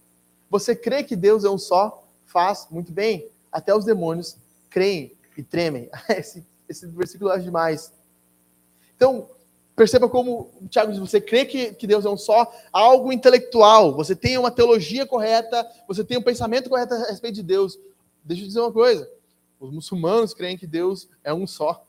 Você 0.48 0.74
crê 0.74 1.02
que 1.02 1.16
Deus 1.16 1.44
é 1.44 1.50
um 1.50 1.58
só? 1.58 2.04
Faz 2.26 2.66
muito 2.70 2.92
bem. 2.92 3.28
Até 3.50 3.74
os 3.74 3.84
demônios 3.84 4.36
creem 4.68 5.12
e 5.36 5.42
tremem. 5.42 5.90
Esse, 6.08 6.44
esse 6.68 6.86
versículo 6.86 7.30
é 7.30 7.38
demais. 7.38 7.92
Então, 8.94 9.28
perceba 9.80 10.10
como 10.10 10.50
Tiago 10.68 10.92
você 11.00 11.18
crê 11.22 11.46
que, 11.46 11.72
que 11.72 11.86
Deus 11.86 12.04
é 12.04 12.10
um 12.10 12.16
só, 12.18 12.54
algo 12.70 13.10
intelectual, 13.10 13.96
você 13.96 14.14
tem 14.14 14.36
uma 14.36 14.50
teologia 14.50 15.06
correta, 15.06 15.66
você 15.88 16.04
tem 16.04 16.18
um 16.18 16.22
pensamento 16.22 16.68
correto 16.68 16.92
a 16.92 17.06
respeito 17.06 17.36
de 17.36 17.42
Deus. 17.42 17.78
Deixa 18.22 18.42
eu 18.42 18.46
dizer 18.46 18.60
uma 18.60 18.70
coisa: 18.70 19.10
os 19.58 19.72
muçulmanos 19.72 20.34
creem 20.34 20.58
que 20.58 20.66
Deus 20.66 21.08
é 21.24 21.32
um 21.32 21.46
só. 21.46 21.82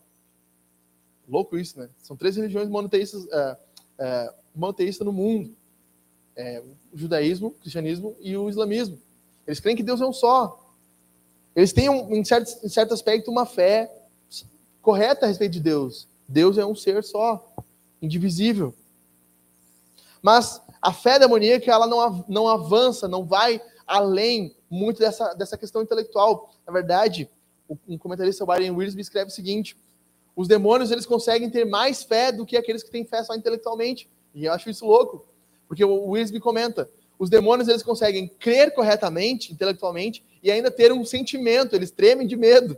Louco 1.28 1.58
isso, 1.58 1.78
né? 1.78 1.90
São 2.02 2.16
três 2.16 2.38
religiões 2.38 2.70
monoteístas, 2.70 3.28
é, 3.30 3.58
é, 4.00 4.34
monoteístas 4.56 5.06
no 5.06 5.12
mundo: 5.12 5.54
é, 6.34 6.64
o 6.94 6.98
judaísmo, 6.98 7.48
o 7.50 7.52
cristianismo 7.52 8.16
e 8.22 8.38
o 8.38 8.50
islamismo. 8.50 8.98
Eles 9.46 9.60
creem 9.60 9.76
que 9.76 9.84
Deus 9.84 10.00
é 10.00 10.06
um 10.06 10.14
só. 10.14 10.74
Eles 11.54 11.74
têm, 11.74 11.90
um, 11.90 12.16
em, 12.16 12.24
certo, 12.24 12.66
em 12.66 12.70
certo 12.70 12.94
aspecto, 12.94 13.30
uma 13.30 13.46
fé 13.46 13.94
correta 14.82 15.26
a 15.26 15.28
respeito 15.28 15.52
de 15.52 15.60
Deus. 15.60 16.08
Deus 16.26 16.58
é 16.58 16.66
um 16.66 16.74
ser 16.74 17.04
só, 17.04 17.52
indivisível. 18.02 18.74
Mas 20.22 20.62
a 20.82 20.92
fé 20.92 21.20
demoníaca, 21.20 21.72
ela 21.72 21.88
não, 21.88 22.26
não 22.28 22.48
avança, 22.48 23.08
não 23.08 23.26
vai 23.26 23.62
além 23.86 24.56
muito 24.70 25.00
dessa, 25.00 25.34
dessa 25.34 25.58
questão 25.58 25.82
intelectual. 25.82 26.54
Na 26.66 26.72
verdade, 26.72 27.30
um 27.88 27.98
comentarista, 27.98 28.46
Byron 28.46 28.76
Wiersbe, 28.76 29.02
escreve 29.02 29.30
o 29.30 29.34
seguinte: 29.34 29.78
os 30.36 30.48
demônios 30.48 30.92
eles 30.92 31.06
conseguem 31.06 31.50
ter 31.50 31.66
mais 31.66 32.04
fé 32.04 32.32
do 32.32 32.46
que 32.46 32.58
aqueles 32.58 32.84
que 32.84 32.92
têm 32.92 33.06
fé 33.06 33.24
só 33.24 33.36
intelectualmente. 33.36 34.10
E 34.34 34.46
eu 34.46 34.54
acho 34.54 34.70
isso 34.70 34.86
louco, 34.86 35.26
porque 35.68 35.84
o 35.84 36.10
Wiersbe 36.10 36.40
comenta: 36.40 36.90
os 37.20 37.30
demônios 37.30 37.68
eles 37.68 37.84
conseguem 37.84 38.28
crer 38.28 38.74
corretamente, 38.74 39.52
intelectualmente, 39.54 40.26
e 40.42 40.50
ainda 40.50 40.72
ter 40.72 40.92
um 40.92 41.06
sentimento, 41.06 41.76
eles 41.76 41.92
tremem 41.92 42.28
de 42.28 42.36
medo. 42.36 42.78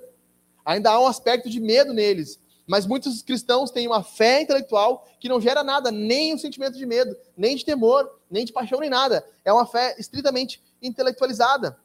Ainda 0.66 0.92
há 0.92 1.00
um 1.00 1.08
aspecto 1.08 1.50
de 1.50 1.60
medo 1.60 1.94
neles. 1.94 2.40
Mas 2.66 2.86
muitos 2.86 3.22
cristãos 3.22 3.72
têm 3.72 3.88
uma 3.88 4.04
fé 4.04 4.42
intelectual 4.42 5.08
que 5.20 5.28
não 5.28 5.42
gera 5.42 5.64
nada, 5.64 5.92
nem 5.92 6.34
um 6.34 6.38
sentimento 6.38 6.78
de 6.78 6.86
medo, 6.86 7.16
nem 7.36 7.56
de 7.56 7.66
temor, 7.66 8.20
nem 8.30 8.46
de 8.46 8.54
paixão, 8.54 8.80
nem 8.80 8.90
nada. 8.90 9.26
É 9.44 9.52
uma 9.52 9.66
fé 9.66 9.96
estritamente 10.00 10.64
intelectualizada. 10.82 11.78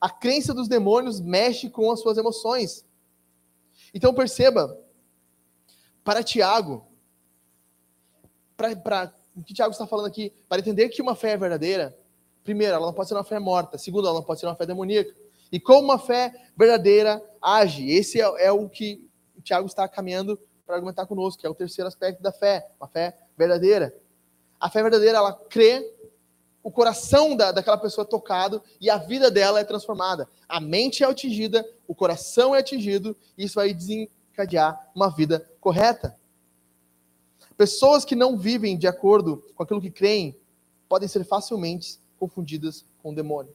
A 0.00 0.10
crença 0.10 0.52
dos 0.52 0.66
demônios 0.66 1.20
mexe 1.20 1.68
com 1.70 1.90
as 1.92 2.00
suas 2.00 2.18
emoções. 2.18 2.84
Então 3.94 4.14
perceba, 4.14 4.78
para 6.02 6.22
Tiago, 6.22 6.86
para 8.56 9.12
o 9.36 9.42
que 9.42 9.54
Tiago 9.54 9.72
está 9.72 9.86
falando 9.86 10.06
aqui, 10.06 10.32
para 10.48 10.60
entender 10.60 10.88
que 10.88 11.00
uma 11.00 11.14
fé 11.14 11.32
é 11.32 11.36
verdadeira, 11.36 11.96
primeiro, 12.42 12.74
ela 12.74 12.86
não 12.86 12.92
pode 12.92 13.08
ser 13.08 13.14
uma 13.14 13.24
fé 13.24 13.38
morta, 13.38 13.78
segundo, 13.78 14.06
ela 14.06 14.16
não 14.18 14.24
pode 14.24 14.40
ser 14.40 14.46
uma 14.46 14.56
fé 14.56 14.66
demoníaca. 14.66 15.14
E 15.52 15.58
como 15.58 15.86
uma 15.86 15.98
fé 15.98 16.32
verdadeira 16.56 17.22
age. 17.40 17.90
Esse 17.90 18.20
é, 18.20 18.24
é 18.44 18.52
o 18.52 18.68
que 18.68 19.08
o 19.36 19.40
Tiago 19.40 19.66
está 19.66 19.88
caminhando 19.88 20.38
para 20.66 20.76
argumentar 20.76 21.06
conosco, 21.06 21.40
que 21.40 21.46
é 21.46 21.50
o 21.50 21.54
terceiro 21.54 21.88
aspecto 21.88 22.22
da 22.22 22.30
fé, 22.30 22.70
uma 22.78 22.86
fé 22.86 23.16
verdadeira. 23.36 23.94
A 24.60 24.68
fé 24.68 24.82
verdadeira, 24.82 25.18
ela 25.18 25.32
crê, 25.32 25.90
o 26.62 26.70
coração 26.70 27.34
da, 27.34 27.50
daquela 27.50 27.78
pessoa 27.78 28.04
é 28.04 28.08
tocado 28.08 28.62
e 28.80 28.90
a 28.90 28.98
vida 28.98 29.30
dela 29.30 29.58
é 29.58 29.64
transformada. 29.64 30.28
A 30.48 30.60
mente 30.60 31.02
é 31.02 31.06
atingida, 31.06 31.66
o 31.88 31.94
coração 31.94 32.54
é 32.54 32.58
atingido, 32.58 33.16
e 33.36 33.44
isso 33.44 33.54
vai 33.54 33.72
desencadear 33.72 34.90
uma 34.94 35.08
vida 35.08 35.48
correta. 35.60 36.16
Pessoas 37.56 38.04
que 38.04 38.14
não 38.14 38.36
vivem 38.36 38.76
de 38.76 38.86
acordo 38.86 39.42
com 39.54 39.62
aquilo 39.62 39.80
que 39.80 39.90
creem 39.90 40.36
podem 40.88 41.08
ser 41.08 41.24
facilmente 41.24 41.98
confundidas 42.18 42.84
com 43.02 43.12
o 43.12 43.14
demônio. 43.14 43.54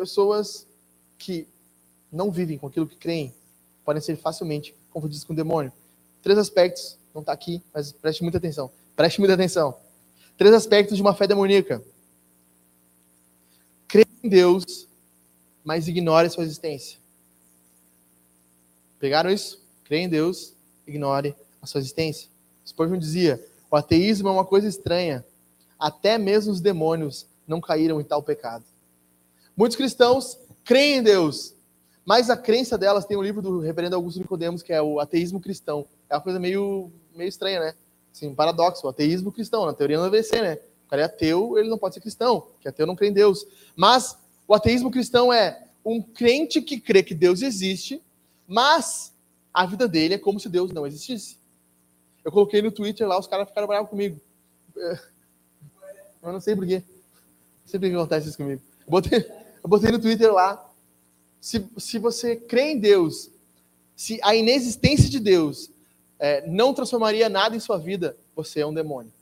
Pessoas 0.00 0.66
que 1.18 1.46
não 2.10 2.30
vivem 2.30 2.56
com 2.56 2.66
aquilo 2.66 2.86
que 2.86 2.96
creem 2.96 3.34
podem 3.84 4.00
ser 4.00 4.16
facilmente 4.16 4.74
confundidas 4.88 5.24
com 5.24 5.34
o 5.34 5.36
demônio. 5.36 5.70
Três 6.22 6.38
aspectos, 6.38 6.96
não 7.14 7.20
está 7.20 7.34
aqui, 7.34 7.62
mas 7.70 7.92
preste 7.92 8.22
muita 8.22 8.38
atenção. 8.38 8.70
Preste 8.96 9.18
muita 9.18 9.34
atenção. 9.34 9.76
Três 10.38 10.54
aspectos 10.54 10.96
de 10.96 11.02
uma 11.02 11.14
fé 11.14 11.26
demoníaca. 11.26 11.84
Crê 13.86 14.06
em 14.24 14.28
Deus, 14.30 14.88
mas 15.62 15.86
ignore 15.86 16.30
sua 16.30 16.44
existência. 16.44 16.98
Pegaram 18.98 19.28
isso? 19.28 19.62
Crê 19.84 19.98
em 19.98 20.08
Deus, 20.08 20.54
ignore 20.86 21.36
a 21.60 21.66
sua 21.66 21.78
existência. 21.78 22.26
Spurgeon 22.66 22.96
dizia: 22.96 23.46
o 23.70 23.76
ateísmo 23.76 24.30
é 24.30 24.32
uma 24.32 24.46
coisa 24.46 24.66
estranha. 24.66 25.22
Até 25.78 26.16
mesmo 26.16 26.54
os 26.54 26.62
demônios 26.62 27.26
não 27.46 27.60
caíram 27.60 28.00
em 28.00 28.04
tal 28.04 28.22
pecado. 28.22 28.64
Muitos 29.56 29.76
cristãos 29.76 30.38
creem 30.64 30.98
em 30.98 31.02
Deus, 31.02 31.54
mas 32.04 32.30
a 32.30 32.36
crença 32.36 32.78
delas 32.78 33.04
tem 33.04 33.16
um 33.16 33.22
livro 33.22 33.42
do 33.42 33.60
reverendo 33.60 33.96
Augusto 33.96 34.18
Nicodemos, 34.18 34.62
que 34.62 34.72
é 34.72 34.80
o 34.80 35.00
ateísmo 35.00 35.40
cristão. 35.40 35.86
É 36.08 36.14
uma 36.14 36.20
coisa 36.20 36.38
meio, 36.38 36.90
meio 37.14 37.28
estranha, 37.28 37.60
né? 37.60 37.74
Assim, 38.12 38.28
um 38.28 38.34
paradoxo, 38.34 38.86
o 38.86 38.90
ateísmo 38.90 39.30
cristão. 39.30 39.66
Na 39.66 39.72
teoria 39.72 39.96
não 39.96 40.04
deveria 40.04 40.24
ser, 40.24 40.42
né? 40.42 40.58
O 40.86 40.90
cara 40.90 41.02
é 41.02 41.04
ateu, 41.04 41.56
ele 41.58 41.68
não 41.68 41.78
pode 41.78 41.94
ser 41.94 42.00
cristão, 42.00 42.48
que 42.60 42.68
ateu 42.68 42.86
não 42.86 42.96
crê 42.96 43.08
em 43.08 43.12
Deus. 43.12 43.46
Mas 43.76 44.16
o 44.48 44.54
ateísmo 44.54 44.90
cristão 44.90 45.32
é 45.32 45.64
um 45.84 46.02
crente 46.02 46.60
que 46.60 46.80
crê 46.80 47.02
que 47.02 47.14
Deus 47.14 47.42
existe, 47.42 48.02
mas 48.46 49.12
a 49.54 49.64
vida 49.66 49.86
dele 49.86 50.14
é 50.14 50.18
como 50.18 50.40
se 50.40 50.48
Deus 50.48 50.72
não 50.72 50.86
existisse. 50.86 51.38
Eu 52.24 52.32
coloquei 52.32 52.60
no 52.60 52.72
Twitter 52.72 53.06
lá, 53.06 53.18
os 53.18 53.26
caras 53.26 53.48
ficaram 53.48 53.68
bravos 53.68 53.88
comigo. 53.88 54.20
Eu 56.22 56.32
não 56.32 56.40
sei 56.40 56.54
porquê. 56.54 56.82
Sempre 57.64 57.94
acontece 57.94 58.28
isso 58.28 58.36
comigo. 58.36 58.60
Botei, 58.86 59.24
eu 59.62 59.68
botei 59.68 59.90
no 59.90 59.98
Twitter 59.98 60.32
lá. 60.32 60.66
Se, 61.40 61.66
se 61.78 61.98
você 61.98 62.36
crê 62.36 62.72
em 62.72 62.78
Deus, 62.78 63.30
se 63.96 64.18
a 64.22 64.34
inexistência 64.34 65.08
de 65.08 65.18
Deus 65.18 65.70
é, 66.18 66.46
não 66.46 66.74
transformaria 66.74 67.28
nada 67.28 67.56
em 67.56 67.60
sua 67.60 67.78
vida, 67.78 68.16
você 68.34 68.60
é 68.60 68.66
um 68.66 68.74
demônio. 68.74 69.12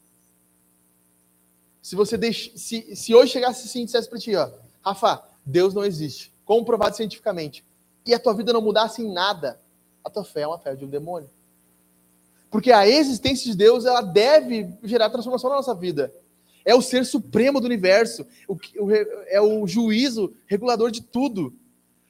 Se 1.82 1.94
você 1.94 2.32
se, 2.32 2.94
se 2.94 3.14
hoje 3.14 3.32
chegasse 3.32 3.66
assim 3.66 3.82
e 3.82 3.84
dissesse 3.84 4.08
para 4.08 4.18
ti, 4.18 4.34
ó, 4.34 4.50
Rafa, 4.84 5.22
Deus 5.44 5.72
não 5.74 5.84
existe, 5.84 6.32
comprovado 6.44 6.96
cientificamente, 6.96 7.64
e 8.04 8.12
a 8.12 8.18
tua 8.18 8.34
vida 8.34 8.52
não 8.52 8.60
mudasse 8.60 9.02
em 9.02 9.12
nada, 9.12 9.60
a 10.04 10.10
tua 10.10 10.24
fé 10.24 10.42
é 10.42 10.46
uma 10.46 10.58
fé 10.58 10.74
de 10.74 10.84
um 10.84 10.88
demônio. 10.88 11.30
Porque 12.50 12.72
a 12.72 12.86
existência 12.88 13.50
de 13.50 13.56
Deus, 13.56 13.84
ela 13.84 14.00
deve 14.00 14.68
gerar 14.82 15.10
transformação 15.10 15.50
na 15.50 15.56
nossa 15.56 15.74
vida 15.74 16.12
é 16.68 16.74
o 16.74 16.82
ser 16.82 17.06
supremo 17.06 17.62
do 17.62 17.64
universo, 17.64 18.26
o, 18.46 18.52
o, 18.52 18.92
é 19.28 19.40
o 19.40 19.66
juízo 19.66 20.34
regulador 20.44 20.90
de 20.90 21.00
tudo. 21.00 21.54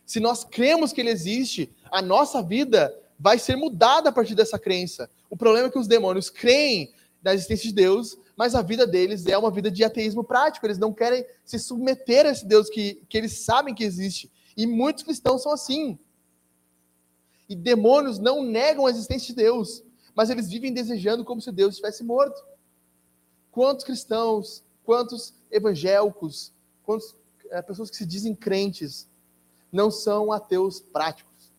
Se 0.04 0.18
nós 0.18 0.42
cremos 0.42 0.92
que 0.92 1.00
ele 1.00 1.10
existe, 1.10 1.72
a 1.92 2.02
nossa 2.02 2.42
vida 2.42 2.92
vai 3.16 3.38
ser 3.38 3.54
mudada 3.54 4.08
a 4.08 4.12
partir 4.12 4.34
dessa 4.34 4.58
crença. 4.58 5.08
O 5.30 5.36
problema 5.36 5.68
é 5.68 5.70
que 5.70 5.78
os 5.78 5.86
demônios 5.86 6.28
creem 6.28 6.92
na 7.22 7.32
existência 7.32 7.68
de 7.68 7.74
Deus, 7.76 8.18
mas 8.36 8.56
a 8.56 8.60
vida 8.60 8.84
deles 8.84 9.24
é 9.26 9.38
uma 9.38 9.52
vida 9.52 9.70
de 9.70 9.84
ateísmo 9.84 10.24
prático. 10.24 10.66
Eles 10.66 10.78
não 10.78 10.92
querem 10.92 11.24
se 11.44 11.56
submeter 11.60 12.26
a 12.26 12.30
esse 12.30 12.44
Deus 12.44 12.68
que, 12.68 13.00
que 13.08 13.16
eles 13.16 13.38
sabem 13.38 13.72
que 13.72 13.84
existe. 13.84 14.28
E 14.56 14.66
muitos 14.66 15.04
cristãos 15.04 15.40
são 15.40 15.52
assim. 15.52 15.96
E 17.48 17.54
demônios 17.54 18.18
não 18.18 18.42
negam 18.42 18.86
a 18.86 18.90
existência 18.90 19.28
de 19.28 19.36
Deus, 19.36 19.84
mas 20.16 20.30
eles 20.30 20.48
vivem 20.48 20.72
desejando 20.72 21.24
como 21.24 21.40
se 21.40 21.52
Deus 21.52 21.74
estivesse 21.74 22.02
morto. 22.02 22.42
Quantos 23.58 23.84
cristãos, 23.84 24.62
quantos 24.84 25.34
evangélicos, 25.50 26.52
quantas 26.84 27.12
é, 27.50 27.60
pessoas 27.60 27.90
que 27.90 27.96
se 27.96 28.06
dizem 28.06 28.32
crentes 28.32 29.08
não 29.72 29.90
são 29.90 30.30
ateus 30.30 30.78
práticos, 30.78 31.50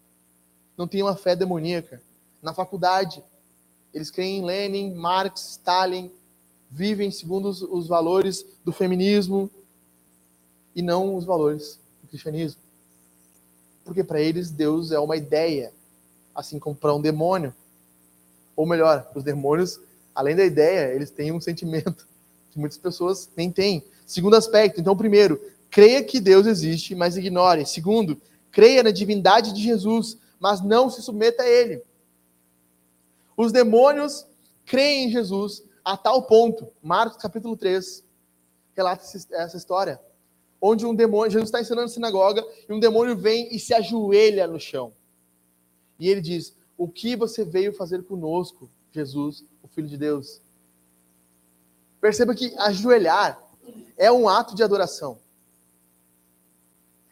não 0.78 0.88
têm 0.88 1.04
uma 1.04 1.18
fé 1.18 1.36
demoníaca. 1.36 2.02
Na 2.42 2.54
faculdade, 2.54 3.22
eles 3.94 4.10
creem 4.10 4.38
em 4.38 4.46
Lenin, 4.46 4.94
Marx, 4.94 5.50
Stalin, 5.50 6.10
vivem 6.72 7.12
segundo 7.12 7.50
os, 7.50 7.62
os 7.64 7.88
valores 7.88 8.46
do 8.64 8.72
feminismo 8.72 9.52
e 10.74 10.82
não 10.82 11.18
os 11.18 11.26
valores 11.26 11.82
do 12.02 12.08
cristianismo. 12.08 12.62
Porque 13.84 14.06
para 14.06 14.22
eles 14.22 14.50
Deus 14.50 14.94
é 14.94 15.00
uma 15.00 15.18
ideia, 15.18 15.74
assim 16.34 16.60
como 16.60 16.78
para 16.78 16.96
um 16.96 17.02
demônio. 17.02 17.54
Ou 18.56 18.66
melhor, 18.66 19.12
os 19.14 19.22
demônios 19.22 19.82
além 20.20 20.36
da 20.36 20.44
ideia, 20.44 20.94
eles 20.94 21.10
têm 21.10 21.32
um 21.32 21.40
sentimento 21.40 22.06
que 22.52 22.60
muitas 22.60 22.78
pessoas 22.78 23.30
nem 23.38 23.50
têm. 23.50 23.82
Segundo 24.06 24.36
aspecto, 24.36 24.82
então, 24.82 24.98
primeiro, 24.98 25.42
creia 25.72 26.04
que 26.04 26.20
Deus 26.20 26.46
existe, 26.46 26.94
mas 26.94 27.16
ignore. 27.16 27.66
Segundo, 27.66 28.22
creia 28.52 28.84
na 28.84 28.92
divindade 28.92 29.54
de 29.54 29.64
Jesus, 29.64 30.18
mas 30.38 30.62
não 30.62 30.90
se 30.90 31.02
submeta 31.02 31.44
a 31.44 31.48
ele. 31.48 31.82
Os 33.38 33.54
demônios 33.54 34.26
creem 34.66 35.06
em 35.06 35.10
Jesus 35.10 35.64
a 35.86 35.96
tal 35.96 36.24
ponto, 36.24 36.68
Marcos 36.84 37.22
capítulo 37.22 37.56
3 37.56 38.04
relata 38.76 39.06
essa 39.32 39.56
história, 39.56 40.02
onde 40.62 40.86
um 40.86 40.94
demônio, 40.94 41.32
Jesus 41.32 41.48
está 41.48 41.62
ensinando 41.62 41.84
na 41.84 41.88
sinagoga, 41.88 42.46
e 42.68 42.74
um 42.74 42.80
demônio 42.80 43.16
vem 43.16 43.56
e 43.56 43.58
se 43.58 43.74
ajoelha 43.74 44.46
no 44.48 44.60
chão. 44.60 44.92
E 45.98 46.10
ele 46.10 46.20
diz: 46.20 46.54
O 46.78 46.90
que 46.90 47.16
você 47.16 47.46
veio 47.46 47.74
fazer 47.74 48.04
conosco, 48.04 48.70
Jesus, 48.92 49.46
Filho 49.80 49.88
de 49.88 49.98
Deus. 49.98 50.42
Perceba 52.02 52.36
que 52.36 52.54
ajoelhar 52.58 53.42
é 53.96 54.12
um 54.12 54.28
ato 54.28 54.54
de 54.54 54.62
adoração. 54.62 55.18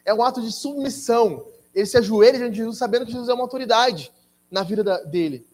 É 0.04 0.12
um 0.12 0.22
ato 0.22 0.42
de 0.42 0.52
submissão. 0.52 1.46
Ele 1.74 1.86
se 1.86 1.96
ajoelha 1.96 2.38
diante 2.38 2.52
de 2.52 2.58
Jesus, 2.58 2.76
sabendo 2.76 3.06
que 3.06 3.12
Jesus 3.12 3.30
é 3.30 3.34
uma 3.34 3.44
autoridade 3.44 4.12
na 4.50 4.62
vida 4.62 4.84
da, 4.84 5.00
dele. 5.02 5.46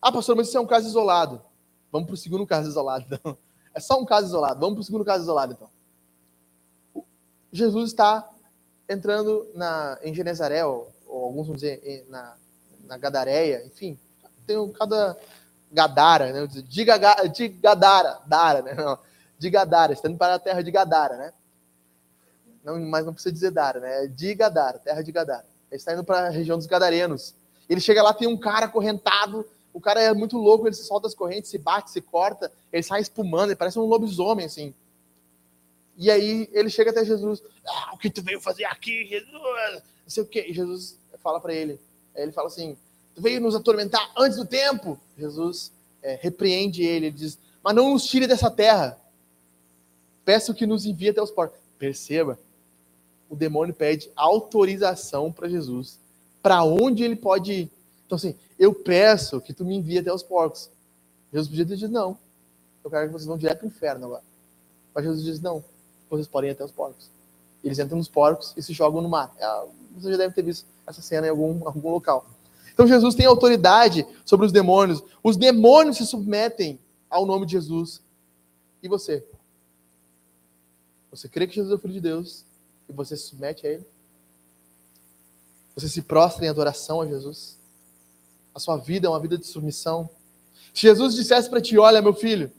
Ah, 0.00 0.12
pastor, 0.12 0.36
mas 0.36 0.46
isso 0.46 0.56
é 0.56 0.60
um 0.60 0.66
caso 0.66 0.86
isolado. 0.86 1.42
Vamos 1.90 2.06
para 2.06 2.14
o 2.14 2.18
segundo 2.18 2.46
caso 2.46 2.68
isolado, 2.68 3.06
então. 3.06 3.36
É 3.72 3.78
só 3.78 4.00
um 4.00 4.04
caso 4.04 4.26
isolado. 4.26 4.58
Vamos 4.58 4.74
para 4.74 4.80
o 4.80 4.84
segundo 4.84 5.04
caso 5.04 5.22
isolado, 5.22 5.52
então. 5.52 5.70
Jesus 7.52 7.90
está 7.90 8.28
entrando 8.88 9.48
na, 9.54 9.96
em 10.02 10.12
Genezaré, 10.12 10.64
ou, 10.64 10.92
ou 11.06 11.24
alguns 11.24 11.46
vão 11.46 11.54
dizer 11.54 12.04
na, 12.08 12.36
na 12.84 12.98
Gadareia, 12.98 13.64
enfim, 13.64 13.96
tem 14.44 14.72
cada 14.72 15.16
Gadara, 15.70 16.32
né? 16.32 16.46
De, 16.46 16.84
Gaga, 16.84 17.28
de 17.28 17.48
Gadara, 17.48 18.18
Dara, 18.26 18.62
né? 18.62 18.74
Não, 18.74 18.98
de 19.38 19.50
Gadara, 19.50 19.92
está 19.92 20.08
indo 20.08 20.18
para 20.18 20.34
a 20.34 20.38
terra 20.38 20.62
de 20.62 20.70
Gadara, 20.70 21.16
né? 21.16 21.32
Não, 22.64 22.78
mas 22.80 23.06
não 23.06 23.14
precisa 23.14 23.32
dizer 23.32 23.50
Dara, 23.50 23.80
né? 23.80 24.04
É 24.04 24.06
de 24.06 24.34
Gadara, 24.34 24.78
terra 24.78 25.02
de 25.02 25.12
Gadara. 25.12 25.44
Ele 25.70 25.78
está 25.78 25.92
indo 25.92 26.04
para 26.04 26.26
a 26.26 26.30
região 26.30 26.58
dos 26.58 26.66
Gadarenos. 26.66 27.34
Ele 27.68 27.80
chega 27.80 28.02
lá, 28.02 28.12
tem 28.12 28.28
um 28.28 28.36
cara 28.36 28.66
acorrentado, 28.66 29.46
o 29.72 29.80
cara 29.80 30.02
é 30.02 30.12
muito 30.12 30.36
louco, 30.36 30.66
ele 30.66 30.74
se 30.74 30.84
solta 30.84 31.06
as 31.06 31.14
correntes, 31.14 31.50
se 31.50 31.58
bate, 31.58 31.90
se 31.90 32.00
corta, 32.00 32.52
ele 32.72 32.82
sai 32.82 33.00
espumando, 33.00 33.50
ele 33.50 33.56
parece 33.56 33.78
um 33.78 33.84
lobisomem, 33.84 34.44
assim. 34.44 34.74
E 35.96 36.10
aí 36.10 36.48
ele 36.52 36.70
chega 36.70 36.90
até 36.90 37.04
Jesus. 37.04 37.42
Ah, 37.66 37.90
o 37.92 37.98
que 37.98 38.10
tu 38.10 38.22
veio 38.22 38.40
fazer 38.40 38.64
aqui, 38.64 39.06
Jesus? 39.06 39.32
Não 39.32 39.82
sei 40.08 40.22
o 40.22 40.26
quê. 40.26 40.46
E 40.48 40.52
Jesus 40.52 40.98
fala 41.22 41.40
para 41.40 41.54
ele. 41.54 41.78
Aí 42.16 42.22
ele 42.22 42.32
fala 42.32 42.48
assim: 42.48 42.76
veio 43.16 43.40
nos 43.40 43.54
atormentar 43.54 44.10
antes 44.16 44.38
do 44.38 44.44
tempo? 44.44 44.98
Jesus 45.18 45.72
é, 46.02 46.18
repreende 46.20 46.82
ele. 46.82 47.06
Ele 47.06 47.16
diz: 47.16 47.38
Mas 47.62 47.74
não 47.74 47.92
nos 47.92 48.04
tire 48.04 48.26
dessa 48.26 48.50
terra. 48.50 48.98
Peço 50.24 50.54
que 50.54 50.66
nos 50.66 50.86
envie 50.86 51.10
até 51.10 51.22
os 51.22 51.30
portos. 51.30 51.58
Perceba, 51.78 52.38
o 53.28 53.36
demônio 53.36 53.74
pede 53.74 54.10
autorização 54.14 55.32
para 55.32 55.48
Jesus. 55.48 55.98
Para 56.42 56.62
onde 56.64 57.02
ele 57.02 57.16
pode 57.16 57.52
ir? 57.52 57.70
Então, 58.06 58.16
assim, 58.16 58.34
eu 58.58 58.74
peço 58.74 59.40
que 59.40 59.52
tu 59.52 59.64
me 59.64 59.76
envie 59.76 59.98
até 59.98 60.12
os 60.12 60.22
porcos. 60.22 60.68
Jesus 61.32 61.48
podia 61.48 61.66
ter 61.66 61.76
dito: 61.76 61.92
Não, 61.92 62.18
eu 62.84 62.90
quero 62.90 63.06
que 63.06 63.12
vocês 63.12 63.26
vão 63.26 63.38
direto 63.38 63.58
para 63.58 63.66
o 63.66 63.68
inferno 63.68 64.06
agora. 64.06 64.22
Mas 64.94 65.04
Jesus 65.04 65.24
diz: 65.24 65.40
Não, 65.40 65.64
vocês 66.08 66.26
podem 66.26 66.50
ir 66.50 66.52
até 66.52 66.64
os 66.64 66.72
porcos. 66.72 67.08
Eles 67.62 67.78
entram 67.78 67.98
nos 67.98 68.08
porcos 68.08 68.52
e 68.56 68.62
se 68.62 68.72
jogam 68.72 69.00
no 69.00 69.08
mar. 69.08 69.32
É, 69.38 69.64
você 69.94 70.10
já 70.10 70.16
deve 70.16 70.34
ter 70.34 70.42
visto 70.42 70.66
essa 70.86 71.02
cena 71.02 71.26
em 71.26 71.30
algum, 71.30 71.66
algum 71.66 71.90
local. 71.90 72.26
Então 72.72 72.86
Jesus 72.86 73.14
tem 73.14 73.26
autoridade 73.26 74.06
sobre 74.24 74.46
os 74.46 74.52
demônios. 74.52 75.02
Os 75.22 75.36
demônios 75.36 75.96
se 75.96 76.06
submetem 76.06 76.78
ao 77.08 77.26
nome 77.26 77.46
de 77.46 77.52
Jesus. 77.52 78.00
E 78.82 78.88
você? 78.88 79.24
Você 81.10 81.28
crê 81.28 81.46
que 81.46 81.54
Jesus 81.54 81.72
é 81.72 81.74
o 81.74 81.78
Filho 81.78 81.94
de 81.94 82.00
Deus 82.00 82.44
e 82.88 82.92
você 82.92 83.16
se 83.16 83.24
submete 83.24 83.66
a 83.66 83.70
Ele? 83.70 83.86
Você 85.74 85.88
se 85.88 86.02
prostra 86.02 86.44
em 86.44 86.48
adoração 86.48 87.00
a 87.00 87.06
Jesus? 87.06 87.58
A 88.54 88.58
sua 88.58 88.76
vida 88.76 89.06
é 89.06 89.10
uma 89.10 89.20
vida 89.20 89.36
de 89.38 89.46
submissão? 89.46 90.08
Se 90.74 90.82
Jesus 90.82 91.14
dissesse 91.14 91.48
para 91.48 91.60
ti: 91.60 91.78
Olha, 91.78 92.02
meu 92.02 92.14
filho, 92.14 92.50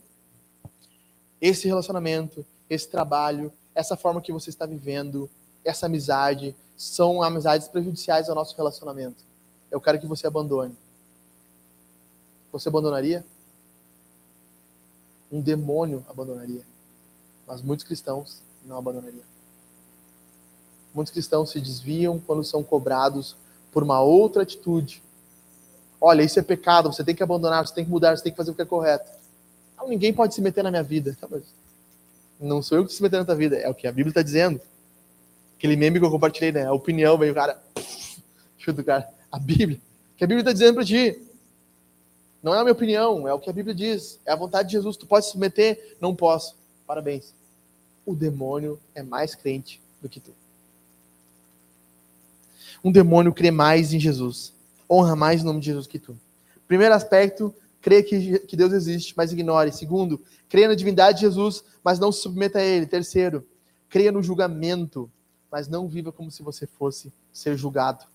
esse 1.39 1.68
relacionamento, 1.68 2.45
esse 2.70 2.88
trabalho, 2.88 3.51
essa 3.74 3.95
forma 3.97 4.22
que 4.22 4.32
você 4.32 4.49
está 4.49 4.66
vivendo, 4.66 5.30
essa 5.64 5.86
amizade, 5.86 6.55
são 6.76 7.22
amizades 7.22 7.68
prejudiciais 7.68 8.30
ao 8.30 8.36
nosso 8.36 8.55
relacionamento. 8.55 9.24
Eu 9.72 9.80
quero 9.80 9.99
que 9.99 10.05
você 10.05 10.28
abandone. 10.28 10.76
Você 12.51 12.67
abandonaria? 12.67 13.26
Um 15.32 15.39
demônio 15.39 16.05
abandonaria. 16.09 16.61
Mas 17.47 17.61
muitos 17.61 17.86
cristãos 17.86 18.41
não 18.65 18.78
abandonariam. 18.78 19.24
Muitos 20.93 21.13
cristãos 21.13 21.49
se 21.51 21.61
desviam 21.61 22.19
quando 22.19 22.43
são 22.43 22.61
cobrados 22.61 23.36
por 23.72 23.82
uma 23.82 24.01
outra 24.01 24.43
atitude. 24.43 25.01
Olha, 25.99 26.22
isso 26.24 26.38
é 26.38 26.41
pecado, 26.41 26.91
você 26.91 27.03
tem 27.03 27.15
que 27.15 27.24
abandonar, 27.24 27.65
você 27.65 27.74
tem 27.74 27.86
que 27.86 27.91
mudar, 27.91 28.17
você 28.17 28.24
tem 28.24 28.32
que 28.34 28.38
fazer 28.38 28.51
o 28.51 28.55
que 28.55 28.61
é 28.61 28.65
correto. 28.65 29.09
Não, 29.78 29.88
ninguém 29.88 30.13
pode 30.13 30.36
se 30.36 30.41
meter 30.41 30.63
na 30.63 30.72
minha 30.72 30.84
vida. 30.84 31.17
Não 32.39 32.61
sou 32.61 32.80
eu 32.80 32.86
que 32.86 32.93
se 32.93 33.01
metendo 33.01 33.22
na 33.22 33.26
tua 33.26 33.36
vida, 33.36 33.55
é 33.55 33.69
o 33.69 33.74
que 33.74 33.88
a 33.88 33.91
Bíblia 33.91 34.11
está 34.11 34.22
dizendo. 34.22 34.59
Aquele 35.57 35.76
meme 35.76 35.99
que 35.99 36.05
eu 36.05 36.11
compartilhei, 36.11 36.51
né? 36.51 36.65
A 36.65 36.74
opinião, 36.74 37.17
veio 37.17 37.32
o 37.32 37.36
cara. 37.36 37.61
Chuta 38.57 38.82
o 38.82 38.84
cara. 38.84 39.07
A 39.32 39.39
Bíblia. 39.39 39.79
O 40.13 40.17
que 40.17 40.23
a 40.23 40.27
Bíblia 40.27 40.41
está 40.41 40.51
dizendo 40.51 40.75
para 40.75 40.86
ti. 40.86 41.21
Não 42.43 42.53
é 42.55 42.59
a 42.59 42.63
minha 42.63 42.73
opinião, 42.73 43.27
é 43.27 43.34
o 43.34 43.39
que 43.39 43.49
a 43.49 43.53
Bíblia 43.53 43.73
diz. 43.73 44.19
É 44.25 44.32
a 44.32 44.36
vontade 44.36 44.69
de 44.69 44.73
Jesus. 44.73 44.97
Tu 44.97 45.05
pode 45.05 45.25
se 45.25 45.32
submeter? 45.32 45.95
Não 46.01 46.15
posso. 46.15 46.55
Parabéns. 46.88 47.34
O 48.05 48.15
demônio 48.15 48.79
é 48.95 49.03
mais 49.03 49.36
crente 49.36 49.82
do 50.01 50.09
que 50.09 50.19
tu. 50.19 50.34
Um 52.84 52.91
demônio 52.91 53.34
crê 53.34 53.51
mais 53.51 53.93
em 53.93 53.99
Jesus. 53.99 54.53
Honra 54.89 55.15
mais 55.15 55.41
o 55.41 55.45
nome 55.45 55.59
de 55.59 55.67
Jesus 55.67 55.86
que 55.86 55.99
tu. 55.99 56.17
Primeiro 56.67 56.95
aspecto, 56.95 57.53
crê 57.79 58.01
que, 58.01 58.39
que 58.39 58.55
Deus 58.55 58.73
existe, 58.73 59.13
mas 59.15 59.32
ignore. 59.32 59.71
Segundo, 59.71 60.19
crê 60.49 60.67
na 60.67 60.73
divindade 60.75 61.19
de 61.19 61.25
Jesus, 61.25 61.63
mas 61.84 61.99
não 61.99 62.11
se 62.11 62.21
submeta 62.21 62.59
a 62.59 62.63
ele. 62.63 62.86
Terceiro, 62.88 63.45
creia 63.88 64.11
no 64.11 64.23
julgamento, 64.23 65.09
mas 65.51 65.67
não 65.67 65.88
viva 65.88 66.11
como 66.11 66.32
se 66.32 66.41
você 66.41 66.65
fosse 66.65 67.13
ser 67.32 67.55
julgado. 67.55 68.05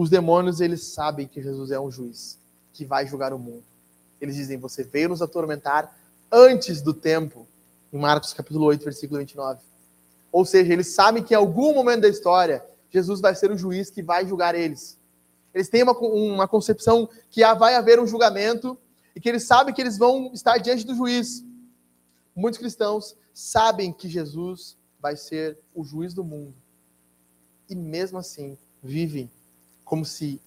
Os 0.00 0.08
demônios, 0.08 0.62
eles 0.62 0.82
sabem 0.84 1.28
que 1.28 1.42
Jesus 1.42 1.70
é 1.70 1.78
um 1.78 1.90
juiz 1.90 2.38
que 2.72 2.86
vai 2.86 3.06
julgar 3.06 3.34
o 3.34 3.38
mundo. 3.38 3.62
Eles 4.18 4.34
dizem: 4.34 4.56
Você 4.56 4.82
veio 4.82 5.10
nos 5.10 5.20
atormentar 5.20 5.94
antes 6.32 6.80
do 6.80 6.94
tempo, 6.94 7.46
em 7.92 7.98
Marcos 7.98 8.32
capítulo 8.32 8.64
8, 8.64 8.82
versículo 8.82 9.20
29. 9.20 9.60
Ou 10.32 10.46
seja, 10.46 10.72
eles 10.72 10.86
sabem 10.86 11.22
que 11.22 11.34
em 11.34 11.36
algum 11.36 11.74
momento 11.74 12.00
da 12.00 12.08
história, 12.08 12.64
Jesus 12.88 13.20
vai 13.20 13.34
ser 13.34 13.50
o 13.50 13.58
juiz 13.58 13.90
que 13.90 14.02
vai 14.02 14.26
julgar 14.26 14.54
eles. 14.54 14.96
Eles 15.52 15.68
têm 15.68 15.82
uma, 15.82 15.92
uma 15.92 16.48
concepção 16.48 17.06
que 17.30 17.42
vai 17.56 17.74
haver 17.74 18.00
um 18.00 18.06
julgamento 18.06 18.78
e 19.14 19.20
que 19.20 19.28
eles 19.28 19.42
sabem 19.46 19.74
que 19.74 19.82
eles 19.82 19.98
vão 19.98 20.30
estar 20.32 20.56
diante 20.56 20.86
do 20.86 20.94
juiz. 20.94 21.44
Muitos 22.34 22.58
cristãos 22.58 23.14
sabem 23.34 23.92
que 23.92 24.08
Jesus 24.08 24.78
vai 24.98 25.14
ser 25.14 25.58
o 25.74 25.84
juiz 25.84 26.14
do 26.14 26.24
mundo. 26.24 26.54
E 27.68 27.74
mesmo 27.74 28.16
assim, 28.16 28.56
vivem 28.82 29.30
como 29.90 30.04
se 30.04 30.40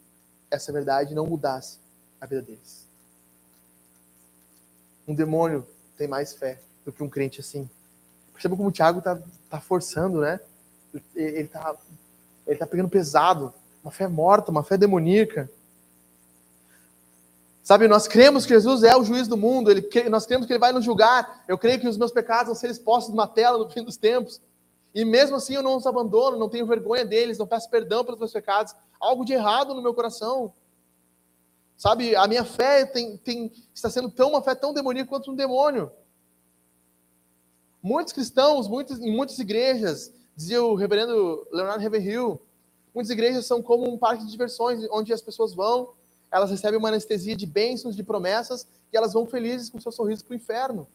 essa 0.50 0.72
verdade 0.72 1.14
não 1.14 1.28
mudasse 1.28 1.78
a 2.22 2.26
vida 2.26 2.42
deles. 2.42 2.88
Um 5.06 5.14
demônio 5.14 5.68
tem 5.98 6.08
mais 6.08 6.34
fé 6.34 6.62
do 6.86 6.94
que 6.94 7.04
um 7.04 7.10
crente 7.10 7.42
assim. 7.42 7.70
Perceba 8.32 8.56
como 8.56 8.70
o 8.70 8.72
Tiago 8.72 9.00
está 9.00 9.22
tá 9.50 9.60
forçando, 9.60 10.22
né? 10.22 10.40
Ele 11.14 11.42
está 11.42 11.76
ele 12.48 12.58
tá 12.58 12.66
pegando 12.66 12.88
pesado. 12.88 13.54
Uma 13.84 13.92
fé 13.92 14.08
morta, 14.08 14.50
uma 14.50 14.64
fé 14.64 14.78
demoníaca. 14.78 15.52
Sabe, 17.62 17.90
nós 17.90 18.08
cremos 18.08 18.46
que 18.46 18.54
Jesus 18.54 18.82
é 18.84 18.96
o 18.96 19.04
juiz 19.04 19.28
do 19.28 19.36
mundo, 19.36 19.70
ele, 19.70 19.86
nós 20.10 20.26
cremos 20.26 20.48
que 20.48 20.54
ele 20.54 20.60
vai 20.60 20.72
nos 20.72 20.86
julgar. 20.86 21.44
Eu 21.50 21.58
creio 21.58 21.82
que 21.82 21.88
os 21.88 21.98
meus 21.98 22.14
pecados 22.14 22.46
vão 22.46 22.56
ser 22.56 22.70
expostos 22.70 23.14
numa 23.14 23.28
tela 23.28 23.58
no 23.58 23.70
fim 23.70 23.84
dos 23.84 23.98
tempos. 23.98 24.40
E 24.96 25.04
mesmo 25.04 25.36
assim 25.36 25.56
eu 25.56 25.64
não 25.64 25.76
os 25.76 25.86
abandono, 25.86 26.40
não 26.40 26.48
tenho 26.48 26.66
vergonha 26.66 27.04
deles, 27.04 27.38
não 27.38 27.48
peço 27.48 27.70
perdão 27.70 28.06
pelos 28.06 28.20
meus 28.20 28.32
pecados. 28.32 28.74
Algo 29.04 29.26
de 29.26 29.34
errado 29.34 29.74
no 29.74 29.82
meu 29.82 29.94
coração. 29.94 30.54
Sabe, 31.76 32.16
a 32.16 32.28
minha 32.28 32.46
fé 32.46 32.86
tem, 32.86 33.18
tem, 33.18 33.52
está 33.74 33.90
sendo 33.90 34.10
tão 34.10 34.30
uma 34.30 34.42
fé 34.42 34.56
tão 34.56 34.74
demoníaca 34.74 35.10
quanto 35.10 35.32
um 35.32 35.36
demônio. 35.36 35.92
Muitos 37.82 38.14
cristãos, 38.14 38.68
muitos, 38.68 39.00
em 39.00 39.14
muitas 39.14 39.38
igrejas, 39.40 40.14
dizia 40.36 40.64
o 40.64 40.76
reverendo 40.76 41.46
Leonardo 41.52 41.84
Ravenhill, 41.84 42.42
muitas 42.96 43.10
igrejas 43.10 43.46
são 43.46 43.62
como 43.62 43.92
um 43.92 43.98
parque 43.98 44.24
de 44.24 44.32
diversões, 44.32 44.88
onde 44.90 45.12
as 45.12 45.22
pessoas 45.22 45.54
vão 45.54 45.94
elas 46.34 46.50
recebem 46.50 46.80
uma 46.80 46.88
anestesia 46.88 47.36
de 47.36 47.46
bênçãos, 47.46 47.96
de 47.96 48.02
promessas, 48.02 48.68
e 48.92 48.98
elas 48.98 49.14
vão 49.14 49.24
felizes 49.28 49.70
com 49.70 49.80
seu 49.80 49.92
sorriso 49.92 50.26
para 50.26 50.34
o 50.34 50.36
inferno. 50.36 50.88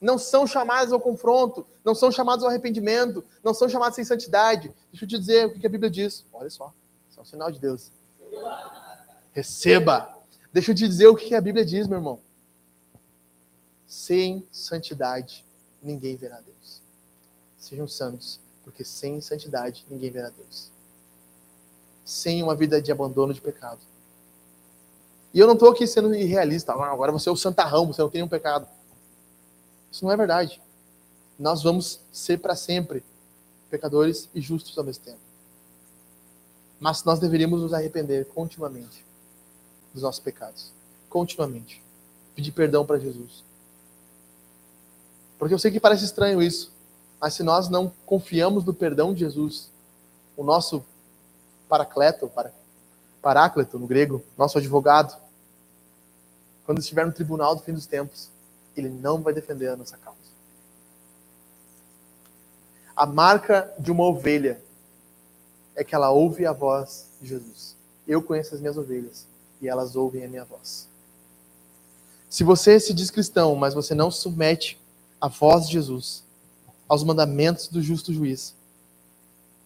Não 0.00 0.18
são 0.18 0.46
chamadas 0.46 0.92
ao 0.92 1.00
confronto, 1.00 1.66
não 1.84 1.94
são 1.94 2.10
chamadas 2.10 2.42
ao 2.42 2.50
arrependimento, 2.50 3.24
não 3.44 3.52
são 3.52 3.68
chamadas 3.68 3.94
sem 3.96 4.04
santidade. 4.04 4.72
Deixa 4.90 5.04
eu 5.04 5.08
te 5.08 5.18
dizer 5.18 5.46
o 5.46 5.58
que 5.58 5.66
a 5.66 5.70
Bíblia 5.70 5.90
diz. 5.90 6.24
Olha 6.32 6.48
só, 6.48 6.72
isso 7.10 7.18
é 7.18 7.22
um 7.22 7.26
sinal 7.26 7.50
de 7.50 7.58
Deus. 7.58 7.90
Receba. 9.32 10.16
Deixa 10.52 10.70
eu 10.70 10.74
te 10.74 10.88
dizer 10.88 11.08
o 11.08 11.16
que 11.16 11.34
a 11.34 11.40
Bíblia 11.40 11.64
diz, 11.64 11.86
meu 11.86 11.98
irmão. 11.98 12.18
Sem 13.86 14.46
santidade, 14.50 15.44
ninguém 15.82 16.16
verá 16.16 16.40
Deus. 16.40 16.80
Sejam 17.58 17.86
santos, 17.86 18.40
porque 18.64 18.84
sem 18.84 19.20
santidade, 19.20 19.84
ninguém 19.90 20.10
verá 20.10 20.30
Deus 20.30 20.70
sem 22.10 22.42
uma 22.42 22.56
vida 22.56 22.82
de 22.82 22.90
abandono 22.90 23.32
de 23.32 23.40
pecado. 23.40 23.78
E 25.32 25.38
eu 25.38 25.46
não 25.46 25.54
estou 25.54 25.70
aqui 25.70 25.86
sendo 25.86 26.12
irrealista, 26.12 26.72
ah, 26.72 26.90
agora 26.90 27.12
você 27.12 27.28
é 27.28 27.32
o 27.32 27.36
santarrão, 27.36 27.86
você 27.86 28.02
não 28.02 28.10
tem 28.10 28.20
um 28.20 28.28
pecado. 28.28 28.66
Isso 29.90 30.04
não 30.04 30.12
é 30.12 30.16
verdade. 30.16 30.60
Nós 31.38 31.62
vamos 31.62 32.00
ser 32.12 32.38
para 32.38 32.54
sempre 32.54 33.02
pecadores 33.70 34.28
e 34.34 34.40
justos 34.40 34.76
ao 34.76 34.84
mesmo 34.84 35.04
tempo. 35.04 35.18
Mas 36.78 37.04
nós 37.04 37.18
deveríamos 37.18 37.60
nos 37.60 37.72
arrepender 37.72 38.26
continuamente 38.26 39.04
dos 39.92 40.02
nossos 40.02 40.20
pecados. 40.20 40.72
Continuamente. 41.08 41.82
Pedir 42.34 42.52
perdão 42.52 42.86
para 42.86 42.98
Jesus. 42.98 43.44
Porque 45.38 45.54
eu 45.54 45.58
sei 45.58 45.70
que 45.70 45.80
parece 45.80 46.04
estranho 46.04 46.42
isso, 46.42 46.70
mas 47.18 47.34
se 47.34 47.42
nós 47.42 47.68
não 47.68 47.92
confiamos 48.04 48.64
no 48.64 48.74
perdão 48.74 49.12
de 49.12 49.20
Jesus, 49.20 49.70
o 50.36 50.44
nosso 50.44 50.84
paracleto, 51.68 52.28
para, 52.28 52.52
paráclito 53.22 53.78
no 53.78 53.86
grego, 53.86 54.22
nosso 54.36 54.58
advogado, 54.58 55.18
quando 56.66 56.78
estiver 56.78 57.06
no 57.06 57.12
tribunal 57.12 57.54
do 57.54 57.62
fim 57.62 57.72
dos 57.72 57.86
tempos, 57.86 58.28
ele 58.80 58.88
não 58.88 59.20
vai 59.20 59.32
defender 59.32 59.68
a 59.68 59.76
nossa 59.76 59.96
causa. 59.96 60.18
A 62.96 63.06
marca 63.06 63.72
de 63.78 63.90
uma 63.90 64.04
ovelha 64.04 64.60
é 65.74 65.84
que 65.84 65.94
ela 65.94 66.10
ouve 66.10 66.44
a 66.44 66.52
voz 66.52 67.06
de 67.20 67.28
Jesus. 67.28 67.76
Eu 68.06 68.22
conheço 68.22 68.54
as 68.54 68.60
minhas 68.60 68.76
ovelhas 68.76 69.26
e 69.60 69.68
elas 69.68 69.96
ouvem 69.96 70.24
a 70.24 70.28
minha 70.28 70.44
voz. 70.44 70.88
Se 72.28 72.44
você 72.44 72.78
se 72.78 72.92
diz 72.92 73.10
cristão, 73.10 73.54
mas 73.54 73.74
você 73.74 73.94
não 73.94 74.10
submete 74.10 74.78
à 75.20 75.28
voz 75.28 75.66
de 75.66 75.72
Jesus, 75.72 76.22
aos 76.88 77.02
mandamentos 77.02 77.68
do 77.68 77.82
justo 77.82 78.12
juiz, 78.12 78.54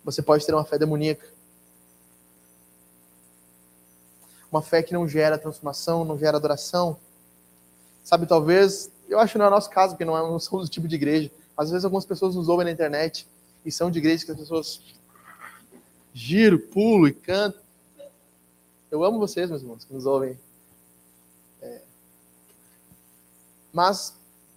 você 0.05 0.23
pode 0.23 0.45
ter 0.45 0.55
uma 0.55 0.65
fé 0.65 0.79
demoníaca. 0.79 1.35
uma 4.55 4.63
fé 4.63 4.83
que 4.85 4.95
não 4.95 5.09
gera 5.09 5.37
transformação, 5.37 6.05
não 6.05 6.17
gera 6.17 6.37
adoração. 6.37 6.97
Sabe, 8.05 8.25
talvez 8.25 8.89
eu 9.09 9.19
acho 9.19 9.33
que 9.33 9.39
não 9.39 9.47
é 9.47 9.49
o 9.49 9.51
nosso 9.51 9.71
caso, 9.71 9.95
porque 9.95 10.05
não, 10.05 10.17
é, 10.17 10.21
não 10.21 10.39
somos 10.39 10.67
o 10.67 10.71
tipo 10.71 10.89
de 10.89 10.95
igreja. 10.95 11.31
Às 11.57 11.71
vezes 11.71 11.85
algumas 11.85 12.05
pessoas 12.05 12.35
nos 12.35 12.49
ouvem 12.49 12.65
na 12.65 12.73
internet 12.73 13.27
e 13.65 13.71
são 13.71 13.91
de 13.91 13.99
igreja 13.99 14.25
que 14.25 14.31
as 14.31 14.39
pessoas 14.39 14.81
giro, 16.13 16.59
pulo 16.59 17.09
e 17.09 17.13
cantam. 17.13 17.61
Eu 18.91 19.03
amo 19.03 19.19
vocês, 19.19 19.51
meus 19.51 19.63
irmãos, 19.63 19.85
que 19.85 19.93
nos 19.93 20.07
ouvem. 20.07 20.39
É... 21.61 21.81
Mas 23.73 24.15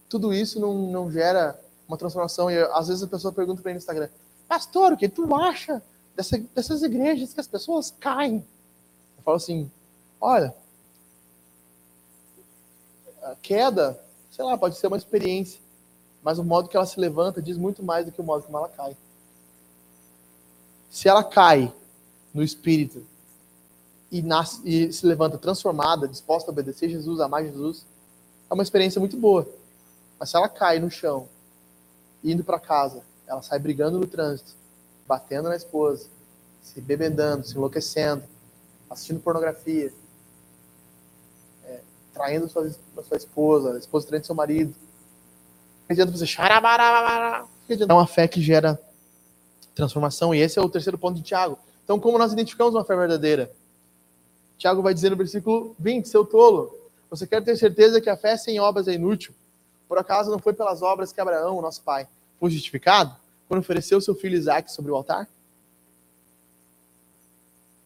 tudo 0.08 0.32
isso 0.32 0.60
não, 0.60 0.74
não 0.74 1.10
gera 1.10 1.58
uma 1.86 1.96
transformação. 1.96 2.50
E 2.50 2.58
às 2.58 2.88
vezes 2.88 3.02
a 3.02 3.08
pessoa 3.08 3.32
pergunta 3.32 3.60
para 3.60 3.70
mim 3.70 3.74
no 3.74 3.78
Instagram, 3.78 4.08
pastor, 4.46 4.92
o 4.92 4.96
que 4.96 5.08
tu 5.08 5.34
acha 5.34 5.82
dessa, 6.14 6.38
dessas 6.54 6.82
igrejas 6.82 7.34
que 7.34 7.40
as 7.40 7.48
pessoas 7.48 7.92
caem? 7.98 8.44
Eu 9.16 9.22
falo 9.24 9.36
assim, 9.36 9.70
olha, 10.20 10.54
a 13.22 13.34
queda, 13.42 14.00
sei 14.38 14.44
lá, 14.44 14.56
pode 14.56 14.78
ser 14.78 14.86
uma 14.86 14.96
experiência, 14.96 15.60
mas 16.22 16.38
o 16.38 16.44
modo 16.44 16.68
que 16.68 16.76
ela 16.76 16.86
se 16.86 17.00
levanta 17.00 17.42
diz 17.42 17.56
muito 17.56 17.82
mais 17.82 18.06
do 18.06 18.12
que 18.12 18.20
o 18.20 18.24
modo 18.24 18.44
como 18.44 18.56
ela 18.56 18.68
cai. 18.68 18.96
Se 20.88 21.08
ela 21.08 21.24
cai 21.24 21.74
no 22.32 22.44
espírito 22.44 23.04
e, 24.12 24.22
nasce, 24.22 24.62
e 24.64 24.92
se 24.92 25.04
levanta 25.04 25.36
transformada, 25.38 26.06
disposta 26.06 26.50
a 26.50 26.52
obedecer 26.52 26.88
Jesus, 26.88 27.18
amar 27.18 27.42
Jesus, 27.42 27.84
é 28.48 28.54
uma 28.54 28.62
experiência 28.62 29.00
muito 29.00 29.16
boa. 29.16 29.44
Mas 30.20 30.30
se 30.30 30.36
ela 30.36 30.48
cai 30.48 30.78
no 30.78 30.88
chão, 30.88 31.28
indo 32.22 32.44
para 32.44 32.60
casa, 32.60 33.02
ela 33.26 33.42
sai 33.42 33.58
brigando 33.58 33.98
no 33.98 34.06
trânsito, 34.06 34.52
batendo 35.04 35.48
na 35.48 35.56
esposa, 35.56 36.08
se 36.62 36.80
bebendando, 36.80 37.44
se 37.44 37.56
enlouquecendo, 37.56 38.22
assistindo 38.88 39.20
pornografia, 39.20 39.92
traindo 42.18 42.48
sua, 42.48 42.68
sua 43.06 43.16
esposa, 43.16 43.74
a 43.74 43.78
esposa 43.78 44.08
traindo 44.08 44.26
seu 44.26 44.34
marido. 44.34 44.74
Não 45.88 45.94
adianta 45.94 46.12
você 46.12 46.26
É 47.88 47.94
uma 47.94 48.06
fé 48.06 48.26
que 48.26 48.42
gera 48.42 48.78
transformação, 49.74 50.34
e 50.34 50.40
esse 50.40 50.58
é 50.58 50.62
o 50.62 50.68
terceiro 50.68 50.98
ponto 50.98 51.16
de 51.16 51.22
Tiago. 51.22 51.56
Então, 51.84 52.00
como 52.00 52.18
nós 52.18 52.32
identificamos 52.32 52.74
uma 52.74 52.84
fé 52.84 52.96
verdadeira? 52.96 53.50
Tiago 54.58 54.82
vai 54.82 54.92
dizer 54.92 55.10
no 55.10 55.16
versículo 55.16 55.76
20, 55.78 56.08
seu 56.08 56.24
tolo, 56.24 56.76
você 57.08 57.26
quer 57.26 57.42
ter 57.42 57.56
certeza 57.56 58.00
que 58.00 58.10
a 58.10 58.16
fé 58.16 58.36
sem 58.36 58.58
obras 58.58 58.88
é 58.88 58.94
inútil? 58.94 59.32
Por 59.88 59.96
acaso 59.96 60.30
não 60.30 60.38
foi 60.38 60.52
pelas 60.52 60.82
obras 60.82 61.12
que 61.12 61.20
Abraão, 61.20 61.62
nosso 61.62 61.80
pai, 61.82 62.06
foi 62.40 62.50
justificado 62.50 63.14
quando 63.48 63.60
ofereceu 63.60 64.00
seu 64.00 64.14
filho 64.14 64.36
Isaac 64.36 64.70
sobre 64.70 64.90
o 64.90 64.96
altar? 64.96 65.28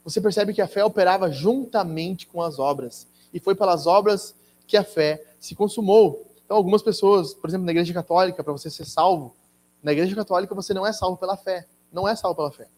Você 0.02 0.20
percebe 0.20 0.52
que 0.52 0.62
a 0.62 0.66
fé 0.66 0.84
operava 0.84 1.30
juntamente 1.30 2.26
com 2.26 2.42
as 2.42 2.58
obras. 2.58 3.06
E 3.32 3.40
foi 3.40 3.54
pelas 3.54 3.86
obras 3.86 4.34
que 4.66 4.76
a 4.76 4.84
fé 4.84 5.22
se 5.40 5.54
consumou. 5.54 6.26
Então, 6.44 6.56
algumas 6.56 6.82
pessoas, 6.82 7.34
por 7.34 7.48
exemplo, 7.48 7.66
na 7.66 7.72
igreja 7.72 7.92
católica, 7.92 8.42
para 8.42 8.52
você 8.52 8.70
ser 8.70 8.84
salvo, 8.84 9.34
na 9.82 9.92
igreja 9.92 10.14
católica 10.14 10.54
você 10.54 10.72
não 10.72 10.86
é 10.86 10.92
salvo 10.92 11.16
pela 11.16 11.36
fé. 11.36 11.66
Não 11.92 12.08
é 12.08 12.14
salvo 12.14 12.36
pela 12.36 12.50
fé. 12.50 12.68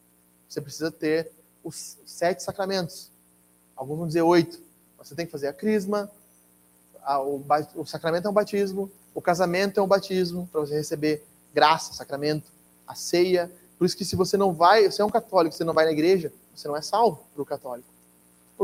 Você 0.48 0.60
precisa 0.60 0.90
ter 0.90 1.30
os 1.62 1.96
sete 2.06 2.42
sacramentos. 2.42 3.10
Alguns 3.76 3.98
vão 3.98 4.06
dizer 4.06 4.22
oito. 4.22 4.58
Você 4.98 5.14
tem 5.14 5.26
que 5.26 5.32
fazer 5.32 5.48
a 5.48 5.52
crisma, 5.52 6.10
a, 7.04 7.20
o, 7.20 7.44
o 7.76 7.84
sacramento 7.84 8.26
é 8.26 8.30
um 8.30 8.34
batismo, 8.34 8.90
o 9.14 9.20
casamento 9.20 9.78
é 9.78 9.82
um 9.82 9.86
batismo, 9.86 10.48
para 10.50 10.60
você 10.60 10.74
receber 10.74 11.22
graça, 11.52 11.92
sacramento, 11.92 12.50
a 12.86 12.94
ceia. 12.94 13.50
Por 13.78 13.84
isso 13.84 13.96
que 13.96 14.04
se 14.04 14.16
você 14.16 14.36
não 14.36 14.52
vai, 14.52 14.90
você 14.90 15.02
é 15.02 15.04
um 15.04 15.10
católico, 15.10 15.54
você 15.54 15.64
não 15.64 15.74
vai 15.74 15.84
na 15.84 15.92
igreja, 15.92 16.32
você 16.54 16.66
não 16.66 16.76
é 16.76 16.80
salvo 16.80 17.20
para 17.34 17.42
o 17.42 17.46
católico. 17.46 17.88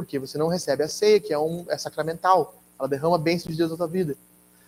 Porque 0.03 0.18
você 0.18 0.36
não 0.38 0.48
recebe 0.48 0.82
a 0.82 0.88
ceia, 0.88 1.20
que 1.20 1.32
é, 1.32 1.38
um, 1.38 1.64
é 1.68 1.76
sacramental. 1.78 2.55
Ela 2.78 2.88
derrama 2.88 3.18
bênção 3.18 3.51
de 3.51 3.57
Deus 3.57 3.70
na 3.70 3.76
sua 3.76 3.86
vida. 3.86 4.16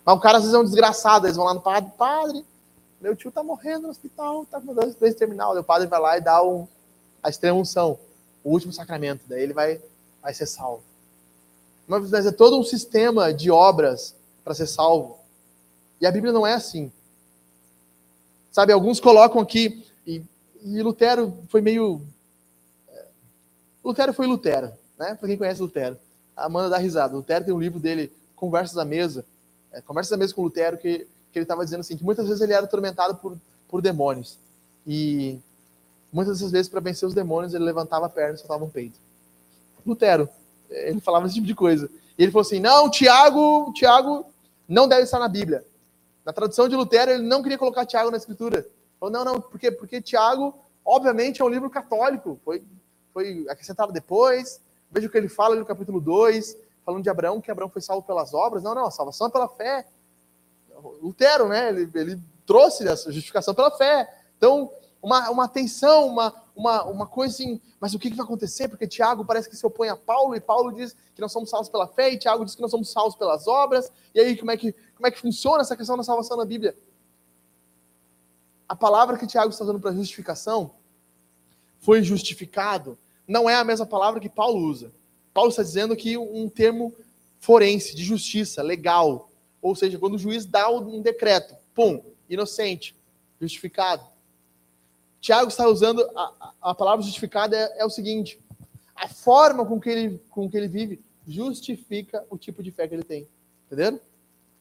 Mas 0.05 0.15
o 0.15 0.19
cara 0.19 0.37
às 0.37 0.43
vezes 0.43 0.55
é 0.55 0.59
um 0.59 0.63
desgraçado, 0.63 1.25
eles 1.25 1.37
vão 1.37 1.45
lá 1.45 1.53
no 1.53 1.61
padre, 1.61 1.91
padre, 1.97 2.45
meu 3.03 3.15
tio 3.15 3.31
tá 3.31 3.43
morrendo 3.43 3.83
no 3.83 3.89
hospital, 3.89 4.45
tá 4.45 4.61
com 4.61 4.73
doença 4.73 5.17
terminal. 5.17 5.57
o 5.57 5.63
padre 5.63 5.87
vai 5.87 5.99
lá 5.99 6.17
e 6.17 6.21
dá 6.21 6.41
um, 6.41 6.65
a 7.21 7.29
extrema 7.29 7.59
unção, 7.59 7.99
o 8.43 8.51
último 8.51 8.71
sacramento. 8.71 9.23
Daí 9.27 9.43
ele 9.43 9.53
vai, 9.53 9.81
vai 10.21 10.33
ser 10.33 10.45
salvo. 10.45 10.83
Mas 11.85 12.25
é 12.25 12.31
todo 12.31 12.57
um 12.57 12.63
sistema 12.63 13.33
de 13.33 13.51
obras 13.51 14.15
para 14.43 14.53
ser 14.53 14.67
salvo. 14.67 15.19
E 15.99 16.05
a 16.05 16.11
Bíblia 16.11 16.31
não 16.31 16.47
é 16.47 16.53
assim. 16.53 16.91
Sabe, 18.51 18.71
alguns 18.71 18.99
colocam 18.99 19.41
aqui, 19.41 19.85
e, 20.07 20.23
e 20.63 20.81
Lutero 20.81 21.37
foi 21.49 21.59
meio. 21.59 22.01
É, 22.87 23.05
Lutero 23.83 24.13
foi 24.13 24.27
Lutero, 24.27 24.71
né? 25.03 25.15
Para 25.15 25.27
quem 25.27 25.37
conhece 25.37 25.61
Lutero. 25.61 25.97
A 26.35 26.45
Amanda 26.45 26.69
dá 26.69 26.77
risada. 26.77 27.15
Lutero 27.15 27.45
tem 27.45 27.53
um 27.53 27.59
livro 27.59 27.79
dele, 27.79 28.11
Conversas 28.35 28.77
à 28.77 28.85
Mesa. 28.85 29.25
É, 29.71 29.81
Conversas 29.81 30.13
à 30.13 30.17
Mesa 30.17 30.33
com 30.33 30.41
Lutero, 30.41 30.77
que, 30.77 31.07
que 31.31 31.39
ele 31.39 31.43
estava 31.43 31.63
dizendo 31.63 31.81
assim, 31.81 31.97
que 31.97 32.03
muitas 32.03 32.25
vezes 32.27 32.41
ele 32.41 32.53
era 32.53 32.65
atormentado 32.65 33.15
por, 33.15 33.37
por 33.67 33.81
demônios. 33.81 34.37
E 34.87 35.39
muitas 36.11 36.37
dessas 36.37 36.51
vezes, 36.51 36.69
para 36.69 36.79
vencer 36.79 37.07
os 37.07 37.13
demônios, 37.13 37.53
ele 37.53 37.63
levantava 37.63 38.05
a 38.05 38.09
perna 38.09 38.35
e 38.35 38.37
soltava 38.37 38.63
um 38.63 38.69
peito. 38.69 38.97
Lutero, 39.85 40.29
ele 40.69 40.99
falava 40.99 41.25
esse 41.25 41.35
tipo 41.35 41.47
de 41.47 41.55
coisa. 41.55 41.89
E 42.17 42.23
ele 42.23 42.31
falou 42.31 42.45
assim: 42.45 42.59
não, 42.59 42.89
Tiago, 42.89 43.71
Tiago 43.73 44.25
não 44.67 44.87
deve 44.87 45.03
estar 45.03 45.19
na 45.19 45.27
Bíblia. 45.27 45.63
Na 46.25 46.31
tradução 46.31 46.69
de 46.69 46.75
Lutero, 46.75 47.11
ele 47.11 47.23
não 47.23 47.43
queria 47.43 47.57
colocar 47.57 47.85
Tiago 47.85 48.09
na 48.09 48.17
escritura. 48.17 48.65
Falou, 48.99 49.11
não, 49.11 49.25
não, 49.25 49.41
por 49.41 49.59
quê? 49.59 49.69
Porque 49.69 50.01
Tiago, 50.01 50.55
obviamente, 50.85 51.41
é 51.41 51.45
um 51.45 51.49
livro 51.49 51.69
católico. 51.69 52.39
Foi, 52.45 52.63
foi 53.13 53.45
acrescentado 53.49 53.91
depois. 53.91 54.61
Veja 54.93 55.07
o 55.07 55.09
que 55.09 55.17
ele 55.17 55.27
fala 55.27 55.55
no 55.55 55.65
capítulo 55.65 55.99
2, 55.99 56.55
falando 56.85 57.01
de 57.01 57.09
Abraão, 57.09 57.41
que 57.41 57.49
Abraão 57.49 57.67
foi 57.67 57.81
salvo 57.81 58.05
pelas 58.05 58.31
obras. 58.31 58.61
Não, 58.61 58.75
não, 58.75 58.85
a 58.85 58.91
salvação 58.91 59.25
é 59.25 59.31
pela 59.31 59.49
fé. 59.49 59.87
Lutero, 61.01 61.47
né? 61.47 61.69
Ele, 61.69 61.89
ele 61.95 62.21
trouxe 62.45 62.87
essa 62.87 63.11
justificação 63.11 63.55
pela 63.55 63.71
fé. 63.71 64.07
Então, 64.37 64.71
uma, 65.01 65.31
uma 65.31 65.47
tensão, 65.47 66.05
uma, 66.05 66.31
uma, 66.55 66.83
uma 66.83 67.07
coisa 67.07 67.33
assim, 67.33 67.59
mas 67.79 67.95
o 67.95 67.99
que, 67.99 68.11
que 68.11 68.15
vai 68.15 68.23
acontecer? 68.23 68.67
Porque 68.67 68.87
Tiago 68.87 69.25
parece 69.25 69.49
que 69.49 69.55
se 69.55 69.65
opõe 69.65 69.89
a 69.89 69.95
Paulo, 69.95 70.35
e 70.35 70.39
Paulo 70.39 70.71
diz 70.71 70.95
que 71.15 71.21
nós 71.21 71.31
somos 71.31 71.49
salvos 71.49 71.69
pela 71.69 71.87
fé, 71.87 72.13
e 72.13 72.17
Tiago 72.19 72.45
diz 72.45 72.53
que 72.53 72.61
nós 72.61 72.69
somos 72.69 72.91
salvos 72.91 73.15
pelas 73.15 73.47
obras, 73.47 73.91
e 74.13 74.19
aí 74.19 74.37
como 74.37 74.51
é 74.51 74.57
que, 74.57 74.73
como 74.95 75.07
é 75.07 75.11
que 75.11 75.19
funciona 75.19 75.61
essa 75.61 75.75
questão 75.75 75.97
da 75.97 76.03
salvação 76.03 76.37
na 76.37 76.45
Bíblia? 76.45 76.75
A 78.69 78.75
palavra 78.75 79.17
que 79.17 79.25
Tiago 79.25 79.49
está 79.49 79.63
usando 79.63 79.79
para 79.79 79.91
justificação, 79.91 80.71
foi 81.79 82.01
justificado, 82.01 82.97
não 83.27 83.49
é 83.49 83.55
a 83.55 83.63
mesma 83.63 83.85
palavra 83.85 84.19
que 84.19 84.29
Paulo 84.29 84.59
usa. 84.59 84.91
Paulo 85.33 85.49
está 85.49 85.63
dizendo 85.63 85.95
que 85.95 86.17
um 86.17 86.47
termo 86.49 86.93
forense, 87.39 87.95
de 87.95 88.03
justiça, 88.03 88.61
legal. 88.61 89.29
Ou 89.61 89.75
seja, 89.75 89.97
quando 89.97 90.15
o 90.15 90.19
juiz 90.19 90.45
dá 90.45 90.69
um 90.69 91.01
decreto, 91.01 91.55
pum, 91.73 92.01
inocente, 92.29 92.95
justificado. 93.39 94.03
Tiago 95.19 95.49
está 95.49 95.67
usando 95.67 96.01
a, 96.15 96.53
a 96.61 96.75
palavra 96.75 97.03
justificada 97.03 97.55
é, 97.55 97.81
é, 97.81 97.85
o 97.85 97.89
seguinte: 97.89 98.39
a 98.95 99.07
forma 99.07 99.65
com 99.65 99.79
que, 99.79 99.89
ele, 99.89 100.21
com 100.29 100.49
que 100.49 100.57
ele 100.57 100.67
vive 100.67 101.01
justifica 101.27 102.25
o 102.29 102.37
tipo 102.37 102.61
de 102.61 102.71
fé 102.71 102.87
que 102.87 102.95
ele 102.95 103.03
tem. 103.03 103.27
Entenderam? 103.65 103.99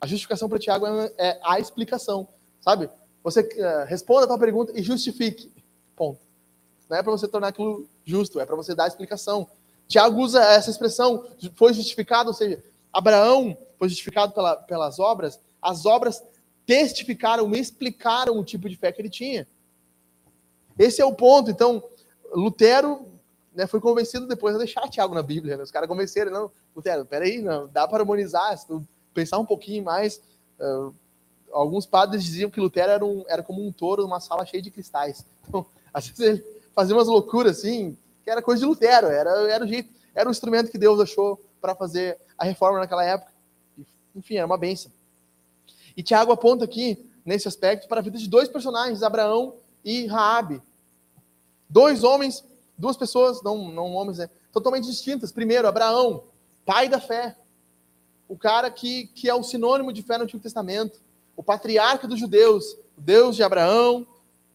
A 0.00 0.06
justificação 0.06 0.48
para 0.48 0.58
Tiago 0.58 0.86
é, 0.86 1.12
é, 1.18 1.40
a 1.42 1.58
explicação. 1.58 2.28
Sabe? 2.60 2.88
Você 3.24 3.40
uh, 3.40 3.86
responda 3.86 4.24
a 4.24 4.26
tua 4.28 4.38
pergunta 4.38 4.72
e 4.76 4.82
justifique. 4.82 5.50
Ponto. 5.96 6.20
Não 6.88 6.96
é 6.96 7.02
para 7.02 7.12
você 7.12 7.26
tornar 7.26 7.48
aquilo 7.48 7.88
justo, 8.04 8.40
é 8.40 8.46
para 8.46 8.56
você 8.56 8.74
dar 8.74 8.84
a 8.84 8.88
explicação. 8.88 9.48
Tiago 9.88 10.20
usa 10.20 10.42
essa 10.42 10.70
expressão, 10.70 11.26
foi 11.54 11.74
justificado, 11.74 12.28
ou 12.28 12.34
seja, 12.34 12.62
Abraão 12.92 13.56
foi 13.78 13.88
justificado 13.88 14.32
pela, 14.32 14.56
pelas 14.56 14.98
obras, 14.98 15.38
as 15.60 15.86
obras 15.86 16.22
testificaram, 16.66 17.52
explicaram 17.54 18.38
o 18.38 18.44
tipo 18.44 18.68
de 18.68 18.76
fé 18.76 18.92
que 18.92 19.00
ele 19.00 19.10
tinha. 19.10 19.46
Esse 20.78 21.00
é 21.00 21.04
o 21.04 21.14
ponto. 21.14 21.50
Então, 21.50 21.82
Lutero 22.32 23.06
né, 23.54 23.66
foi 23.66 23.80
convencido 23.80 24.26
depois 24.26 24.54
a 24.54 24.58
deixar 24.58 24.88
Tiago 24.88 25.14
na 25.14 25.22
Bíblia. 25.22 25.56
Né? 25.56 25.62
Os 25.62 25.70
caras 25.70 25.88
convenceram, 25.88 26.32
não, 26.32 26.50
Lutero, 26.74 27.04
peraí, 27.04 27.40
não, 27.42 27.68
dá 27.68 27.86
para 27.86 28.02
harmonizar, 28.02 28.56
se 28.56 28.66
tu 28.66 28.86
pensar 29.12 29.38
um 29.38 29.46
pouquinho 29.46 29.84
mais. 29.84 30.20
Uh, 30.58 30.94
alguns 31.52 31.84
padres 31.84 32.24
diziam 32.24 32.50
que 32.50 32.60
Lutero 32.60 32.90
era, 32.90 33.04
um, 33.04 33.24
era 33.28 33.42
como 33.42 33.66
um 33.66 33.72
touro 33.72 34.02
numa 34.02 34.20
sala 34.20 34.46
cheia 34.46 34.62
de 34.62 34.70
cristais. 34.70 35.24
Então, 35.48 35.66
às 35.92 36.06
vezes 36.06 36.20
ele 36.20 36.38
fazia 36.74 36.94
umas 36.94 37.08
loucuras 37.08 37.58
assim, 37.58 37.96
que 38.24 38.30
era 38.30 38.42
coisa 38.42 38.60
de 38.60 38.66
Lutero, 38.66 39.08
era, 39.08 39.30
era 39.50 39.64
o 39.64 39.68
jeito, 39.68 39.92
era 40.14 40.28
o 40.28 40.32
instrumento 40.32 40.70
que 40.70 40.78
Deus 40.78 41.00
achou 41.00 41.40
para 41.60 41.74
fazer 41.74 42.18
a 42.36 42.44
reforma 42.44 42.80
naquela 42.80 43.04
época. 43.04 43.32
Enfim, 44.14 44.36
era 44.36 44.46
uma 44.46 44.58
benção. 44.58 44.90
E 45.96 46.02
Tiago 46.02 46.32
aponta 46.32 46.64
aqui, 46.64 47.10
nesse 47.24 47.48
aspecto, 47.48 47.88
para 47.88 48.00
a 48.00 48.02
vida 48.02 48.18
de 48.18 48.28
dois 48.28 48.48
personagens, 48.48 49.02
Abraão 49.02 49.54
e 49.84 50.06
Raabe. 50.06 50.60
Dois 51.68 52.04
homens, 52.04 52.44
duas 52.76 52.96
pessoas, 52.96 53.42
não, 53.42 53.68
não 53.70 53.92
homens, 53.94 54.18
né, 54.18 54.28
totalmente 54.52 54.86
distintas. 54.86 55.32
Primeiro, 55.32 55.68
Abraão, 55.68 56.24
pai 56.64 56.88
da 56.88 57.00
fé. 57.00 57.36
O 58.28 58.36
cara 58.36 58.70
que, 58.70 59.06
que 59.08 59.28
é 59.28 59.34
o 59.34 59.42
sinônimo 59.42 59.92
de 59.92 60.02
fé 60.02 60.18
no 60.18 60.24
Antigo 60.24 60.42
Testamento. 60.42 61.00
O 61.36 61.42
patriarca 61.42 62.06
dos 62.06 62.18
judeus. 62.18 62.76
O 62.96 63.00
Deus 63.00 63.36
de 63.36 63.42
Abraão, 63.42 64.06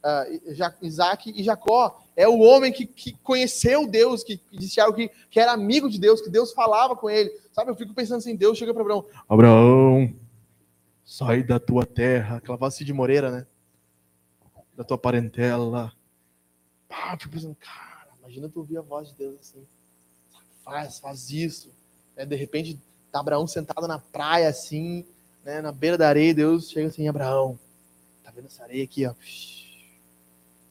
uh, 0.04 0.82
Isaac 0.82 1.32
e 1.36 1.44
Jacó. 1.44 2.04
É 2.18 2.28
o 2.28 2.40
homem 2.40 2.74
que, 2.74 2.88
que 2.88 3.14
conheceu 3.22 3.88
Deus, 3.88 4.24
que, 4.24 4.38
que 4.38 4.58
disse 4.58 4.82
algo 4.82 4.98
que, 4.98 5.08
que 5.30 5.40
era 5.40 5.52
amigo 5.52 5.88
de 5.88 6.00
Deus, 6.00 6.20
que 6.20 6.32
Deus 6.32 6.52
falava 6.52 6.96
com 6.96 7.08
ele. 7.08 7.30
Sabe, 7.52 7.70
eu 7.70 7.76
fico 7.76 7.94
pensando 7.94 8.18
assim, 8.18 8.36
Deus 8.36 8.58
chega 8.58 8.74
para 8.74 8.82
Abraão. 8.82 9.06
Abraão, 9.30 10.16
sai 11.06 11.44
da 11.44 11.60
tua 11.60 11.86
terra, 11.86 12.38
aquela 12.38 12.58
voz 12.58 12.76
de 12.76 12.92
Moreira, 12.92 13.30
né? 13.30 13.46
Da 14.76 14.84
tua 14.84 14.98
parentela. 14.98 15.94
Pá, 16.90 17.14
eu 17.14 17.20
fico 17.20 17.34
pensando, 17.36 17.56
cara, 17.56 18.10
imagina 18.20 18.50
tu 18.50 18.62
ouvir 18.62 18.80
a 18.80 18.82
voz 18.82 19.10
de 19.10 19.16
Deus 19.16 19.40
assim. 19.40 19.64
Faz, 20.66 21.00
faz 21.00 21.30
isso. 21.30 21.72
É, 22.16 22.26
de 22.26 22.36
repente, 22.36 22.82
tá 23.12 23.20
Abraão 23.20 23.46
sentado 23.46 23.88
na 23.88 24.00
praia 24.00 24.50
assim, 24.50 25.06
né, 25.46 25.62
na 25.62 25.72
beira 25.72 26.00
da 26.00 26.10
areia, 26.10 26.34
Deus 26.34 26.72
chega 26.72 26.88
assim, 26.88 27.08
Abraão, 27.08 27.60
tá 28.24 28.32
vendo 28.32 28.48
essa 28.48 28.64
areia 28.64 28.84
aqui, 28.84 29.06
ó? 29.06 29.14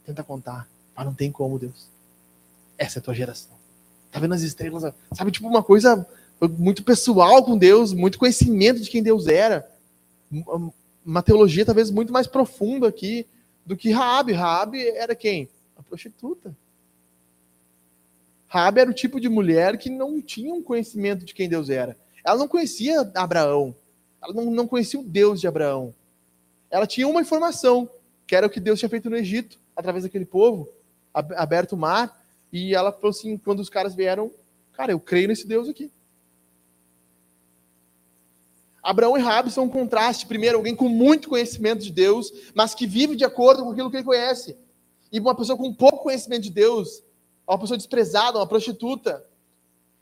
Tenta 0.04 0.24
contar. 0.24 0.68
Mas 0.96 1.04
não 1.04 1.14
tem 1.14 1.30
como, 1.30 1.58
Deus. 1.58 1.88
Essa 2.78 2.98
é 2.98 3.00
a 3.00 3.02
tua 3.02 3.14
geração. 3.14 3.54
Tá 4.10 4.18
vendo 4.18 4.34
as 4.34 4.42
estrelas? 4.42 4.94
Sabe, 5.12 5.30
tipo 5.30 5.46
uma 5.46 5.62
coisa 5.62 6.06
muito 6.58 6.82
pessoal 6.82 7.44
com 7.44 7.56
Deus, 7.56 7.92
muito 7.92 8.18
conhecimento 8.18 8.80
de 8.80 8.88
quem 8.88 9.02
Deus 9.02 9.26
era. 9.26 9.68
Uma 11.04 11.22
teologia 11.22 11.64
talvez 11.64 11.90
muito 11.90 12.12
mais 12.12 12.26
profunda 12.26 12.88
aqui 12.88 13.26
do 13.64 13.76
que 13.76 13.90
Raabe. 13.90 14.32
Raabe 14.32 14.88
era 14.88 15.14
quem? 15.14 15.48
A 15.76 15.82
prostituta. 15.82 16.56
Raabe 18.46 18.80
era 18.80 18.90
o 18.90 18.94
tipo 18.94 19.20
de 19.20 19.28
mulher 19.28 19.76
que 19.76 19.90
não 19.90 20.20
tinha 20.22 20.54
um 20.54 20.62
conhecimento 20.62 21.24
de 21.24 21.34
quem 21.34 21.48
Deus 21.48 21.68
era. 21.68 21.96
Ela 22.24 22.38
não 22.38 22.48
conhecia 22.48 23.10
Abraão. 23.14 23.74
Ela 24.22 24.32
não, 24.32 24.50
não 24.50 24.66
conhecia 24.66 24.98
o 24.98 25.04
Deus 25.04 25.40
de 25.40 25.46
Abraão. 25.46 25.94
Ela 26.70 26.86
tinha 26.86 27.06
uma 27.06 27.20
informação, 27.20 27.88
que 28.26 28.34
era 28.34 28.46
o 28.46 28.50
que 28.50 28.60
Deus 28.60 28.78
tinha 28.78 28.88
feito 28.88 29.10
no 29.10 29.16
Egito, 29.16 29.58
através 29.74 30.04
daquele 30.04 30.24
povo, 30.24 30.68
aberto 31.36 31.72
o 31.72 31.76
mar. 31.76 32.24
E 32.52 32.74
ela 32.74 32.92
falou 32.92 33.10
assim: 33.10 33.36
quando 33.38 33.60
os 33.60 33.68
caras 33.68 33.94
vieram, 33.94 34.30
cara, 34.72 34.92
eu 34.92 35.00
creio 35.00 35.28
nesse 35.28 35.46
Deus 35.46 35.68
aqui. 35.68 35.90
Abraão 38.82 39.16
e 39.16 39.20
Rabi 39.20 39.50
são 39.50 39.64
um 39.64 39.68
contraste. 39.68 40.26
Primeiro, 40.26 40.58
alguém 40.58 40.76
com 40.76 40.88
muito 40.88 41.28
conhecimento 41.28 41.82
de 41.82 41.90
Deus, 41.90 42.32
mas 42.54 42.74
que 42.74 42.86
vive 42.86 43.16
de 43.16 43.24
acordo 43.24 43.64
com 43.64 43.70
aquilo 43.72 43.90
que 43.90 43.96
ele 43.96 44.04
conhece. 44.04 44.56
E 45.10 45.18
uma 45.18 45.34
pessoa 45.34 45.58
com 45.58 45.74
pouco 45.74 46.04
conhecimento 46.04 46.42
de 46.42 46.50
Deus, 46.50 47.02
uma 47.48 47.58
pessoa 47.58 47.76
desprezada, 47.76 48.38
uma 48.38 48.46
prostituta, 48.46 49.24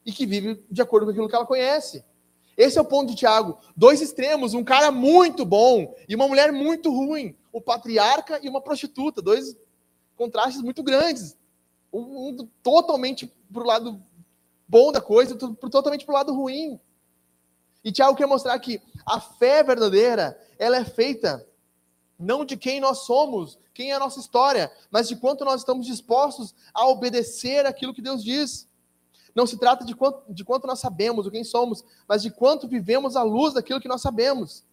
e 0.04 0.12
que 0.12 0.26
vive 0.26 0.62
de 0.70 0.82
acordo 0.82 1.06
com 1.06 1.12
aquilo 1.12 1.28
que 1.28 1.34
ela 1.34 1.46
conhece. 1.46 2.04
Esse 2.56 2.78
é 2.78 2.80
o 2.80 2.84
ponto 2.84 3.10
de 3.10 3.16
Tiago. 3.16 3.58
Dois 3.74 4.02
extremos, 4.02 4.54
um 4.54 4.62
cara 4.62 4.90
muito 4.90 5.44
bom 5.44 5.94
e 6.08 6.14
uma 6.14 6.28
mulher 6.28 6.52
muito 6.52 6.90
ruim. 6.90 7.34
O 7.52 7.60
patriarca 7.60 8.38
e 8.42 8.48
uma 8.48 8.60
prostituta. 8.60 9.22
Dois 9.22 9.56
contrastes 10.16 10.62
muito 10.62 10.82
grandes. 10.82 11.36
Um, 11.92 12.48
totalmente 12.62 13.32
para 13.52 13.62
o 13.62 13.66
lado 13.66 14.02
bom 14.66 14.90
da 14.90 15.00
coisa, 15.00 15.36
totalmente 15.36 16.04
para 16.04 16.12
o 16.12 16.16
lado 16.16 16.34
ruim. 16.34 16.80
E 17.84 17.92
Tiago 17.92 18.16
quer 18.16 18.26
mostrar 18.26 18.58
que 18.58 18.80
a 19.04 19.20
fé 19.20 19.62
verdadeira, 19.62 20.38
ela 20.58 20.76
é 20.76 20.84
feita 20.84 21.46
não 22.18 22.44
de 22.44 22.56
quem 22.56 22.80
nós 22.80 23.00
somos, 23.00 23.58
quem 23.72 23.90
é 23.90 23.94
a 23.94 23.98
nossa 23.98 24.20
história, 24.20 24.72
mas 24.90 25.08
de 25.08 25.16
quanto 25.16 25.44
nós 25.44 25.60
estamos 25.60 25.86
dispostos 25.86 26.54
a 26.72 26.86
obedecer 26.86 27.66
aquilo 27.66 27.92
que 27.92 28.00
Deus 28.02 28.22
diz. 28.22 28.68
Não 29.34 29.46
se 29.46 29.58
trata 29.58 29.84
de 29.84 29.94
quanto, 29.94 30.32
de 30.32 30.44
quanto 30.44 30.66
nós 30.66 30.78
sabemos, 30.78 31.26
o 31.26 31.30
quem 31.30 31.42
somos, 31.42 31.84
mas 32.06 32.22
de 32.22 32.30
quanto 32.30 32.68
vivemos 32.68 33.16
à 33.16 33.22
luz 33.22 33.52
daquilo 33.52 33.80
que 33.80 33.88
nós 33.88 34.00
sabemos. 34.00 34.64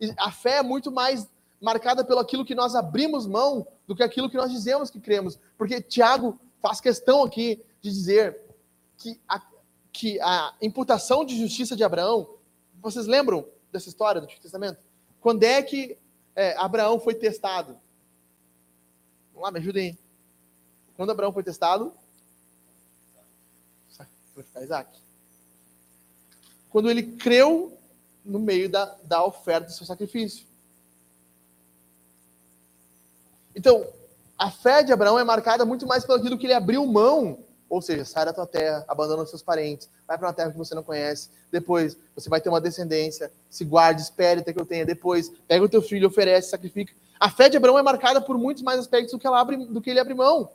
E 0.00 0.12
a 0.16 0.32
fé 0.32 0.56
é 0.56 0.62
muito 0.62 0.90
mais 0.90 1.28
marcada 1.60 2.04
pelo 2.04 2.20
aquilo 2.20 2.44
que 2.44 2.54
nós 2.54 2.74
abrimos 2.74 3.26
mão 3.26 3.66
do 3.86 3.94
que 3.94 4.02
aquilo 4.02 4.30
que 4.30 4.36
nós 4.36 4.50
dizemos 4.50 4.90
que 4.90 5.00
cremos. 5.00 5.38
Porque 5.58 5.80
Tiago 5.80 6.38
faz 6.60 6.80
questão 6.80 7.22
aqui 7.22 7.62
de 7.82 7.90
dizer 7.90 8.40
que 8.96 9.20
a, 9.28 9.42
que 9.92 10.20
a 10.20 10.54
imputação 10.62 11.24
de 11.24 11.38
justiça 11.38 11.76
de 11.76 11.84
Abraão, 11.84 12.36
vocês 12.80 13.06
lembram 13.06 13.46
dessa 13.70 13.88
história 13.88 14.20
do 14.20 14.24
Antigo 14.24 14.40
Testamento? 14.40 14.78
Quando 15.20 15.42
é 15.42 15.62
que 15.62 15.98
é, 16.34 16.56
Abraão 16.56 16.98
foi 16.98 17.14
testado? 17.14 17.78
Vamos 19.32 19.42
lá, 19.42 19.50
me 19.50 19.58
ajudem. 19.58 19.98
Quando 20.96 21.10
Abraão 21.10 21.32
foi 21.32 21.42
testado? 21.42 21.92
Vai 24.34 24.44
ficar 24.44 24.62
Isaac. 24.62 24.98
Quando 26.70 26.90
ele 26.90 27.02
creu 27.02 27.76
no 28.24 28.38
meio 28.38 28.68
da, 28.68 28.84
da 29.04 29.24
oferta 29.24 29.66
do 29.66 29.72
seu 29.72 29.86
sacrifício. 29.86 30.46
Então, 33.54 33.86
a 34.38 34.50
fé 34.50 34.82
de 34.82 34.92
Abraão 34.92 35.18
é 35.18 35.24
marcada 35.24 35.64
muito 35.64 35.86
mais 35.86 36.04
pelo 36.04 36.18
aquilo 36.18 36.38
que 36.38 36.46
ele 36.46 36.54
abriu 36.54 36.86
mão 36.86 37.38
ou 37.70 37.80
seja, 37.80 38.04
sai 38.04 38.24
da 38.24 38.32
tua 38.32 38.48
terra, 38.48 38.84
abandona 38.88 39.22
os 39.22 39.30
seus 39.30 39.44
parentes, 39.44 39.88
vai 40.04 40.18
para 40.18 40.26
uma 40.26 40.34
terra 40.34 40.50
que 40.50 40.58
você 40.58 40.74
não 40.74 40.82
conhece. 40.82 41.30
Depois, 41.52 41.96
você 42.16 42.28
vai 42.28 42.40
ter 42.40 42.48
uma 42.48 42.60
descendência. 42.60 43.30
Se 43.48 43.64
guarde, 43.64 44.02
espere 44.02 44.40
até 44.40 44.52
que 44.52 44.60
eu 44.60 44.66
tenha. 44.66 44.84
Depois, 44.84 45.30
pega 45.46 45.64
o 45.64 45.68
teu 45.68 45.80
filho, 45.80 46.08
oferece, 46.08 46.50
sacrifica. 46.50 46.92
A 47.18 47.30
fé 47.30 47.48
de 47.48 47.56
Abraão 47.56 47.78
é 47.78 47.82
marcada 47.82 48.20
por 48.20 48.36
muitos 48.36 48.64
mais 48.64 48.80
aspectos 48.80 49.12
do 49.12 49.20
que, 49.20 49.26
ela 49.26 49.38
abre, 49.38 49.56
do 49.56 49.80
que 49.80 49.88
ele 49.88 50.00
abre 50.00 50.14
mão. 50.14 50.50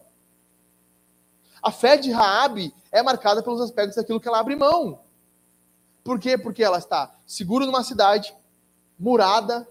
A 1.64 1.72
fé 1.72 1.96
de 1.96 2.12
Raabe 2.12 2.74
é 2.92 3.02
marcada 3.02 3.42
pelos 3.42 3.62
aspectos 3.62 3.96
daquilo 3.96 4.20
que 4.20 4.28
ela 4.28 4.40
abre 4.40 4.58
mão. 4.58 5.00
Por 6.04 6.20
quê? 6.20 6.38
Porque 6.38 6.62
ela 6.62 6.80
está 6.80 7.16
segura 7.26 7.66
numa 7.66 7.84
cidade, 7.84 8.36
murada, 9.00 9.66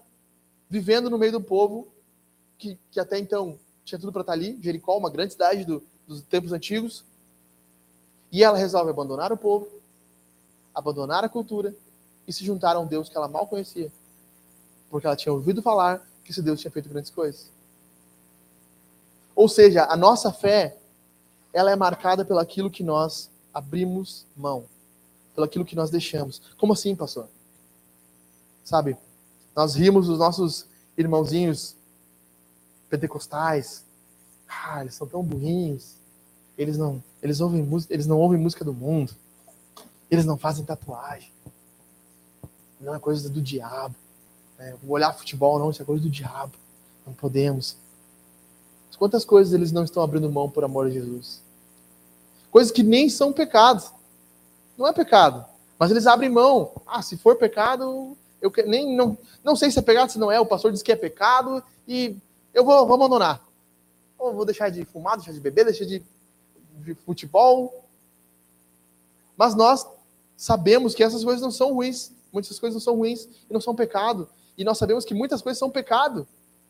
vivendo 0.67 1.11
no 1.11 1.17
meio 1.19 1.33
do 1.33 1.41
povo, 1.41 1.87
que, 2.57 2.77
que 2.91 2.99
até 2.99 3.19
então 3.19 3.57
tinha 3.83 3.99
tudo 3.99 4.11
para 4.11 4.21
estar 4.21 4.33
ali, 4.33 4.59
Jericó, 4.61 4.97
uma 4.97 5.09
grande 5.09 5.33
cidade 5.33 5.63
do, 5.63 5.81
dos 6.07 6.21
tempos 6.21 6.51
antigos, 6.51 7.03
e 8.31 8.43
ela 8.43 8.57
resolve 8.57 8.89
abandonar 8.89 9.31
o 9.31 9.37
povo, 9.37 9.67
abandonar 10.73 11.23
a 11.23 11.29
cultura 11.29 11.73
e 12.27 12.33
se 12.33 12.43
juntar 12.43 12.75
a 12.75 12.79
um 12.79 12.87
Deus 12.87 13.07
que 13.07 13.15
ela 13.15 13.27
mal 13.27 13.47
conhecia. 13.47 13.91
Porque 14.89 15.07
ela 15.07 15.15
tinha 15.15 15.31
ouvido 15.31 15.61
falar 15.61 16.05
que 16.23 16.31
esse 16.31 16.41
Deus 16.41 16.59
tinha 16.59 16.71
feito 16.71 16.89
grandes 16.89 17.11
coisas. 17.11 17.49
Ou 19.35 19.47
seja, 19.47 19.85
a 19.85 19.95
nossa 19.95 20.31
fé, 20.31 20.77
ela 21.53 21.71
é 21.71 21.75
marcada 21.75 22.25
pelo 22.25 22.39
aquilo 22.39 22.71
que 22.71 22.83
nós 22.83 23.29
abrimos 23.53 24.25
mão, 24.35 24.65
pelo 25.33 25.45
aquilo 25.45 25.65
que 25.65 25.75
nós 25.75 25.89
deixamos. 25.89 26.41
Como 26.57 26.73
assim, 26.73 26.95
pastor? 26.95 27.27
Sabe, 28.63 28.97
nós 29.55 29.75
rimos 29.75 30.07
dos 30.07 30.17
nossos 30.17 30.65
irmãozinhos 30.97 31.75
pentecostais. 32.89 33.83
Ah, 34.47 34.81
eles 34.81 34.95
são 34.95 35.07
tão 35.07 35.23
burrinhos. 35.23 35.95
Eles 36.57 36.77
não, 36.77 37.03
eles 37.21 37.41
ouvem 37.41 37.61
música, 37.61 37.93
eles 37.93 38.07
não 38.07 38.17
ouvem 38.19 38.39
música 38.39 38.63
do 38.63 38.73
mundo. 38.73 39.13
Eles 40.09 40.25
não 40.25 40.37
fazem 40.37 40.63
tatuagem. 40.63 41.31
Não 42.79 42.95
é 42.95 42.99
coisa 42.99 43.29
do 43.29 43.41
diabo. 43.41 43.95
É, 44.57 44.75
olhar 44.87 45.13
futebol 45.13 45.59
não, 45.59 45.69
isso 45.69 45.81
é 45.81 45.85
coisa 45.85 46.03
do 46.03 46.09
diabo. 46.09 46.53
Não 47.05 47.13
podemos. 47.13 47.77
Quantas 48.97 49.25
coisas 49.25 49.53
eles 49.53 49.71
não 49.71 49.83
estão 49.83 50.01
abrindo 50.01 50.31
mão 50.31 50.49
por 50.49 50.63
amor 50.63 50.87
a 50.87 50.89
Jesus? 50.89 51.41
Coisas 52.49 52.71
que 52.71 52.83
nem 52.83 53.09
são 53.09 53.33
pecados. 53.33 53.91
Não 54.77 54.87
é 54.87 54.93
pecado, 54.93 55.45
mas 55.77 55.91
eles 55.91 56.07
abrem 56.07 56.29
mão. 56.29 56.71
Ah, 56.85 57.01
se 57.01 57.17
for 57.17 57.35
pecado, 57.35 58.15
eu 58.41 58.51
nem 58.65 58.95
não, 58.95 59.17
não 59.43 59.55
sei 59.55 59.71
se 59.71 59.79
é 59.79 59.81
pecado, 59.81 60.11
se 60.11 60.19
não 60.19 60.31
é. 60.31 60.39
O 60.39 60.45
pastor 60.45 60.71
diz 60.71 60.81
que 60.81 60.91
é 60.91 60.95
pecado 60.95 61.63
e 61.87 62.17
eu 62.55 62.65
vou, 62.65 62.87
vou 62.87 62.95
abandonar. 62.95 63.45
Ou 64.17 64.33
vou 64.33 64.45
deixar 64.45 64.69
de 64.69 64.83
fumar, 64.85 65.17
deixar 65.17 65.33
de 65.33 65.39
beber, 65.39 65.65
deixar 65.65 65.85
de 65.85 66.03
de 66.83 66.93
futebol. 66.93 67.85
Mas 69.37 69.55
nós 69.55 69.85
sabemos 70.35 70.93
que 70.93 71.03
essas 71.03 71.23
coisas 71.23 71.41
não 71.41 71.51
são 71.51 71.73
ruins. 71.73 72.11
Muitas 72.31 72.59
coisas 72.59 72.75
não 72.75 72.81
são 72.81 72.95
ruins 72.95 73.27
e 73.49 73.53
não 73.53 73.61
são 73.61 73.75
pecado. 73.75 74.27
E 74.57 74.63
nós 74.63 74.77
sabemos 74.77 75.05
que 75.05 75.13
muitas 75.13 75.41
coisas 75.41 75.57
são 75.57 75.69
pecado. 75.69 76.27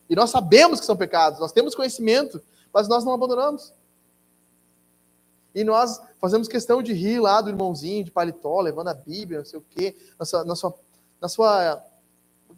E 0.08 0.14
nós 0.14 0.30
sabemos 0.30 0.80
que 0.80 0.86
são 0.86 0.96
pecados. 0.96 1.40
Nós 1.40 1.52
temos 1.52 1.74
conhecimento, 1.74 2.40
mas 2.72 2.86
nós 2.88 3.04
não 3.04 3.12
abandonamos. 3.12 3.72
E 5.54 5.64
nós 5.64 6.00
fazemos 6.20 6.48
questão 6.48 6.82
de 6.82 6.92
rir 6.92 7.18
lá 7.18 7.40
do 7.40 7.48
irmãozinho 7.48 8.04
de 8.04 8.10
paletó, 8.10 8.60
levando 8.60 8.88
a 8.88 8.94
Bíblia, 8.94 9.38
não 9.38 9.46
sei 9.46 9.58
o 9.58 9.64
quê, 9.70 9.96
na 10.18 10.26
sua, 10.26 10.44
na 10.44 10.54
sua, 10.54 10.74
na 11.20 11.28
sua 11.28 11.84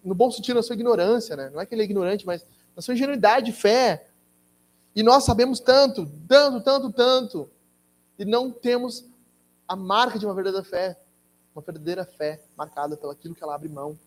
no 0.05 0.15
bom 0.15 0.31
sentido, 0.31 0.57
na 0.57 0.63
sua 0.63 0.75
ignorância, 0.75 1.37
né? 1.37 1.51
Não 1.51 1.61
é 1.61 1.67
que 1.67 1.75
ele 1.75 1.83
é 1.83 1.85
ignorante, 1.85 2.27
mas 2.27 2.45
na 2.79 2.83
sua 2.83 2.95
ingenuidade 2.95 3.47
de 3.47 3.53
fé, 3.53 4.07
e 4.95 5.03
nós 5.03 5.25
sabemos 5.25 5.59
tanto, 5.59 6.09
tanto, 6.29 6.61
tanto, 6.61 6.93
tanto, 6.93 7.51
e 8.17 8.25
não 8.25 8.53
temos 8.53 9.05
a 9.67 9.75
marca 9.75 10.17
de 10.17 10.25
uma 10.25 10.33
verdadeira 10.33 10.65
fé, 10.65 10.97
uma 11.53 11.61
verdadeira 11.61 12.05
fé 12.05 12.41
marcada 12.57 12.97
pelo 12.97 13.11
aquilo 13.11 13.35
que 13.35 13.43
ela 13.43 13.57
abre 13.57 13.69
mão. 13.69 13.99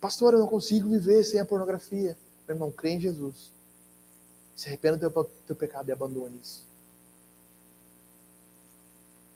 Pastor, 0.00 0.34
eu 0.34 0.40
não 0.40 0.48
consigo 0.48 0.88
viver 0.88 1.22
sem 1.22 1.38
a 1.38 1.44
pornografia. 1.44 2.18
Meu 2.48 2.56
irmão, 2.56 2.72
crê 2.72 2.90
em 2.90 3.00
Jesus. 3.00 3.52
Se 4.56 4.66
arrependa 4.66 4.96
do 4.96 5.08
teu, 5.08 5.30
teu 5.46 5.54
pecado 5.54 5.88
e 5.88 5.92
abandone 5.92 6.40
isso. 6.42 6.66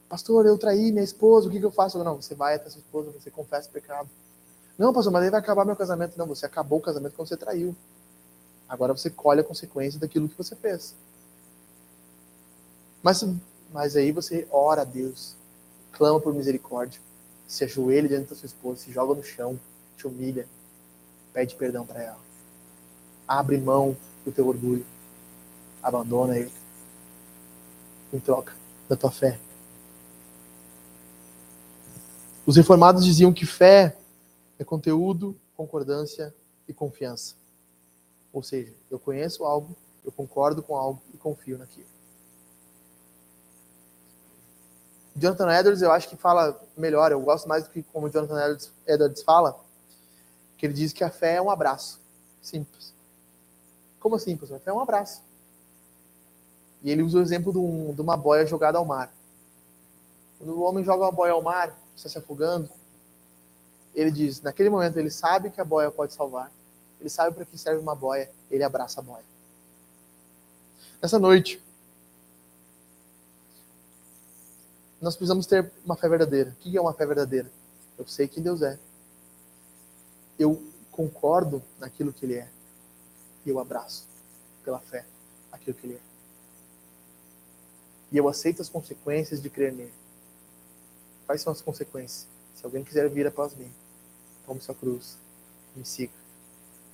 Pastor, 0.09 0.45
eu 0.45 0.59
traí 0.59 0.91
minha 0.91 1.05
esposa, 1.05 1.47
o 1.47 1.53
que, 1.53 1.61
que 1.61 1.67
eu 1.67 1.71
faço? 1.71 2.03
Não, 2.03 2.21
você 2.21 2.35
vai 2.35 2.57
até 2.57 2.69
sua 2.69 2.81
esposa, 2.81 3.13
você 3.13 3.31
confessa 3.31 3.69
o 3.69 3.73
pecado. 3.73 4.11
Não, 4.81 4.95
pastor, 4.95 5.13
mas 5.13 5.25
aí 5.25 5.31
vai 5.31 5.41
acabar 5.41 5.67
meu 5.67 5.77
casamento. 5.77 6.17
Não, 6.17 6.27
você 6.27 6.47
acabou 6.47 6.79
o 6.79 6.81
casamento 6.81 7.13
quando 7.15 7.29
você 7.29 7.37
traiu. 7.37 7.77
Agora 8.67 8.97
você 8.97 9.11
colhe 9.11 9.43
a 9.43 9.45
consequência 9.45 10.01
daquilo 10.01 10.27
que 10.27 10.39
você 10.39 10.57
fez. 10.57 10.97
Mas, 13.03 13.23
mas 13.71 13.95
aí 13.95 14.11
você 14.11 14.49
ora 14.51 14.81
a 14.81 14.85
Deus, 14.87 15.37
clama 15.93 16.19
por 16.19 16.33
misericórdia, 16.33 16.99
se 17.47 17.63
ajoelha 17.63 18.09
diante 18.09 18.31
da 18.31 18.35
sua 18.35 18.47
esposa, 18.47 18.81
se 18.81 18.91
joga 18.91 19.15
no 19.15 19.23
chão, 19.23 19.61
te 19.99 20.07
humilha, 20.07 20.49
pede 21.35 21.57
perdão 21.57 21.85
para 21.85 22.03
ela. 22.03 22.21
Abre 23.29 23.59
mão 23.59 23.95
do 24.25 24.33
teu 24.33 24.49
orgulho, 24.49 24.87
abandona 25.83 26.39
ele 26.39 26.53
em 28.15 28.19
troca 28.19 28.55
da 28.89 28.97
tua 28.97 29.11
fé. 29.11 29.39
Os 32.47 32.57
reformados 32.57 33.05
diziam 33.05 33.31
que 33.31 33.45
fé 33.45 34.00
é 34.61 34.65
conteúdo, 34.65 35.35
concordância 35.57 36.35
e 36.69 36.75
confiança. 36.75 37.35
Ou 38.31 38.43
seja, 38.43 38.75
eu 38.91 38.99
conheço 38.99 39.43
algo, 39.43 39.75
eu 40.05 40.13
concordo 40.13 40.63
com 40.63 40.77
algo 40.77 41.01
e 41.15 41.17
confio 41.17 41.57
naquilo. 41.57 41.89
Jonathan 45.17 45.51
Edwards, 45.51 45.81
eu 45.81 45.91
acho 45.91 46.11
que 46.11 46.17
fala 46.17 46.61
melhor, 46.77 47.11
eu 47.11 47.21
gosto 47.23 47.49
mais 47.49 47.65
do 47.65 47.71
que 47.71 47.83
como 47.85 48.11
Jonathan 48.11 48.39
Edwards, 48.39 48.73
Edwards 48.87 49.23
fala, 49.23 49.59
que 50.59 50.67
ele 50.67 50.75
diz 50.75 50.93
que 50.93 51.03
a 51.03 51.11
fé 51.11 51.37
é 51.37 51.43
um 51.43 51.51
abraço. 51.51 51.99
Simples. 52.43 52.93
Como 53.99 54.17
assim, 54.17 54.37
pessoal? 54.37 54.59
A 54.59 54.63
fé 54.63 54.71
é 54.71 54.75
um 54.75 54.81
abraço. 54.81 55.23
E 56.83 56.91
ele 56.91 57.03
usa 57.03 57.19
o 57.19 57.23
exemplo 57.23 57.51
de, 57.51 57.59
um, 57.59 57.95
de 57.95 58.01
uma 58.03 58.17
boia 58.17 58.45
jogada 58.45 58.77
ao 58.77 58.85
mar. 58.85 59.11
Quando 60.37 60.51
o 60.51 60.61
homem 60.61 60.85
joga 60.85 61.05
uma 61.05 61.13
boia 61.13 61.33
ao 61.33 61.43
mar, 61.43 61.75
está 61.97 62.11
se 62.11 62.19
afogando, 62.19 62.71
ele 63.95 64.11
diz, 64.11 64.41
naquele 64.41 64.71
momento 64.71 64.99
ele 64.99 65.11
sabe 65.11 65.51
que 65.51 65.61
a 65.61 65.65
boia 65.65 65.91
pode 65.91 66.13
salvar, 66.13 66.51
ele 67.01 67.11
sabe 67.11 67.35
para 67.35 67.45
que 67.45 67.57
serve 67.59 67.81
uma 67.81 67.95
boia, 67.95 68.31
ele 68.51 68.63
abraça 68.63 69.01
a 69.01 69.03
boia. 69.03 69.25
Nessa 71.01 71.19
noite, 71.19 71.63
nós 75.01 75.17
precisamos 75.17 75.47
ter 75.47 75.73
uma 75.85 75.97
fé 75.97 76.09
verdadeira. 76.09 76.51
O 76.51 76.55
que 76.57 76.77
é 76.77 76.81
uma 76.81 76.93
fé 76.93 77.07
verdadeira? 77.07 77.51
Eu 77.99 78.07
sei 78.07 78.29
quem 78.29 78.43
Deus 78.43 78.61
é. 78.61 78.79
Eu 80.39 80.63
concordo 80.91 81.63
naquilo 81.79 82.13
que 82.13 82.27
Ele 82.27 82.35
é. 82.35 82.49
E 83.47 83.49
eu 83.49 83.59
abraço, 83.59 84.07
pela 84.63 84.79
fé, 84.79 85.07
aquilo 85.51 85.75
que 85.75 85.87
Ele 85.87 85.95
é. 85.95 86.01
E 88.13 88.19
eu 88.19 88.29
aceito 88.29 88.61
as 88.61 88.69
consequências 88.69 89.41
de 89.41 89.49
crer 89.49 89.73
nele. 89.73 89.95
Quais 91.25 91.41
são 91.41 91.53
as 91.53 91.63
consequências? 91.63 92.27
Se 92.55 92.65
alguém 92.67 92.85
quiser 92.85 93.09
vir 93.09 93.27
após 93.27 93.55
mim, 93.55 93.73
tome 94.51 94.61
sua 94.61 94.75
cruz, 94.75 95.17
me 95.77 95.85
siga. 95.85 96.13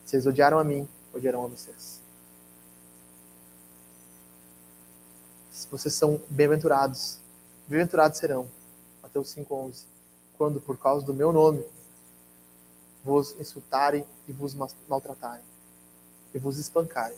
Vocês 0.05 0.27
odiaram 0.27 0.59
a 0.59 0.65
mim, 0.65 0.87
odiarão 1.15 1.47
a 1.47 1.49
vocês. 1.49 2.03
Vocês 5.71 5.95
são 5.95 6.21
bem-aventurados. 6.29 7.19
Bem-aventurados 7.67 8.19
serão, 8.19 8.47
Mateus 9.03 9.35
5,11, 9.35 9.85
quando 10.37 10.61
por 10.61 10.77
causa 10.77 11.07
do 11.07 11.15
meu 11.15 11.33
nome 11.33 11.65
vos 13.03 13.35
insultarem 13.41 14.07
e 14.29 14.33
vos 14.33 14.55
maltratarem 14.87 15.45
e 16.35 16.39
vos 16.39 16.59
espancarem. 16.59 17.17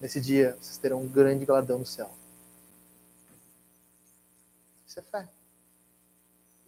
Nesse 0.00 0.20
dia 0.20 0.56
vocês 0.60 0.78
terão 0.78 1.02
um 1.02 1.08
grande 1.08 1.44
galardão 1.44 1.80
no 1.80 1.86
céu. 1.86 2.12
Isso 4.86 5.00
é 5.00 5.02
fé. 5.02 5.28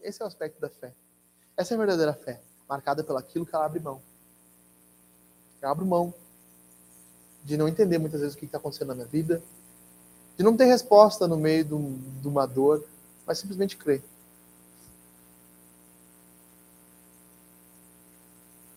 Esse 0.01 0.21
é 0.21 0.25
o 0.25 0.29
aspecto 0.29 0.61
da 0.61 0.69
fé. 0.69 0.93
Essa 1.57 1.73
é 1.73 1.77
a 1.77 1.79
verdadeira 1.79 2.13
fé, 2.13 2.41
marcada 2.69 3.03
pelo 3.03 3.19
aquilo 3.19 3.47
que 3.47 3.55
ela 3.55 3.65
abre 3.65 3.81
mão. 3.81 4.01
Eu 5.63 5.69
abro 5.71 5.87
mão 5.87 6.13
de 7.43 7.57
não 7.57 7.67
entender 7.67 7.99
muitas 7.99 8.21
vezes 8.21 8.35
o 8.35 8.39
que 8.39 8.45
está 8.45 8.59
acontecendo 8.59 8.89
na 8.89 8.95
minha 8.95 9.07
vida, 9.07 9.43
de 10.37 10.45
não 10.45 10.57
ter 10.57 10.65
resposta 10.65 11.27
no 11.27 11.37
meio 11.37 11.65
de 11.65 12.29
uma 12.29 12.45
dor, 12.45 12.85
mas 13.25 13.39
simplesmente 13.39 13.77
crer. 13.77 14.03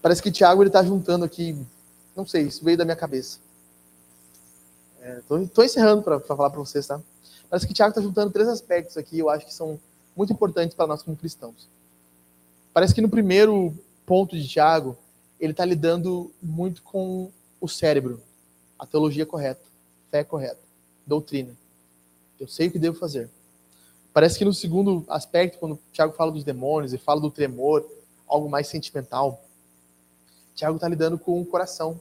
Parece 0.02 0.24
que 0.24 0.32
Tiago 0.32 0.64
está 0.64 0.82
juntando 0.82 1.26
aqui, 1.26 1.58
não 2.16 2.26
sei, 2.26 2.44
isso 2.44 2.64
veio 2.64 2.78
da 2.78 2.86
minha 2.86 2.96
cabeça. 2.96 3.40
Estou 5.20 5.64
é, 5.64 5.66
encerrando 5.66 6.02
para 6.02 6.20
falar 6.22 6.50
para 6.50 6.60
vocês, 6.60 6.88
tá? 6.88 7.02
Parece 7.50 7.68
que 7.68 7.74
Tiago 7.74 7.90
está 7.90 8.02
juntando 8.02 8.32
três 8.32 8.48
aspectos 8.48 8.96
aqui, 8.96 9.20
eu 9.20 9.30
acho 9.30 9.46
que 9.46 9.54
são 9.54 9.80
muito 10.16 10.32
importantes 10.32 10.76
para 10.76 10.88
nós 10.88 11.04
como 11.04 11.18
cristãos. 11.18 11.68
Parece 12.74 12.94
que 12.94 13.02
no 13.02 13.10
primeiro 13.10 13.74
ponto 14.06 14.36
de 14.36 14.48
Tiago, 14.48 14.98
ele 15.40 15.52
está 15.52 15.66
lidando 15.66 16.32
muito 16.42 16.82
com 16.84 17.32
o 17.60 17.68
cérebro, 17.68 18.22
a 18.78 18.86
teologia 18.86 19.26
correta, 19.26 19.62
fé 20.10 20.24
correta, 20.24 20.62
doutrina. 21.06 21.56
Eu 22.40 22.48
sei 22.48 22.68
o 22.68 22.72
que 22.72 22.80
devo 22.80 22.98
fazer. 22.98 23.30
Parece 24.14 24.38
que 24.38 24.46
no 24.46 24.54
segundo 24.54 25.06
aspecto, 25.08 25.60
quando 25.60 25.80
Tiago 25.92 26.14
fala 26.14 26.32
dos 26.32 26.44
demônios 26.44 26.94
e 26.94 26.98
fala 26.98 27.22
do 27.22 27.32
tremor, 27.32 27.86
algo 28.28 28.50
mais 28.50 28.68
sentimental, 28.68 29.44
Tiago 30.56 30.76
está 30.76 30.88
lidando 30.88 31.18
com 31.18 31.40
o 31.40 31.46
coração. 31.46 32.00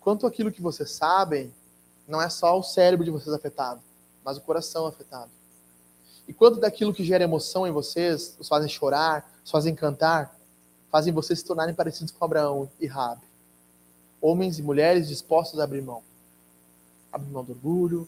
Quanto 0.00 0.26
aquilo 0.26 0.52
que 0.52 0.62
vocês 0.62 0.90
sabem, 0.90 1.52
não 2.06 2.20
é 2.20 2.28
só 2.30 2.58
o 2.58 2.62
cérebro 2.62 3.04
de 3.04 3.10
vocês 3.10 3.34
afetado, 3.34 3.82
mas 4.24 4.38
o 4.38 4.40
coração 4.40 4.86
afetado. 4.86 5.30
E 6.28 6.34
quanto 6.34 6.60
daquilo 6.60 6.92
que 6.92 7.02
gera 7.02 7.24
emoção 7.24 7.66
em 7.66 7.72
vocês, 7.72 8.36
os 8.38 8.46
fazem 8.46 8.68
chorar, 8.68 9.32
os 9.42 9.50
fazem 9.50 9.74
cantar, 9.74 10.38
fazem 10.92 11.12
vocês 11.12 11.38
se 11.38 11.44
tornarem 11.44 11.74
parecidos 11.74 12.12
com 12.12 12.24
Abraão 12.24 12.70
e 12.78 12.86
Rabi. 12.86 13.22
Homens 14.20 14.58
e 14.58 14.62
mulheres 14.62 15.08
dispostos 15.08 15.58
a 15.58 15.64
abrir 15.64 15.80
mão. 15.80 16.02
Abrir 17.10 17.30
mão 17.30 17.42
do 17.42 17.52
orgulho, 17.52 18.06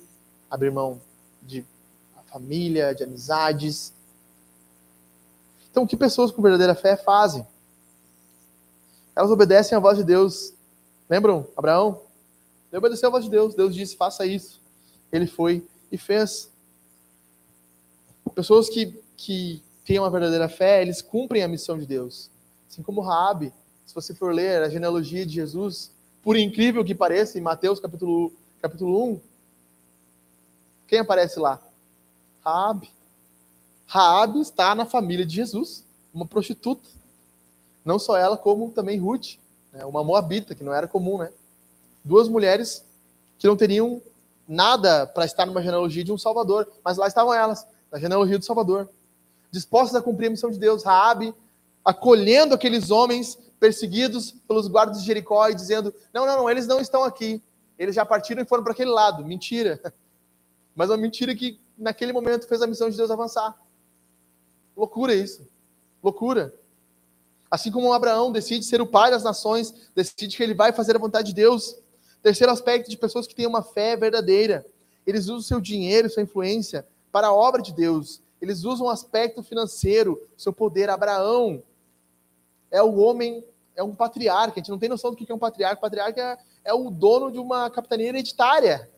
abrir 0.50 0.70
mão 0.70 1.00
de 1.42 1.64
família, 2.30 2.94
de 2.94 3.04
amizades. 3.04 3.92
Então, 5.70 5.82
o 5.82 5.86
que 5.86 5.96
pessoas 5.96 6.30
com 6.30 6.42
verdadeira 6.42 6.74
fé 6.74 6.96
fazem? 6.96 7.46
Elas 9.14 9.30
obedecem 9.30 9.76
à 9.76 9.80
voz 9.80 9.98
de 9.98 10.04
Deus. 10.04 10.52
Lembram, 11.08 11.46
Abraão? 11.56 12.02
Ele 12.70 12.78
obedeceu 12.78 13.08
à 13.08 13.12
voz 13.12 13.24
de 13.24 13.30
Deus. 13.30 13.54
Deus 13.54 13.74
disse: 13.74 13.96
faça 13.96 14.24
isso. 14.24 14.60
Ele 15.10 15.26
foi 15.26 15.66
e 15.90 15.98
fez. 15.98 16.50
Pessoas 18.40 18.70
que, 18.70 18.98
que 19.18 19.62
têm 19.84 19.98
uma 19.98 20.08
verdadeira 20.08 20.48
fé, 20.48 20.80
eles 20.80 21.02
cumprem 21.02 21.42
a 21.42 21.48
missão 21.48 21.78
de 21.78 21.84
Deus. 21.84 22.30
Assim 22.66 22.82
como 22.82 23.02
Raabe, 23.02 23.52
se 23.84 23.94
você 23.94 24.14
for 24.14 24.32
ler 24.34 24.62
a 24.62 24.70
genealogia 24.70 25.26
de 25.26 25.34
Jesus, 25.34 25.90
por 26.22 26.38
incrível 26.38 26.82
que 26.82 26.94
pareça, 26.94 27.36
em 27.36 27.42
Mateus 27.42 27.78
capítulo, 27.78 28.32
capítulo 28.62 29.12
1, 29.12 29.20
quem 30.86 31.00
aparece 31.00 31.38
lá? 31.38 31.60
Raabe. 32.42 32.90
Raabe 33.86 34.40
está 34.40 34.74
na 34.74 34.86
família 34.86 35.26
de 35.26 35.36
Jesus, 35.36 35.84
uma 36.10 36.24
prostituta. 36.24 36.88
Não 37.84 37.98
só 37.98 38.16
ela, 38.16 38.38
como 38.38 38.70
também 38.70 38.98
Ruth, 38.98 39.36
né, 39.70 39.84
uma 39.84 40.02
moabita, 40.02 40.54
que 40.54 40.64
não 40.64 40.72
era 40.72 40.88
comum, 40.88 41.18
né? 41.18 41.30
Duas 42.02 42.26
mulheres 42.26 42.82
que 43.38 43.46
não 43.46 43.54
teriam 43.54 44.00
nada 44.48 45.06
para 45.06 45.26
estar 45.26 45.44
numa 45.44 45.62
genealogia 45.62 46.02
de 46.02 46.10
um 46.10 46.16
Salvador, 46.16 46.66
mas 46.82 46.96
lá 46.96 47.06
estavam 47.06 47.34
elas, 47.34 47.66
na 47.90 47.98
genealogia 47.98 48.38
do 48.38 48.44
Salvador, 48.44 48.88
dispostas 49.50 49.96
a 49.96 50.02
cumprir 50.02 50.28
a 50.28 50.30
missão 50.30 50.50
de 50.50 50.58
Deus. 50.58 50.84
Raabe 50.84 51.34
acolhendo 51.84 52.54
aqueles 52.54 52.90
homens 52.90 53.38
perseguidos 53.58 54.32
pelos 54.46 54.68
guardas 54.68 55.00
de 55.00 55.06
Jericó 55.06 55.48
e 55.48 55.54
dizendo: 55.54 55.92
não, 56.12 56.24
não, 56.26 56.36
não, 56.36 56.50
eles 56.50 56.66
não 56.66 56.80
estão 56.80 57.02
aqui. 57.02 57.42
Eles 57.78 57.94
já 57.94 58.04
partiram 58.04 58.42
e 58.42 58.46
foram 58.46 58.62
para 58.62 58.72
aquele 58.72 58.90
lado. 58.90 59.24
Mentira. 59.24 59.80
Mas 60.74 60.90
uma 60.90 60.96
mentira 60.96 61.34
que 61.34 61.58
naquele 61.76 62.12
momento 62.12 62.46
fez 62.46 62.62
a 62.62 62.66
missão 62.66 62.88
de 62.88 62.96
Deus 62.96 63.10
avançar. 63.10 63.58
Loucura 64.76 65.14
isso. 65.14 65.46
Loucura. 66.02 66.54
Assim 67.50 67.72
como 67.72 67.92
Abraão 67.92 68.30
decide 68.30 68.64
ser 68.64 68.80
o 68.80 68.86
pai 68.86 69.10
das 69.10 69.24
nações, 69.24 69.74
decide 69.94 70.36
que 70.36 70.42
ele 70.42 70.54
vai 70.54 70.72
fazer 70.72 70.94
a 70.94 70.98
vontade 70.98 71.28
de 71.28 71.34
Deus. 71.34 71.76
Terceiro 72.22 72.52
aspecto 72.52 72.88
de 72.88 72.96
pessoas 72.96 73.26
que 73.26 73.34
têm 73.34 73.46
uma 73.46 73.62
fé 73.62 73.96
verdadeira. 73.96 74.64
Eles 75.06 75.24
usam 75.24 75.40
seu 75.40 75.60
dinheiro, 75.60 76.08
sua 76.08 76.22
influência 76.22 76.86
para 77.12 77.28
a 77.28 77.32
obra 77.32 77.60
de 77.62 77.72
Deus. 77.72 78.22
Eles 78.40 78.64
usam 78.64 78.86
o 78.86 78.90
aspecto 78.90 79.42
financeiro, 79.42 80.20
seu 80.36 80.52
poder. 80.52 80.88
Abraão 80.88 81.62
é 82.70 82.82
o 82.82 82.96
homem, 82.96 83.44
é 83.76 83.82
um 83.82 83.94
patriarca. 83.94 84.54
A 84.54 84.60
gente 84.60 84.70
não 84.70 84.78
tem 84.78 84.88
noção 84.88 85.10
do 85.10 85.16
que 85.16 85.30
é 85.30 85.34
um 85.34 85.38
patriarca. 85.38 85.78
O 85.78 85.82
patriarca 85.82 86.20
é, 86.64 86.70
é 86.70 86.74
o 86.74 86.90
dono 86.90 87.30
de 87.30 87.38
uma 87.38 87.68
capitania 87.70 88.08
hereditária. 88.08 88.90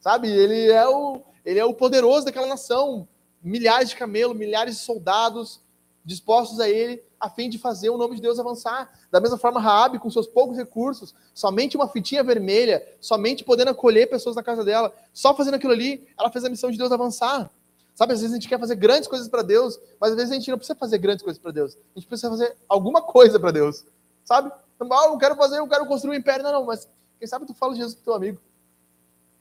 Sabe? 0.00 0.28
Ele 0.28 0.70
é 0.70 0.88
o, 0.88 1.22
ele 1.44 1.58
é 1.58 1.64
o 1.64 1.74
poderoso 1.74 2.26
daquela 2.26 2.46
nação. 2.46 3.06
Milhares 3.42 3.90
de 3.90 3.96
camelos, 3.96 4.36
milhares 4.36 4.76
de 4.76 4.82
soldados 4.82 5.60
dispostos 6.04 6.58
a 6.58 6.68
ele 6.68 7.02
a 7.20 7.28
fim 7.28 7.50
de 7.50 7.58
fazer 7.58 7.90
o 7.90 7.98
nome 7.98 8.16
de 8.16 8.22
Deus 8.22 8.38
avançar. 8.38 8.90
Da 9.10 9.20
mesma 9.20 9.36
forma, 9.36 9.60
Raabe, 9.60 9.98
com 9.98 10.10
seus 10.10 10.26
poucos 10.26 10.56
recursos, 10.56 11.14
somente 11.34 11.76
uma 11.76 11.88
fitinha 11.88 12.22
vermelha, 12.22 12.82
somente 13.00 13.44
podendo 13.44 13.70
acolher 13.70 14.08
pessoas 14.08 14.36
na 14.36 14.42
casa 14.42 14.64
dela, 14.64 14.94
só 15.12 15.34
fazendo 15.34 15.54
aquilo 15.54 15.72
ali, 15.72 16.06
ela 16.18 16.30
fez 16.30 16.44
a 16.44 16.48
missão 16.48 16.70
de 16.70 16.78
Deus 16.78 16.92
avançar. 16.92 17.50
Sabe, 17.98 18.12
às 18.12 18.20
vezes 18.20 18.32
a 18.32 18.38
gente 18.38 18.48
quer 18.48 18.60
fazer 18.60 18.76
grandes 18.76 19.08
coisas 19.08 19.26
para 19.26 19.42
Deus, 19.42 19.76
mas 20.00 20.12
às 20.12 20.16
vezes 20.16 20.30
a 20.30 20.34
gente 20.36 20.48
não 20.52 20.56
precisa 20.56 20.78
fazer 20.78 20.98
grandes 20.98 21.20
coisas 21.20 21.42
para 21.42 21.50
Deus. 21.50 21.74
A 21.74 21.98
gente 21.98 22.06
precisa 22.06 22.30
fazer 22.30 22.56
alguma 22.68 23.02
coisa 23.02 23.40
para 23.40 23.50
Deus. 23.50 23.84
Sabe? 24.24 24.52
Ah, 24.52 25.06
eu 25.06 25.18
quero 25.18 25.34
fazer, 25.34 25.58
eu 25.58 25.66
quero 25.66 25.84
construir 25.84 26.12
um 26.12 26.20
império. 26.20 26.44
Não, 26.44 26.52
não, 26.52 26.64
mas 26.64 26.86
quem 27.18 27.26
sabe 27.26 27.44
tu 27.44 27.54
fala 27.54 27.74
Jesus 27.74 27.96
com 27.96 28.02
teu 28.02 28.14
amigo. 28.14 28.38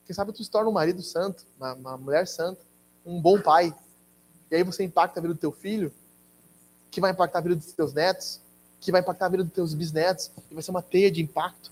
Quem 0.08 0.16
sabe 0.16 0.34
tu 0.34 0.44
se 0.44 0.50
torna 0.50 0.72
um 0.72 0.74
marido 0.74 1.04
santo, 1.04 1.46
uma, 1.56 1.74
uma 1.76 1.98
mulher 1.98 2.26
santa, 2.26 2.60
um 3.06 3.22
bom 3.22 3.40
pai. 3.40 3.72
e 4.50 4.56
aí 4.56 4.64
você 4.64 4.84
impacta 4.84 5.20
a 5.20 5.22
vida 5.22 5.36
do 5.36 5.40
teu 5.40 5.52
filho, 5.52 5.94
que 6.90 7.00
vai 7.00 7.12
impactar 7.12 7.38
a 7.38 7.42
vida 7.44 7.58
dos 7.58 7.74
teus 7.74 7.94
netos, 7.94 8.42
que 8.80 8.92
vai 8.92 9.02
impactar 9.02 9.28
a 9.28 9.30
vida 9.30 9.44
dos 9.44 9.54
teus 9.54 9.76
bisnetos, 9.76 10.32
e 10.50 10.56
vai 10.56 10.64
ser 10.64 10.72
uma 10.72 10.82
teia 10.82 11.12
de 11.12 11.22
impacto. 11.22 11.72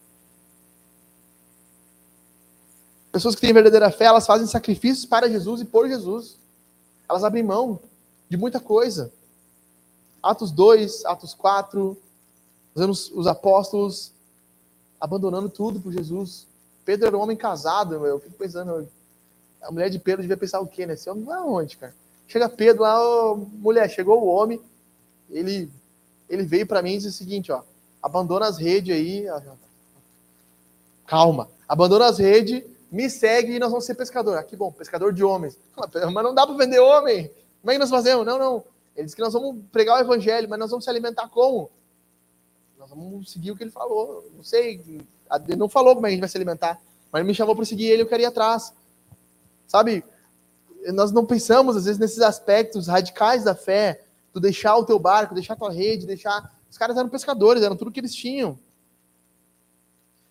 Pessoas 3.11 3.33
que 3.33 3.41
têm 3.41 3.53
verdadeira 3.53 3.89
fé, 3.89 4.05
elas 4.05 4.27
fazem 4.27 4.45
sacrifícios 4.45 5.03
para 5.07 5.27
Jesus 5.27 5.61
e 5.61 5.65
por 5.65 5.87
Jesus. 5.87 6.44
Elas 7.07 7.23
abrem 7.23 7.43
mão 7.43 7.79
de 8.29 8.37
muita 8.37 8.59
coisa. 8.59 9.11
Atos 10.21 10.51
2, 10.51 11.05
Atos 11.05 11.33
4, 11.33 11.97
vemos 12.75 13.11
os 13.11 13.27
apóstolos 13.27 14.11
abandonando 14.99 15.49
tudo 15.49 15.79
por 15.79 15.93
Jesus. 15.93 16.47
Pedro 16.83 17.07
era 17.07 17.17
um 17.17 17.21
homem 17.21 17.37
casado, 17.37 17.93
eu 18.05 18.19
fico 18.19 18.35
pensando, 18.35 18.87
a 19.61 19.71
mulher 19.71 19.89
de 19.89 19.99
Pedro 19.99 20.21
devia 20.21 20.37
pensar 20.37 20.59
o 20.59 20.67
quê, 20.67 20.85
né? 20.85 20.93
Esse 20.93 21.09
homem 21.09 21.23
vai 21.23 21.37
aonde, 21.37 21.77
cara? 21.77 21.93
Chega 22.27 22.49
Pedro 22.49 22.83
lá, 22.83 22.99
oh, 23.01 23.35
mulher, 23.35 23.89
chegou 23.89 24.23
o 24.23 24.27
homem, 24.27 24.59
ele, 25.29 25.71
ele 26.29 26.43
veio 26.43 26.65
para 26.65 26.81
mim 26.81 26.93
e 26.93 26.97
disse 26.97 27.09
o 27.09 27.11
seguinte, 27.11 27.51
ó, 27.51 27.61
abandona 28.01 28.47
as 28.47 28.57
redes 28.57 28.95
aí, 28.95 29.25
calma, 31.05 31.47
abandona 31.67 32.07
as 32.07 32.17
redes, 32.17 32.63
me 32.91 33.09
segue 33.09 33.53
e 33.53 33.59
nós 33.59 33.69
vamos 33.69 33.85
ser 33.85 33.95
pescador. 33.95 34.37
Ah, 34.37 34.43
que 34.43 34.55
bom, 34.55 34.71
pescador 34.71 35.11
de 35.13 35.23
homens. 35.23 35.57
Mas 35.75 36.23
não 36.23 36.33
dá 36.33 36.45
para 36.45 36.55
vender 36.55 36.79
homem. 36.79 37.31
Como 37.61 37.71
é 37.71 37.73
que 37.73 37.79
nós 37.79 37.89
fazemos? 37.89 38.25
Não, 38.25 38.37
não. 38.37 38.63
Ele 38.95 39.05
disse 39.05 39.15
que 39.15 39.21
nós 39.21 39.33
vamos 39.33 39.61
pregar 39.71 39.97
o 39.97 40.01
evangelho, 40.01 40.47
mas 40.49 40.57
nós 40.59 40.69
vamos 40.69 40.85
se 40.85 40.89
alimentar 40.89 41.27
como? 41.29 41.69
Nós 42.77 42.89
vamos 42.89 43.31
seguir 43.31 43.51
o 43.51 43.55
que 43.55 43.63
ele 43.63 43.71
falou. 43.71 44.29
Não 44.35 44.43
sei, 44.43 44.81
ele 45.47 45.55
não 45.55 45.67
falou 45.67 45.95
como 45.95 46.05
é 46.05 46.09
que 46.09 46.13
a 46.13 46.15
gente 46.15 46.21
vai 46.21 46.29
se 46.29 46.37
alimentar, 46.37 46.79
mas 47.11 47.19
ele 47.19 47.27
me 47.27 47.35
chamou 47.35 47.55
para 47.55 47.65
seguir 47.65 47.87
ele, 47.87 48.03
eu 48.03 48.07
queria 48.07 48.25
ir 48.25 48.27
atrás. 48.27 48.73
Sabe, 49.67 50.05
nós 50.93 51.11
não 51.11 51.25
pensamos, 51.25 51.75
às 51.75 51.85
vezes, 51.85 51.99
nesses 51.99 52.21
aspectos 52.21 52.87
radicais 52.87 53.43
da 53.43 53.55
fé, 53.55 54.05
tu 54.31 54.39
deixar 54.39 54.77
o 54.77 54.85
teu 54.85 54.99
barco, 54.99 55.33
deixar 55.33 55.53
a 55.53 55.57
tua 55.57 55.71
rede, 55.71 56.05
deixar. 56.05 56.53
Os 56.69 56.77
caras 56.77 56.95
eram 56.95 57.09
pescadores, 57.09 57.63
eram 57.63 57.75
tudo 57.75 57.91
que 57.91 57.99
eles 57.99 58.13
tinham. 58.13 58.57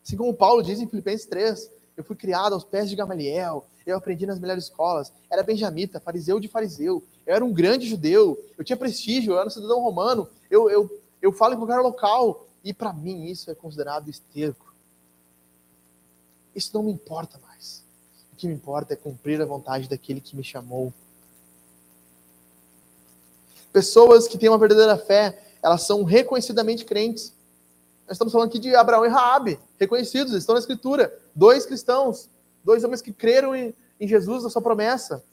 Assim 0.02 0.16
como 0.16 0.34
Paulo 0.34 0.62
diz 0.62 0.78
em 0.80 0.86
Filipenses 0.86 1.26
3, 1.26 1.70
eu 1.96 2.04
fui 2.04 2.16
criado 2.16 2.54
aos 2.54 2.64
pés 2.64 2.88
de 2.88 2.96
Gamaliel, 2.96 3.66
eu 3.86 3.96
aprendi 3.96 4.26
nas 4.26 4.38
melhores 4.38 4.64
escolas, 4.64 5.12
era 5.30 5.42
benjamita, 5.42 6.00
fariseu 6.00 6.40
de 6.40 6.48
fariseu, 6.48 7.02
eu 7.26 7.34
era 7.34 7.44
um 7.44 7.52
grande 7.52 7.88
judeu, 7.88 8.38
eu 8.56 8.64
tinha 8.64 8.76
prestígio, 8.76 9.32
eu 9.32 9.38
era 9.38 9.46
um 9.46 9.50
cidadão 9.50 9.80
romano, 9.80 10.28
eu, 10.50 10.70
eu, 10.70 11.02
eu 11.20 11.32
falo 11.32 11.54
em 11.54 11.56
qualquer 11.56 11.80
local, 11.80 12.46
e 12.62 12.72
para 12.72 12.92
mim 12.92 13.26
isso 13.26 13.50
é 13.50 13.54
considerado 13.54 14.08
esterco. 14.08 14.72
Isso 16.54 16.70
não 16.72 16.84
me 16.84 16.92
importa 16.92 17.38
mais. 17.46 17.84
O 18.32 18.36
que 18.36 18.46
me 18.46 18.54
importa 18.54 18.94
é 18.94 18.96
cumprir 18.96 19.40
a 19.42 19.44
vontade 19.44 19.88
daquele 19.88 20.20
que 20.20 20.36
me 20.36 20.42
chamou. 20.42 20.92
Pessoas 23.72 24.28
que 24.28 24.38
têm 24.38 24.48
uma 24.48 24.58
verdadeira 24.58 24.96
fé, 24.96 25.42
elas 25.62 25.82
são 25.82 26.04
reconhecidamente 26.04 26.84
crentes. 26.84 27.33
Nós 28.06 28.16
estamos 28.16 28.32
falando 28.32 28.48
aqui 28.48 28.58
de 28.58 28.74
Abraão 28.74 29.04
e 29.04 29.08
Raabe, 29.08 29.58
reconhecidos, 29.78 30.32
eles 30.32 30.42
estão 30.42 30.54
na 30.54 30.60
escritura. 30.60 31.16
Dois 31.34 31.64
cristãos, 31.64 32.28
dois 32.62 32.84
homens 32.84 33.00
que 33.00 33.12
creram 33.12 33.56
em, 33.56 33.74
em 33.98 34.06
Jesus, 34.06 34.42
na 34.44 34.50
sua 34.50 34.60
promessa. 34.60 35.24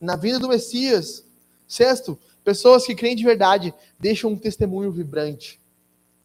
Na 0.00 0.16
vida 0.16 0.38
do 0.38 0.48
Messias. 0.48 1.24
Sexto, 1.68 2.18
pessoas 2.44 2.84
que 2.84 2.94
creem 2.94 3.16
de 3.16 3.24
verdade 3.24 3.72
deixam 3.98 4.32
um 4.32 4.36
testemunho 4.36 4.90
vibrante, 4.90 5.60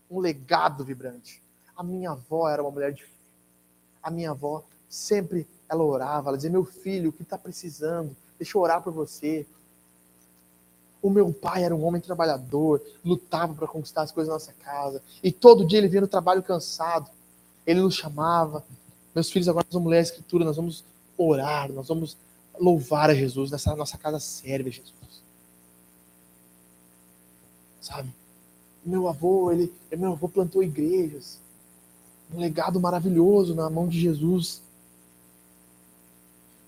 um 0.10 0.20
legado 0.20 0.84
vibrante. 0.84 1.42
A 1.76 1.84
minha 1.84 2.12
avó 2.12 2.50
era 2.50 2.62
uma 2.62 2.72
mulher 2.72 2.92
de. 2.92 3.06
A 4.02 4.10
minha 4.10 4.32
avó 4.32 4.64
sempre 4.90 5.48
ela 5.70 5.84
orava, 5.84 6.30
ela 6.30 6.38
dizia: 6.38 6.50
Meu 6.50 6.66
filho, 6.66 7.12
o 7.12 7.14
que 7.14 7.22
está 7.22 7.38
precisando? 7.38 8.16
Deixa 8.38 8.58
eu 8.58 8.62
orar 8.62 8.82
por 8.82 8.92
você. 8.92 9.46
O 11.02 11.10
meu 11.10 11.32
pai 11.32 11.64
era 11.64 11.76
um 11.76 11.86
homem 11.86 12.02
trabalhador, 12.02 12.82
lutava 13.04 13.54
para 13.54 13.68
conquistar 13.68 14.02
as 14.02 14.12
coisas 14.12 14.30
na 14.30 14.36
nossa 14.36 14.54
casa. 14.54 15.02
E 15.24 15.32
todo 15.32 15.66
dia 15.66 15.78
ele 15.78 15.88
vinha 15.88 16.02
no 16.02 16.08
trabalho 16.08 16.42
cansado. 16.42 17.10
Ele 17.66 17.82
nos 17.82 17.96
chamava. 17.96 18.64
Meus 19.14 19.30
filhos, 19.30 19.48
agora 19.48 19.66
nós 19.68 19.74
vamos 19.74 19.90
ler 19.92 20.00
a 20.00 20.02
escritura, 20.02 20.46
nós 20.46 20.56
vamos 20.56 20.84
orar, 21.18 21.72
nós 21.72 21.88
vamos 21.88 22.18
louvar 22.60 23.10
a 23.10 23.16
Jesus. 23.16 23.52
Nessa 23.52 23.76
nossa 23.76 23.98
casa 23.98 24.20
serve 24.20 24.70
a 24.70 24.74
Jesus. 24.74 24.94
Sabe? 27.82 28.10
Meu 28.86 29.08
avô, 29.08 29.52
ele, 29.52 29.74
meu 29.98 30.14
avô 30.14 30.28
plantou 30.28 30.64
igrejas. 30.64 31.40
Um 32.34 32.40
legado 32.40 32.80
maravilhoso 32.80 33.56
na 33.56 33.70
mão 33.70 33.88
de 33.88 34.00
Jesus. 34.00 34.62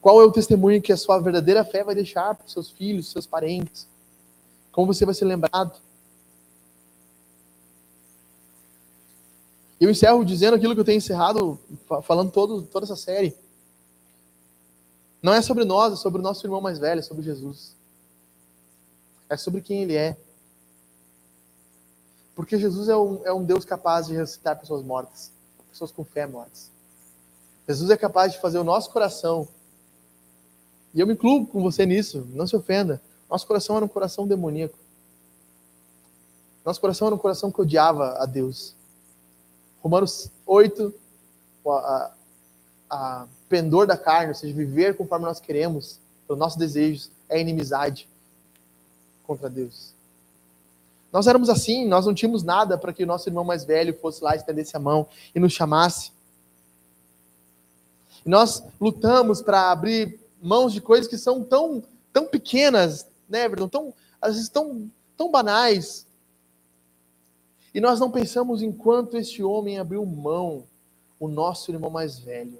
Qual 0.01 0.21
é 0.21 0.25
o 0.25 0.32
testemunho 0.32 0.82
que 0.82 0.93
a 0.93 0.97
sua 0.97 1.19
verdadeira 1.19 1.65
fé 1.65 1.84
vai 1.84 1.93
deixar 1.93 2.36
para 2.36 2.45
os 2.45 2.53
seus 2.53 2.69
filhos, 2.69 3.11
seus 3.11 3.27
parentes? 3.27 3.88
Como 4.72 4.93
você 4.93 5.05
vai 5.05 5.13
ser 5.13 5.26
lembrado? 5.26 5.80
Eu 9.80 9.89
encerro 9.89 10.24
dizendo 10.26 10.55
aquilo 10.55 10.74
que 10.74 10.82
eu 10.82 10.86
tenho 10.86 10.97
encerrado, 10.97 11.59
falando 12.03 12.32
todo, 12.32 12.63
toda 12.63 12.86
essa 12.86 12.95
série. 12.95 13.36
Não 15.22 15.34
é 15.34 15.41
sobre 15.41 15.65
nós, 15.65 15.93
é 15.93 15.95
sobre 15.95 16.20
o 16.20 16.24
nosso 16.24 16.45
irmão 16.45 16.61
mais 16.61 16.80
velho, 16.80 16.99
é 16.99 17.03
sobre 17.03 17.24
Jesus. 17.24 17.76
É 19.30 19.38
sobre 19.38 19.61
quem 19.61 19.84
ele 19.84 19.95
é. 19.95 20.17
Porque 22.36 22.57
Jesus 22.57 22.89
é 22.89 22.95
um, 22.95 23.26
é 23.26 23.34
um 23.34 23.43
Deus 23.43 23.65
capaz 23.65 24.07
de 24.07 24.13
ressuscitar 24.13 24.59
pessoas 24.59 24.84
mortas, 24.84 25.32
pessoas 25.70 25.91
com 25.91 26.03
fé 26.03 26.26
mortas. 26.26 26.72
Jesus 27.67 27.89
é 27.89 27.97
capaz 27.97 28.34
de 28.34 28.39
fazer 28.39 28.59
o 28.59 28.63
nosso 28.63 28.89
coração 28.91 29.47
e 30.93 30.99
eu 30.99 31.07
me 31.07 31.13
incluo 31.13 31.45
com 31.45 31.61
você 31.61 31.86
nisso, 31.86 32.28
não 32.34 32.47
se 32.47 32.55
ofenda. 32.55 33.01
Nosso 33.30 33.45
coração 33.45 33.75
era 33.75 33.86
um 33.86 33.89
coração 33.89 34.27
demoníaco. 34.27 34.77
Nosso 36.65 36.82
coração 36.82 37.07
era 37.07 37.15
um 37.15 37.19
coração 37.19 37.51
que 37.51 37.61
odiava 37.61 38.17
a 38.17 38.25
Deus. 38.25 38.75
Romanos 39.82 40.30
8, 40.45 40.93
a, 41.65 41.69
a, 41.69 42.11
a 42.89 43.27
pendor 43.47 43.88
da 43.88 43.97
carne, 43.97 44.30
ou 44.30 44.36
seja, 44.36 44.53
viver 44.53 44.97
conforme 44.97 45.25
nós 45.25 45.39
queremos, 45.39 45.99
pelos 46.27 46.39
nossos 46.39 46.57
desejos, 46.57 47.09
é 47.27 47.39
inimizade 47.39 48.07
contra 49.25 49.49
Deus. 49.49 49.93
Nós 51.11 51.27
éramos 51.27 51.49
assim, 51.49 51.88
nós 51.88 52.05
não 52.05 52.13
tínhamos 52.13 52.43
nada 52.43 52.77
para 52.77 52.93
que 52.93 53.03
o 53.03 53.07
nosso 53.07 53.27
irmão 53.27 53.43
mais 53.43 53.63
velho 53.63 53.97
fosse 53.99 54.23
lá, 54.23 54.36
estendesse 54.36 54.75
a 54.75 54.80
mão 54.80 55.07
e 55.34 55.39
nos 55.39 55.53
chamasse. 55.53 56.11
Nós 58.25 58.63
lutamos 58.80 59.41
para 59.41 59.71
abrir 59.71 60.19
mãos 60.41 60.71
de 60.71 60.82
coisas 60.82 61.07
que 61.07 61.17
são 61.17 61.43
tão, 61.43 61.84
tão 62.13 62.25
pequenas, 62.25 63.07
né, 63.30 63.43
Everton? 63.43 63.69
Tão, 63.69 63.93
às 64.21 64.36
vezes 64.36 64.49
tão, 64.49 64.91
tão 65.15 65.30
banais. 65.30 66.05
E 67.73 67.80
nós 67.80 67.99
não 67.99 68.09
pensamos 68.09 68.61
em 68.61 68.71
quanto 68.71 69.17
este 69.17 69.43
homem 69.43 69.77
abriu 69.77 70.05
mão, 70.05 70.63
o 71.19 71.27
nosso 71.27 71.71
irmão 71.71 71.89
mais 71.89 72.17
velho. 72.17 72.59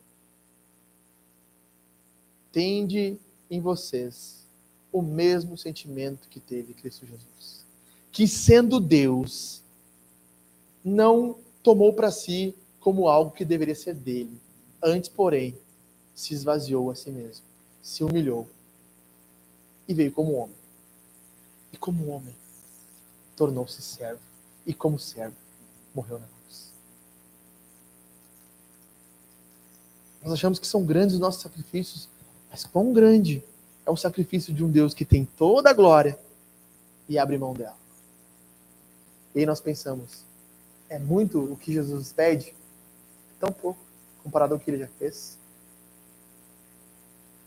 Tende 2.51 3.17
em 3.49 3.59
vocês 3.59 4.45
o 4.91 5.01
mesmo 5.01 5.57
sentimento 5.57 6.28
que 6.30 6.39
teve 6.39 6.74
Cristo 6.74 7.05
Jesus. 7.05 7.65
Que 8.11 8.28
sendo 8.28 8.80
Deus, 8.80 9.61
não 10.84 11.38
tomou 11.63 11.93
para 11.93 12.11
si 12.11 12.55
como 12.80 13.07
algo 13.07 13.32
que 13.32 13.45
deveria 13.45 13.76
ser 13.76 13.93
dele. 13.93 14.39
Antes, 14.82 15.09
porém, 15.09 15.57
se 16.15 16.34
esvaziou 16.34 16.89
a 16.89 16.95
si 16.95 17.11
mesmo 17.11 17.49
se 17.82 18.03
humilhou 18.03 18.47
e 19.88 19.93
veio 19.93 20.11
como 20.11 20.34
homem. 20.34 20.55
Como 21.80 22.09
homem, 22.09 22.36
tornou-se 23.36 23.82
servo. 23.82 24.21
E 24.65 24.73
como 24.73 24.99
servo, 24.99 25.36
morreu 25.95 26.19
na 26.19 26.27
cruz. 26.27 26.71
Nós 30.21 30.34
achamos 30.34 30.59
que 30.59 30.67
são 30.67 30.86
grandes 30.86 31.15
os 31.15 31.21
nossos 31.21 31.41
sacrifícios, 31.41 32.09
mas 32.49 32.65
quão 32.65 32.91
grande 32.91 33.43
é 33.86 33.91
o 33.91 33.97
sacrifício 33.97 34.53
de 34.53 34.63
um 34.63 34.69
Deus 34.69 34.93
que 34.93 35.05
tem 35.05 35.25
toda 35.25 35.69
a 35.69 35.73
glória 35.73 36.19
e 37.07 37.17
abre 37.17 37.38
mão 37.38 37.53
dela. 37.53 37.77
E 39.34 39.39
aí 39.39 39.45
nós 39.45 39.61
pensamos, 39.61 40.23
é 40.89 40.99
muito 40.99 41.39
o 41.39 41.55
que 41.55 41.73
Jesus 41.73 42.11
pede? 42.11 42.49
É 42.49 43.39
tão 43.39 43.51
pouco 43.51 43.80
comparado 44.23 44.53
ao 44.53 44.59
que 44.59 44.69
ele 44.69 44.80
já 44.80 44.88
fez. 44.99 45.38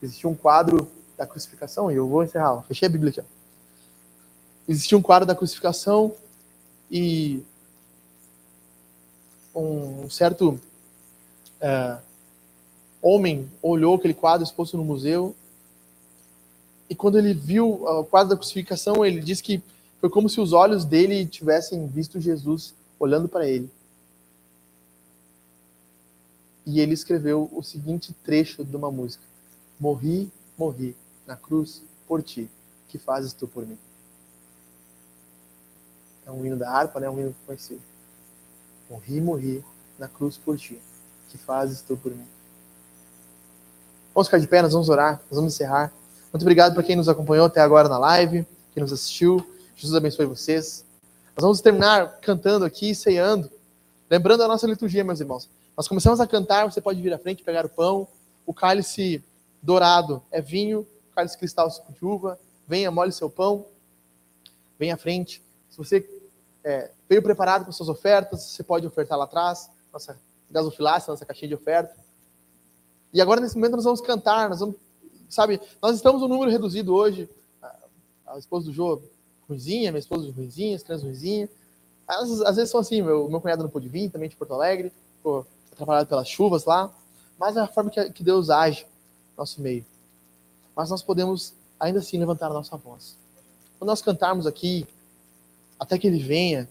Existia 0.03 0.29
um 0.29 0.35
quadro 0.35 0.91
da 1.17 1.27
crucificação, 1.27 1.91
e 1.91 1.95
eu 1.95 2.09
vou 2.09 2.25
encerrar, 2.25 2.63
fechei 2.63 2.89
a 2.89 2.91
Bíblia 2.91 3.11
aqui. 3.11 3.23
Existia 4.69 4.97
um 4.97 5.03
quadro 5.03 5.27
da 5.27 5.35
crucificação 5.35 6.15
e 6.91 7.43
um 9.55 10.09
certo 10.09 10.61
é, 11.61 11.99
homem 13.01 13.51
olhou 13.61 13.95
aquele 13.95 14.15
quadro 14.15 14.45
exposto 14.45 14.77
no 14.77 14.85
museu 14.85 15.35
e 16.93 16.95
quando 16.95 17.17
ele 17.17 17.33
viu 17.33 17.85
o 17.85 18.05
quadro 18.05 18.29
da 18.29 18.37
crucificação, 18.37 19.03
ele 19.03 19.23
disse 19.23 19.43
que 19.43 19.63
foi 19.99 20.11
como 20.11 20.29
se 20.29 20.39
os 20.43 20.53
olhos 20.53 20.85
dele 20.85 21.25
tivessem 21.25 21.87
visto 21.87 22.21
Jesus 22.21 22.75
olhando 23.01 23.27
para 23.27 23.49
ele. 23.49 23.71
E 26.67 26.81
ele 26.81 26.93
escreveu 26.93 27.49
o 27.51 27.63
seguinte 27.63 28.15
trecho 28.23 28.63
de 28.63 28.77
uma 28.77 28.91
música: 28.91 29.25
Morri, 29.81 30.31
morri 30.59 30.95
na 31.27 31.35
cruz 31.35 31.83
por 32.07 32.23
ti, 32.23 32.47
que 32.89 32.99
fazes 32.99 33.33
tu 33.33 33.49
por 33.49 33.67
mim. 33.67 33.79
É 36.33 36.35
um 36.35 36.47
hino 36.47 36.57
da 36.57 36.71
harpa, 36.71 36.99
né? 36.99 37.11
Um 37.11 37.21
hino 37.21 37.37
conhecido. 37.47 37.83
Morri, 38.89 39.21
morri 39.21 39.65
na 39.99 40.09
cruz 40.09 40.39
por 40.39 40.57
ti, 40.57 40.81
que 41.29 41.37
fazes 41.37 41.83
tu 41.83 41.97
por 41.97 42.11
mim. 42.11 42.27
Vamos 44.15 44.29
ficar 44.29 44.39
de 44.39 44.47
pé, 44.47 44.63
nós 44.63 44.73
vamos 44.73 44.89
orar, 44.89 45.21
nós 45.31 45.37
vamos 45.37 45.55
encerrar. 45.55 45.93
Muito 46.33 46.43
obrigado 46.43 46.75
para 46.75 46.83
quem 46.83 46.97
nos 46.97 47.09
acompanhou 47.09 47.47
até 47.47 47.61
agora 47.61 47.89
na 47.89 47.99
live, 47.99 48.47
quem 48.73 48.83
nos 48.83 48.93
assistiu. 48.93 49.47
Jesus 49.77 49.95
abençoe 49.95 50.25
vocês. 50.25 50.85
Nós 51.37 51.43
vamos 51.43 51.61
terminar 51.61 52.19
cantando 52.21 52.65
aqui, 52.65 52.95
ceando. 52.95 53.51
Lembrando 54.11 54.43
a 54.43 54.49
nossa 54.49 54.67
liturgia, 54.67 55.05
meus 55.05 55.21
irmãos. 55.21 55.49
Nós 55.77 55.89
começamos 55.89 56.21
a 56.21 56.27
cantar, 56.27 56.71
você 56.71 56.81
pode 56.81 57.01
vir 57.01 57.13
à 57.13 57.19
frente, 57.19 57.43
pegar 57.43 57.67
o 57.67 57.69
pão. 57.69 58.09
O 58.47 58.55
cálice 58.55 59.23
dourado 59.63 60.23
é 60.31 60.41
vinho, 60.41 60.81
o 60.81 61.15
cálice 61.15 61.37
cristal 61.37 61.71
suco 61.71 61.93
de 61.93 62.05
uva. 62.05 62.39
Venha, 62.67 62.91
molhe 62.91 63.13
seu 63.13 63.29
pão. 63.29 63.67
Venha 64.79 64.95
à 64.95 64.99
frente. 64.99 65.43
Se 65.71 65.79
você 65.79 66.01
é, 66.65 66.91
veio 67.09 67.23
preparado 67.23 67.65
com 67.65 67.73
suas 67.73 67.89
ofertas, 67.89 68.43
você 68.43 68.63
pode 68.63 68.87
ofertar 68.87 69.19
lá 69.19 69.25
atrás, 69.25 69.71
nossa 69.93 70.19
gasofilácia, 70.51 71.11
nossa 71.11 71.25
caixinha 71.25 71.49
de 71.49 71.55
oferta. 71.55 71.95
E 73.13 73.21
agora, 73.21 73.41
nesse 73.41 73.57
momento, 73.57 73.77
nós 73.77 73.85
vamos 73.85 74.01
cantar, 74.01 74.49
nós 74.49 74.61
vamos, 74.61 74.77
sabe, 75.29 75.61
nós 75.81 75.97
estamos 75.97 76.23
um 76.23 76.29
número 76.29 76.51
reduzido 76.51 76.95
hoje. 76.95 77.29
A, 77.61 78.35
a 78.35 78.39
esposa 78.39 78.67
do 78.67 78.73
Jô, 78.73 79.01
ruizinha, 79.49 79.91
minha 79.91 80.01
esposa 80.01 80.31
ruizinha, 80.31 80.77
as 80.77 80.83
crianças 80.83 81.05
ruizinha. 81.05 81.49
Às, 82.07 82.41
às, 82.43 82.57
vezes 82.57 82.71
são 82.71 82.81
assim, 82.81 83.03
meu, 83.03 83.29
meu 83.29 83.41
cunhado 83.41 83.63
não 83.63 83.71
pôde 83.71 83.89
vir, 83.89 84.11
também 84.11 84.29
de 84.29 84.37
Porto 84.37 84.55
Alegre, 84.55 84.93
ficou 85.17 85.47
atrapalhado 85.73 86.09
pelas 86.09 86.29
chuvas 86.29 86.65
lá. 86.65 86.91
Mas 87.39 87.57
é 87.57 87.61
a 87.61 87.67
forma 87.67 87.91
que, 87.91 88.11
que 88.11 88.23
Deus 88.23 88.51
age 88.51 88.85
no 89.37 89.43
nosso 89.43 89.61
meio. 89.61 89.85
Mas 90.75 90.91
nós 90.91 91.03
podemos, 91.03 91.53
ainda 91.79 91.99
assim, 91.99 92.19
levantar 92.19 92.47
a 92.47 92.55
nossa 92.55 92.77
voz. 92.77 93.17
Quando 93.79 93.89
nós 93.89 94.01
cantarmos 94.01 94.47
aqui, 94.47 94.87
até 95.83 95.99
que 95.99 96.07
Ele 96.07 96.23
venha, 96.23 96.69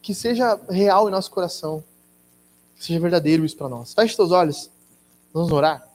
que 0.00 0.14
seja 0.14 0.58
real 0.70 1.06
em 1.06 1.10
nosso 1.10 1.30
coração, 1.30 1.84
que 2.74 2.84
seja 2.84 2.98
verdadeiro 2.98 3.44
isso 3.44 3.56
para 3.56 3.68
nós. 3.68 3.92
Feche 3.92 4.16
seus 4.16 4.30
olhos, 4.30 4.70
vamos 5.34 5.52
orar. 5.52 5.86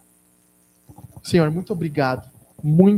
Senhor, 1.23 1.49
muito 1.49 1.73
obrigado. 1.73 2.29
Muito 2.63 2.89